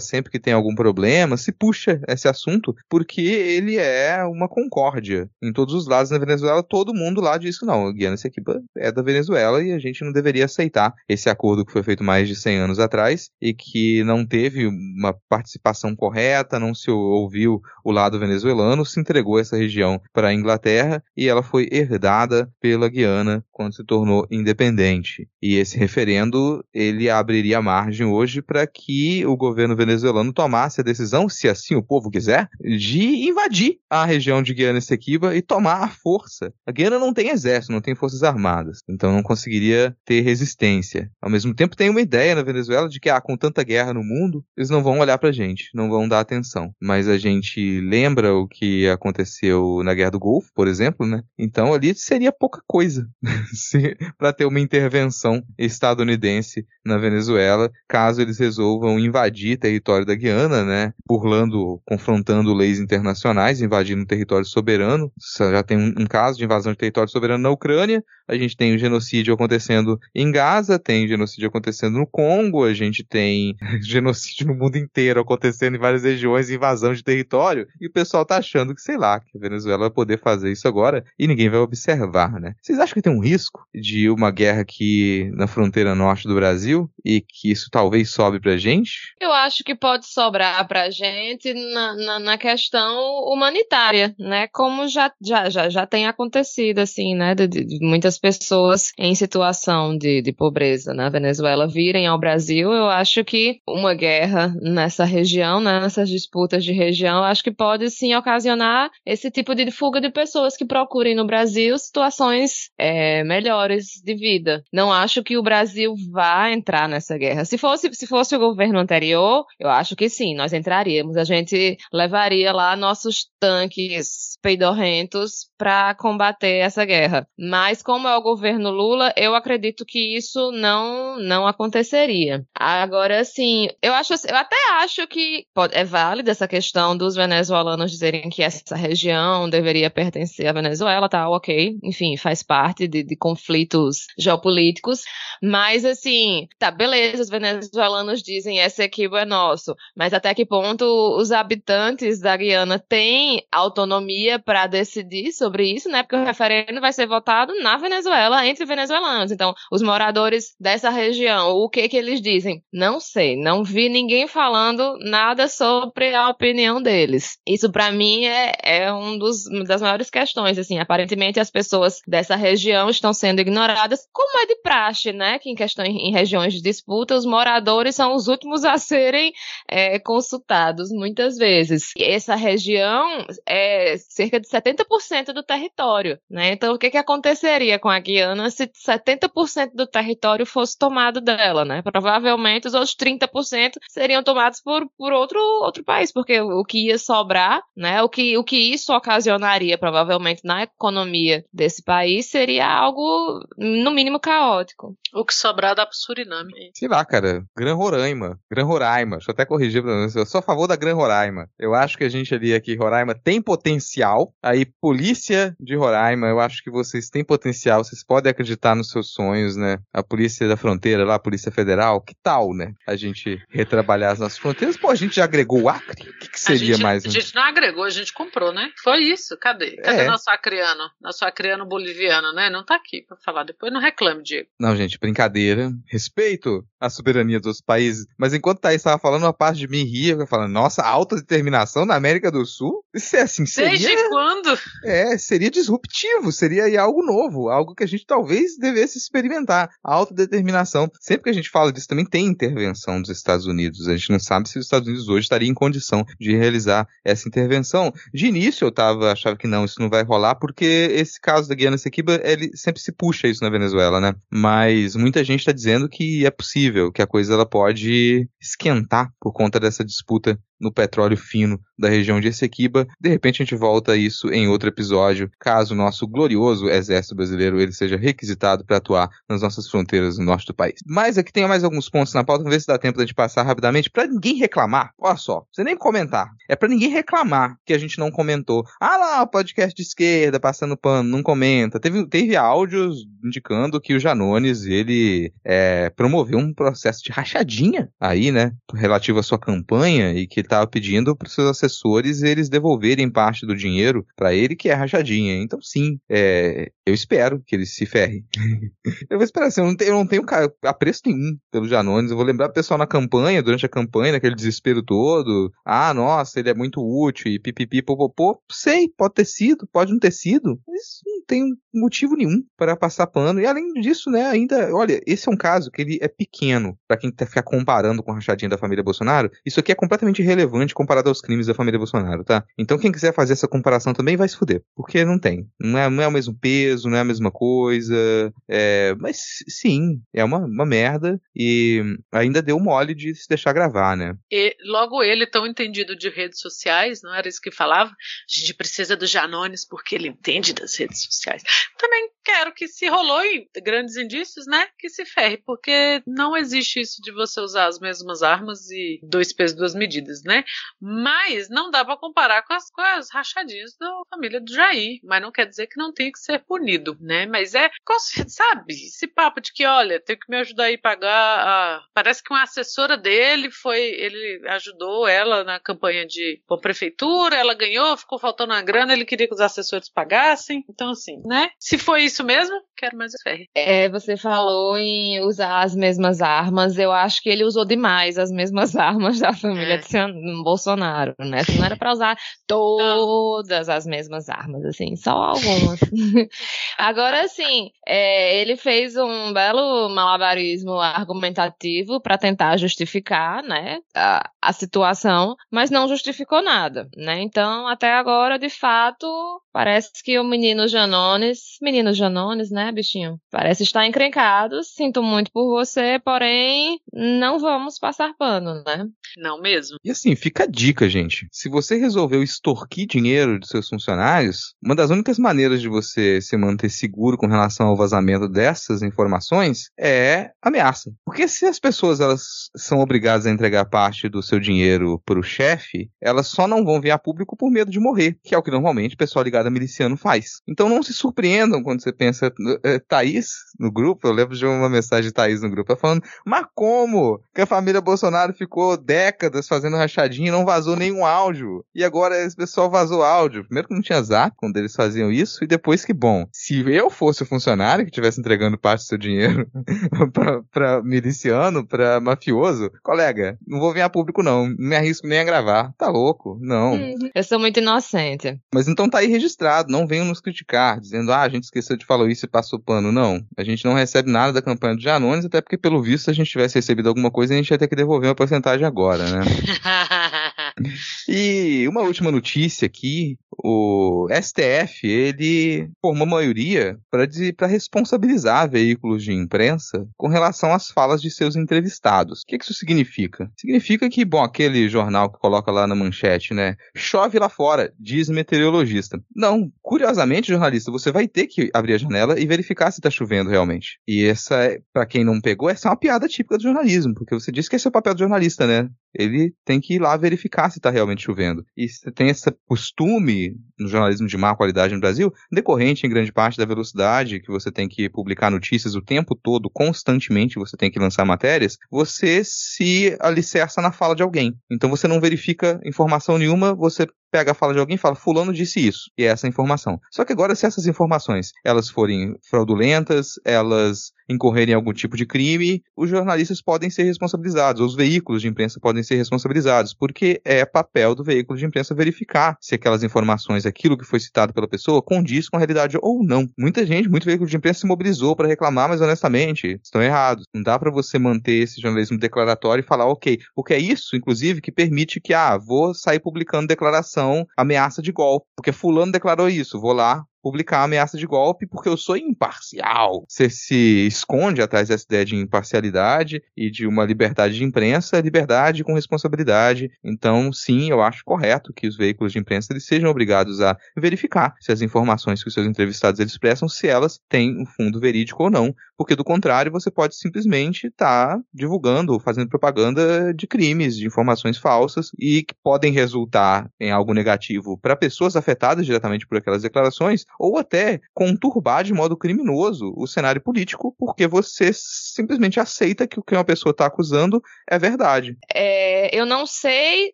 [0.00, 5.28] sempre que tem algum problema, se puxa esse assunto, porque ele é uma concórdia.
[5.42, 8.90] Em todos os lados na Venezuela, todo mundo lá diz que não, Guiana Essequiba é
[8.90, 12.34] da Venezuela e a gente não deveria aceitar esse acordo que foi feito mais de
[12.36, 18.18] 100 anos atrás e que não teve uma participação correta, não se ouviu o lado
[18.18, 23.74] venezuelano, se entregou essa região para a Inglaterra e ela foi herdada pela Guiana quando
[23.74, 25.28] se tornou independente.
[25.40, 31.28] E esse referendo, ele abriria margem hoje para que o governo venezuelano tomasse a decisão,
[31.28, 35.88] se assim o povo quiser, de invadir a região de Guiana Essequiba e tomar a
[35.88, 36.52] força.
[36.66, 41.10] A Guiana não tem exército, não tem forças armadas, então não conseguiria ter resistência.
[41.20, 44.02] Ao mesmo tempo, tem uma ideia na Venezuela de que, ah, com tanta guerra no
[44.02, 46.72] mundo, eles não vão olhar pra gente, não vão dar atenção.
[46.80, 51.22] Mas a gente lembra o que aconteceu na Guerra do Golfo, por exemplo, né?
[51.38, 53.08] Então ali seria pouca coisa
[54.18, 60.94] para ter uma intervenção estadunidense na Venezuela, caso eles resolvam invadir território da Guiana, né?
[61.06, 65.12] Burlando, confrontando leis internacionais, invadindo território soberano.
[65.38, 68.74] Já tem um, um caso de invasão de território soberano na Ucrânia, a gente tem
[68.74, 74.54] o genocídio acontecendo em Gaza, tem genocídio acontecendo no Congo, a gente tem genocídio no
[74.54, 78.80] mundo inteiro acontecendo em várias regiões, invasão de território, e o pessoal tá achando que,
[78.80, 82.54] sei lá, que a Venezuela vai poder fazer isso agora e ninguém vai observar, né?
[82.60, 86.90] Vocês acham que tem um risco de uma guerra aqui na fronteira norte do Brasil
[87.04, 89.14] e que isso talvez sobe pra gente?
[89.20, 94.48] Eu acho que pode sobrar pra gente na, na, na questão humanitária, né?
[94.48, 97.34] Como já, já, já, já tem acontecido, assim, né?
[97.34, 102.88] De, de muitas pessoas em situação de, de pobreza na Venezuela virem ao Brasil, eu
[102.88, 108.14] acho que uma guerra nessa região, né, nessas disputas de região, acho que pode sim
[108.14, 114.14] ocasionar esse tipo de fuga de pessoas que procurem no Brasil situações é, melhores de
[114.14, 114.62] vida.
[114.72, 117.44] Não acho que o Brasil vá entrar nessa guerra.
[117.44, 119.25] Se fosse, se fosse o governo anterior,
[119.58, 121.16] eu acho que sim, nós entraríamos.
[121.16, 127.26] A gente levaria lá nossos tanques peidorrentos para combater essa guerra.
[127.38, 132.44] Mas como é o governo Lula, eu acredito que isso não não aconteceria.
[132.54, 137.90] Agora, sim, eu acho, eu até acho que pode, é válida essa questão dos venezuelanos
[137.90, 141.28] dizerem que essa região deveria pertencer à Venezuela, tá?
[141.28, 145.02] Ok, enfim, faz parte de, de conflitos geopolíticos.
[145.42, 150.84] Mas assim, tá, beleza, os venezuelanos dizem esse aqui é nosso, mas até que ponto
[151.16, 156.02] os habitantes da Guiana têm autonomia para decidir sobre isso, né?
[156.02, 159.30] Porque o referendo vai ser votado na Venezuela entre venezuelanos.
[159.30, 162.62] Então, os moradores dessa região, o que que eles dizem?
[162.72, 167.38] Não sei, não vi ninguém falando nada sobre a opinião deles.
[167.46, 172.00] Isso para mim é, é um dos, uma das maiores questões, assim, aparentemente as pessoas
[172.06, 175.38] dessa região estão sendo ignoradas, como é de praxe, né?
[175.38, 179.32] Que em questões em regiões de disputa, os moradores são os últimos a serem
[179.68, 181.92] é, consultados muitas vezes.
[181.96, 186.52] E essa região é cerca de 70% do território, né?
[186.52, 191.64] Então, o que, que aconteceria com a Guiana se 70% do território fosse tomado dela,
[191.64, 191.82] né?
[191.82, 196.98] Provavelmente os outros 30% seriam tomados por, por outro, outro país, porque o que ia
[196.98, 198.02] sobrar, né?
[198.02, 204.18] O que, o que isso ocasionaria, provavelmente, na economia desse país seria algo, no mínimo,
[204.18, 204.96] caótico.
[205.14, 206.52] O que sobrar dá pro Suriname.
[206.74, 207.44] Sei lá, cara.
[207.56, 208.38] Gran Roraima.
[208.50, 209.16] Gran Roraima.
[209.16, 209.82] Deixa eu até corrigir.
[209.84, 211.48] Eu sou a favor da Gran Roraima.
[211.58, 214.32] Eu acho que a gente ali aqui, Roraima, tem potencial.
[214.42, 215.25] Aí, polícia
[215.60, 217.82] de Roraima, eu acho que vocês têm potencial.
[217.82, 219.78] Vocês podem acreditar nos seus sonhos, né?
[219.92, 222.00] A polícia da fronteira lá, a polícia federal.
[222.00, 222.72] Que tal, né?
[222.86, 224.76] A gente retrabalhar as nossas fronteiras.
[224.76, 226.08] Pô, a gente já agregou o Acre?
[226.08, 227.04] O que, que seria gente, mais?
[227.04, 228.70] A gente não agregou, a gente comprou, né?
[228.82, 229.36] Foi isso.
[229.38, 229.76] Cadê?
[229.76, 230.06] Cadê É.
[230.06, 230.82] nosso acriano?
[231.00, 232.50] Nosso acriano boliviano, né?
[232.50, 233.44] Não tá aqui pra falar.
[233.44, 234.48] Depois não reclame, Diego.
[234.58, 235.70] Não, gente, brincadeira.
[235.86, 238.06] Respeito a soberania dos países.
[238.18, 241.94] Mas enquanto Thaís estava falando, uma parte de mim ria, falando, nossa, alta determinação na
[241.94, 242.84] América do Sul?
[242.94, 243.70] Isso é assim, seria...
[243.70, 244.58] Desde quando?
[244.84, 249.70] É, seria disruptivo, seria algo novo, algo que a gente talvez devesse experimentar.
[249.82, 250.90] A autodeterminação.
[251.00, 253.88] Sempre que a gente fala disso, também tem intervenção dos Estados Unidos.
[253.88, 257.28] A gente não sabe se os Estados Unidos hoje estariam em condição de realizar essa
[257.28, 257.92] intervenção.
[258.12, 261.54] De início eu tava, achava que não, isso não vai rolar, porque esse caso da
[261.54, 264.14] Guiana Sequiba, ele sempre se puxa isso na Venezuela, né?
[264.30, 269.32] Mas muita gente está dizendo que é possível, que a coisa ela pode esquentar por
[269.32, 272.86] conta dessa disputa no petróleo fino da região de Essequiba.
[273.00, 277.14] De repente a gente volta a isso em outro episódio, caso o nosso glorioso exército
[277.14, 280.80] brasileiro ele seja requisitado para atuar nas nossas fronteiras no norte do país.
[280.86, 283.42] Mas aqui tem mais alguns pontos na pauta, vamos ver se dá tempo de passar
[283.42, 284.92] rapidamente para ninguém reclamar.
[284.98, 286.30] Olha só, você nem comentar.
[286.48, 288.64] É para ninguém reclamar que a gente não comentou.
[288.80, 291.78] Ah lá, o podcast de esquerda passando pano, não comenta.
[291.78, 298.30] Teve, teve áudios indicando que o Janones ele é, promoveu um processo de rachadinha aí,
[298.30, 303.46] né, relativo à sua campanha e que estava pedindo para seus assessores eles devolverem parte
[303.46, 305.34] do dinheiro para ele, que é rachadinha.
[305.36, 308.24] Então, sim, é, eu espero que ele se ferre.
[309.10, 310.22] eu vou esperar assim, eu não tenho, eu não tenho
[310.62, 312.10] apreço nenhum pelo Janones.
[312.10, 315.50] Eu vou lembrar o pessoal na campanha, durante a campanha, naquele desespero todo.
[315.64, 318.40] Ah, nossa, ele é muito útil e pipipi, popopô.
[318.50, 323.06] Sei, pode ter sido, pode não ter sido, mas não tem motivo nenhum para passar
[323.06, 323.40] pano.
[323.40, 326.96] E além disso, né, ainda, olha, esse é um caso que ele é pequeno para
[326.96, 329.30] quem tá ficar comparando com a rachadinha da família Bolsonaro.
[329.44, 330.35] Isso aqui é completamente irrelevante
[330.74, 332.44] comparado aos crimes da família Bolsonaro, tá?
[332.58, 335.48] Então quem quiser fazer essa comparação também vai se fuder, porque não tem.
[335.60, 338.32] Não é, não é o mesmo peso, não é a mesma coisa.
[338.48, 339.18] É, mas
[339.48, 341.82] sim, é uma, uma merda e
[342.12, 344.14] ainda deu mole de se deixar gravar, né?
[344.30, 347.90] E logo ele, tão entendido de redes sociais, não era isso que falava?
[347.90, 351.42] A gente precisa do Janones porque ele entende das redes sociais.
[351.78, 356.80] Também quero que se rolou em grandes indícios, né, que se ferre, porque não existe
[356.80, 360.44] isso de você usar as mesmas armas e dois pesos, duas medidas, né?
[360.80, 365.22] Mas não dá para comparar com as, com as rachadinhas da família do Jair, mas
[365.22, 367.26] não quer dizer que não tem que ser punido, né?
[367.26, 367.70] Mas é,
[368.28, 371.84] sabe, esse papo de que, olha, tem que me ajudar aí a pagar a...
[371.94, 377.54] Parece que uma assessora dele foi, ele ajudou ela na campanha de com prefeitura, ela
[377.54, 381.50] ganhou, ficou faltando uma grana, ele queria que os assessores pagassem, então assim, né?
[381.58, 383.48] Se foi isso mesmo, quero mais ferre.
[383.54, 388.30] É, você falou em usar as mesmas armas, eu acho que ele usou demais as
[388.30, 389.78] mesmas armas da família é.
[389.78, 391.42] de Bolsonaro, né?
[391.56, 392.16] Não era para usar
[392.46, 395.80] todas as mesmas armas, assim, só algumas.
[396.78, 404.52] Agora, sim, é, ele fez um belo malabarismo argumentativo para tentar justificar, né, a, a
[404.52, 407.20] situação, mas não justificou nada, né?
[407.22, 409.06] Então, até agora, de fato,
[409.52, 414.62] parece que o menino Janones, menino Janones, né, bichinho, parece estar encrencado.
[414.62, 418.86] Sinto muito por você, porém, não vamos passar pano, né?
[419.16, 419.76] Não mesmo.
[419.84, 421.26] E assim, fica a dica, gente.
[421.30, 426.36] Se você resolveu extorquir dinheiro dos seus funcionários, uma das únicas maneiras de você se
[426.36, 430.92] manter seguro com relação ao vazamento dessas informações é ameaça.
[431.04, 435.22] Porque se as pessoas elas são obrigadas a entregar parte do seu dinheiro para o
[435.22, 438.42] chefe, elas só não vão vir a público por medo de morrer, que é o
[438.42, 440.40] que normalmente o pessoal ligado a miliciano faz.
[440.48, 443.28] Então não se surpreendam quando você pensa, é, Thaís
[443.58, 447.40] no grupo, eu lembro de uma mensagem de Thaís no grupo, falando, mas como que
[447.40, 451.64] a família Bolsonaro ficou décadas fazendo rachadinha e não vazou nenhum áudio?
[451.74, 453.44] E agora esse pessoal vazou áudio.
[453.44, 456.90] Primeiro que não tinha zap quando eles faziam isso, e depois que, bom, se eu
[456.90, 459.48] fosse o funcionário que estivesse entregando parte do seu dinheiro
[460.12, 465.06] pra, pra miliciano, pra mafioso, colega, não vou vir a público não, não me arrisco
[465.06, 465.72] nem a gravar.
[465.78, 466.38] Tá louco?
[466.40, 466.78] Não.
[467.14, 468.38] Eu sou muito inocente.
[468.52, 471.86] Mas então tá aí registrado, não venham nos criticar, dizendo, ah, a gente esqueceu de
[471.86, 472.92] falar isso e passou pano.
[472.92, 473.24] Não.
[473.36, 476.14] A gente não recebe nada da campanha do Janones, até porque, pelo visto, se a
[476.14, 479.20] gente tivesse recebido alguma coisa, a gente ia ter que devolver uma porcentagem agora, né?
[481.08, 489.86] e uma última notícia aqui, o STF, ele formou maioria para responsabilizar veículos de imprensa
[489.96, 492.22] com relação às falas de seus entrevistados.
[492.22, 493.30] O que, que isso significa?
[493.38, 496.56] Significa que, bom, aquele jornal que coloca lá na manchete, né?
[496.76, 499.00] Chove lá fora, diz meteorologista.
[499.14, 503.30] Não, curiosamente, jornalista, você vai ter que abrir a janela e verificar se está chovendo
[503.30, 503.78] realmente.
[503.86, 507.14] E essa, é, para quem não pegou, essa é uma piada típica do jornalismo, porque
[507.14, 508.68] você disse que esse é o papel do jornalista, né?
[508.94, 511.44] Ele tem que ir lá verificar se está realmente chovendo.
[511.56, 516.12] E você tem esse costume no jornalismo de má qualidade no Brasil, decorrente em grande
[516.12, 520.70] parte da velocidade que você tem que publicar notícias o tempo todo, constantemente você tem
[520.70, 524.34] que lançar matérias, você se alicerça na fala de alguém.
[524.50, 528.32] Então você não verifica informação nenhuma, você pega a fala de alguém e fala, fulano
[528.32, 529.80] disse isso, e é essa informação.
[529.90, 535.04] Só que agora, se essas informações, elas forem fraudulentas, elas incorrerem em algum tipo de
[535.04, 540.44] crime, os jornalistas podem ser responsabilizados, os veículos de imprensa podem ser responsabilizados, porque é
[540.44, 544.82] papel do veículo de imprensa verificar se aquelas informações, aquilo que foi citado pela pessoa,
[544.82, 546.26] condiz com a realidade ou não.
[546.38, 550.24] Muita gente, muito veículo de imprensa se mobilizou para reclamar, mas honestamente, estão errados.
[550.34, 554.40] Não dá para você manter esse jornalismo declaratório e falar, ok, porque é isso, inclusive,
[554.40, 556.95] que permite que, ah, vou sair publicando declaração,
[557.36, 561.76] ameaça de golpe, porque fulano declarou isso, vou lá, publicar ameaça de golpe porque eu
[561.76, 563.04] sou imparcial.
[563.08, 568.64] Você se esconde atrás dessa ideia de imparcialidade e de uma liberdade de imprensa, liberdade
[568.64, 569.70] com responsabilidade.
[569.84, 574.34] Então, sim, eu acho correto que os veículos de imprensa eles sejam obrigados a verificar
[574.40, 578.24] se as informações que os seus entrevistados eles expressam, se elas têm um fundo verídico
[578.24, 583.76] ou não, porque do contrário você pode simplesmente estar tá divulgando, fazendo propaganda de crimes,
[583.76, 589.18] de informações falsas e que podem resultar em algo negativo para pessoas afetadas diretamente por
[589.18, 595.86] aquelas declarações ou até conturbar de modo criminoso o cenário político, porque você simplesmente aceita
[595.86, 598.16] que o que uma pessoa está acusando é verdade.
[598.32, 599.92] É, eu não sei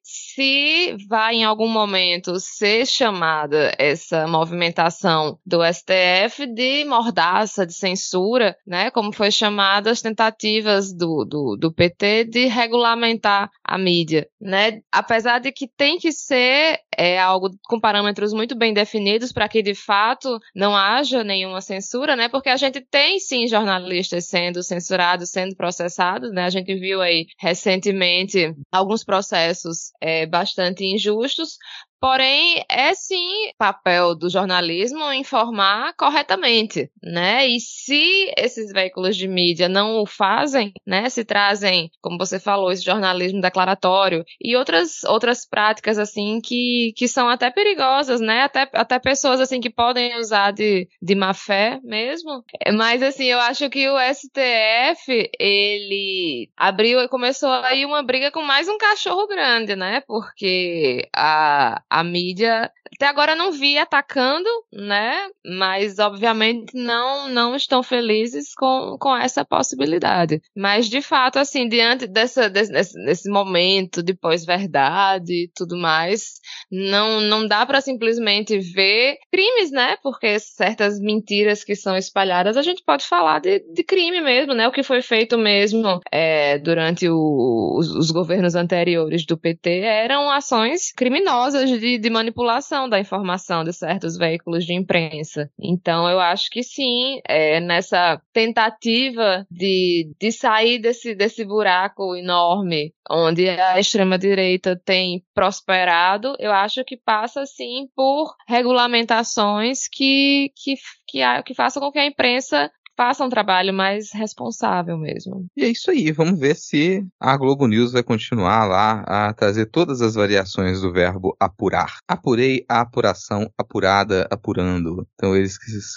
[0.02, 8.56] se vai em algum momento ser chamada essa movimentação do STF de mordaça, de censura,
[8.66, 8.90] né?
[8.90, 14.82] Como foi chamada as tentativas do, do, do PT de regulamentar a mídia, né?
[14.92, 19.62] Apesar de que tem que ser é, algo com parâmetros muito bem definidos para que
[19.62, 22.28] de fato não haja nenhuma censura, né?
[22.28, 26.44] Porque a gente tem sim jornalistas sendo censurados, sendo processados, né?
[26.44, 31.56] A gente viu aí recentemente alguns processos é, bastante injustos,
[32.02, 37.46] Porém, é sim papel do jornalismo informar corretamente, né?
[37.46, 41.08] E se esses veículos de mídia não o fazem, né?
[41.08, 47.06] Se trazem, como você falou, esse jornalismo declaratório e outras, outras práticas assim que, que
[47.06, 48.42] são até perigosas, né?
[48.42, 52.42] Até, até pessoas assim que podem usar de, de má fé mesmo.
[52.76, 58.42] Mas assim, eu acho que o STF, ele abriu e começou aí uma briga com
[58.42, 60.02] mais um cachorro grande, né?
[60.04, 65.16] Porque a a mídia até agora não vi atacando, né?
[65.44, 70.40] Mas obviamente não não estão felizes com, com essa possibilidade.
[70.54, 76.34] Mas de fato, assim, diante dessa, desse, desse momento de pós-verdade e tudo mais,
[76.70, 79.96] não não dá para simplesmente ver crimes, né?
[80.02, 84.68] Porque certas mentiras que são espalhadas, a gente pode falar de, de crime mesmo, né?
[84.68, 90.30] O que foi feito mesmo é, durante o, os, os governos anteriores do PT eram
[90.30, 95.50] ações criminosas de, de manipulação da informação de certos veículos de imprensa.
[95.60, 102.94] Então, eu acho que sim, é, nessa tentativa de, de sair desse, desse buraco enorme
[103.10, 110.76] onde a extrema-direita tem prosperado, eu acho que passa sim por regulamentações que, que,
[111.08, 115.46] que, que façam com que a imprensa faça um trabalho mais responsável mesmo.
[115.56, 119.66] E é isso aí, vamos ver se a Globo News vai continuar lá a trazer
[119.66, 121.98] todas as variações do verbo apurar.
[122.06, 125.06] Apurei a apuração, apurada, apurando.
[125.14, 125.56] Então eles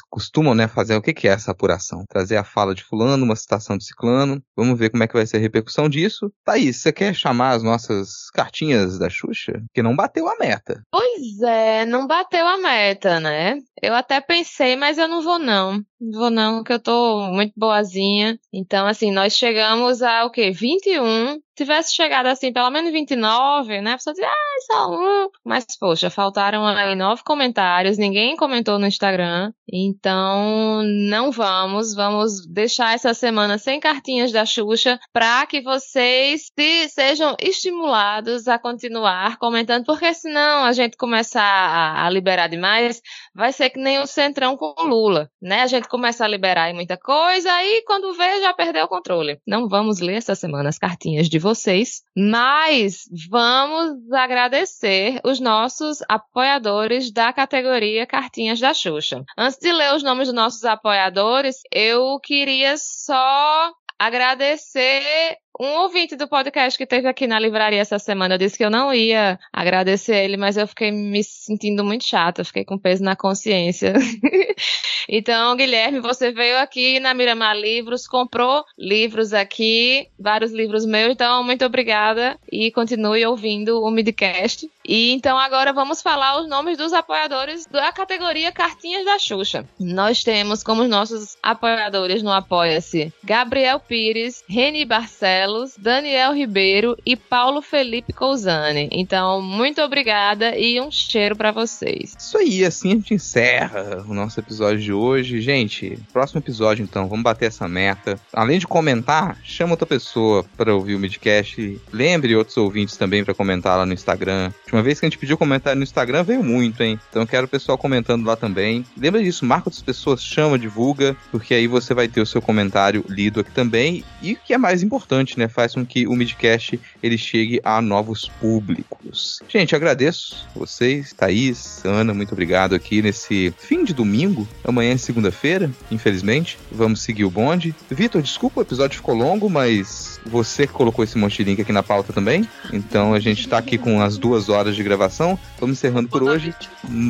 [0.10, 2.06] costumam, né, fazer o que que é essa apuração?
[2.10, 4.42] Trazer a fala de fulano, uma citação de ciclano.
[4.56, 6.32] Vamos ver como é que vai ser a repercussão disso.
[6.44, 9.64] Thaís, você quer chamar as nossas cartinhas da Xuxa?
[9.74, 10.82] Que não bateu a meta.
[10.92, 13.58] Pois é, não bateu a meta, né?
[13.82, 15.84] Eu até pensei, mas eu não vou não.
[16.14, 18.40] Vou não, que eu tô muito boazinha.
[18.54, 20.52] Então, assim, nós chegamos a o quê?
[20.52, 23.94] 21 tivesse chegado assim, pelo menos 29, né?
[23.94, 25.30] A pessoa dizia, ah, só um.
[25.44, 29.52] Mas, poxa, faltaram aí nove comentários, ninguém comentou no Instagram.
[29.72, 31.94] Então, não vamos.
[31.96, 38.60] Vamos deixar essa semana sem cartinhas da Xuxa para que vocês se, sejam estimulados a
[38.60, 43.02] continuar comentando, porque senão a gente começar a, a liberar demais,
[43.34, 45.62] vai ser que nem o Centrão com o Lula, né?
[45.62, 49.40] A gente começa a liberar muita coisa, aí quando vê, já perdeu o controle.
[49.48, 57.12] Não vamos ler essa semana as cartinhas de vocês, mas vamos agradecer os nossos apoiadores
[57.12, 59.24] da categoria Cartinhas da Xuxa.
[59.38, 66.28] Antes de ler os nomes dos nossos apoiadores, eu queria só agradecer um ouvinte do
[66.28, 70.38] podcast que teve aqui na livraria essa semana disse que eu não ia agradecer ele,
[70.38, 73.94] mas eu fiquei me sentindo muito chata, fiquei com peso na consciência.
[75.08, 81.44] então, Guilherme, você veio aqui na Miramar Livros, comprou livros aqui, vários livros meus, então
[81.44, 84.70] muito obrigada e continue ouvindo o Midcast.
[84.88, 89.68] E então agora vamos falar os nomes dos apoiadores da categoria Cartinhas da Xuxa.
[89.80, 97.16] Nós temos como nossos apoiadores no Apoia-se Gabriel Pires, Reni Barcelos, Barcelos, Daniel Ribeiro e
[97.16, 98.90] Paulo Felipe Cousani.
[98.92, 102.16] Então, muito obrigada e um cheiro para vocês.
[102.18, 105.40] Isso aí, assim a gente encerra o nosso episódio de hoje.
[105.42, 108.20] Gente, próximo episódio então, vamos bater essa meta.
[108.34, 111.80] Além de comentar, chama outra pessoa para ouvir o midcast.
[111.94, 114.52] Lembre outros ouvintes também para comentar lá no Instagram.
[114.72, 117.00] Uma vez que a gente pediu comentário no Instagram, veio muito, hein?
[117.10, 118.84] Então eu quero o pessoal comentando lá também.
[118.98, 123.06] Lembra disso, marca outras pessoas, chama, divulga, porque aí você vai ter o seu comentário
[123.08, 124.04] lido aqui também.
[124.22, 125.48] E o que é mais importante, né?
[125.48, 129.42] Faz com que o midcast ele chegue a novos públicos.
[129.48, 134.48] Gente, agradeço vocês, Thaís, Ana, muito obrigado aqui nesse fim de domingo.
[134.64, 136.58] Amanhã é segunda-feira, infelizmente.
[136.72, 137.76] Vamos seguir o bonde.
[137.90, 141.84] Vitor, desculpa, o episódio ficou longo, mas você colocou esse monte de link aqui na
[141.84, 142.48] pauta também.
[142.74, 145.38] Então a gente tá aqui com as duas horas de gravação.
[145.60, 146.54] Vamos encerrando por hoje.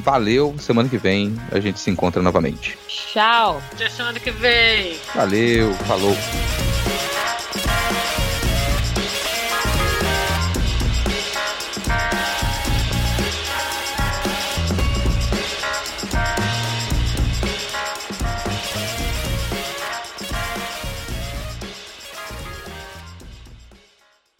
[0.04, 2.78] Valeu, semana que vem a gente se encontra novamente.
[2.88, 3.62] Tchau.
[3.72, 4.98] Até semana que vem.
[5.14, 6.16] Valeu, falou.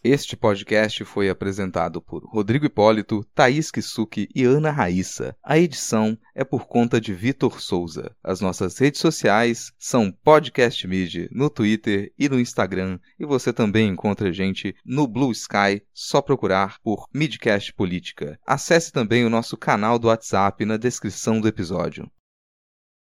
[0.08, 5.36] Este podcast foi apresentado por Rodrigo Hipólito, Thaís Kisuki e Ana Raíssa.
[5.44, 8.16] A edição é por conta de Vitor Souza.
[8.24, 13.00] As nossas redes sociais são Podcast Mid no Twitter e no Instagram.
[13.20, 18.40] E você também encontra a gente no Blue Sky, só procurar por Midcast Política.
[18.46, 22.08] Acesse também o nosso canal do WhatsApp na descrição do episódio.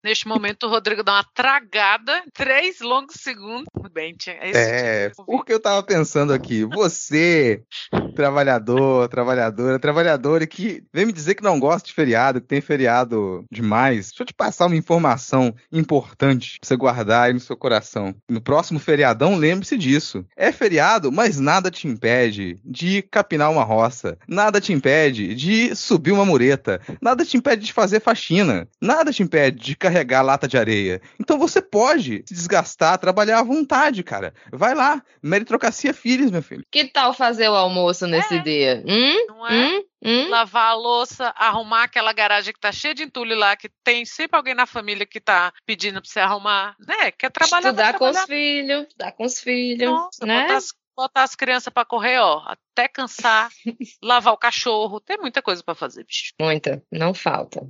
[0.05, 3.65] Neste momento, o Rodrigo dá uma tragada, três longos segundos.
[3.91, 4.35] Bem, tinha.
[4.39, 7.63] É, porque eu tava pensando aqui, você,
[8.15, 13.43] trabalhador, trabalhadora, trabalhadora que vem me dizer que não gosta de feriado, que tem feriado
[13.51, 14.09] demais.
[14.09, 18.13] Deixa eu te passar uma informação importante pra você guardar aí no seu coração.
[18.29, 20.23] No próximo feriadão, lembre-se disso.
[20.37, 26.11] É feriado, mas nada te impede de capinar uma roça, nada te impede de subir
[26.11, 30.47] uma mureta, nada te impede de fazer faxina, nada te impede de carregar carregar lata
[30.47, 31.01] de areia.
[31.19, 34.33] Então você pode se desgastar, trabalhar à vontade, cara.
[34.51, 36.63] Vai lá, meritocracia filhos, meu filho.
[36.69, 38.39] Que tal fazer o almoço nesse É.
[38.39, 38.83] dia?
[38.85, 39.25] Hum?
[39.27, 39.53] Não é?
[39.53, 39.83] Hum?
[40.03, 40.29] Hum?
[40.29, 44.37] Lavar a louça, arrumar aquela garagem que tá cheia de entulho lá, que tem sempre
[44.37, 46.75] alguém na família que tá pedindo pra você arrumar.
[46.85, 47.11] Né?
[47.11, 50.41] Quer trabalhar, Estudar com os filhos, estudar com os filhos, Nossa, né?
[50.41, 53.49] botar, as, botar as crianças pra correr, ó, até cansar,
[54.03, 56.33] lavar o cachorro, tem muita coisa pra fazer, bicho.
[56.39, 57.61] Muita, não falta.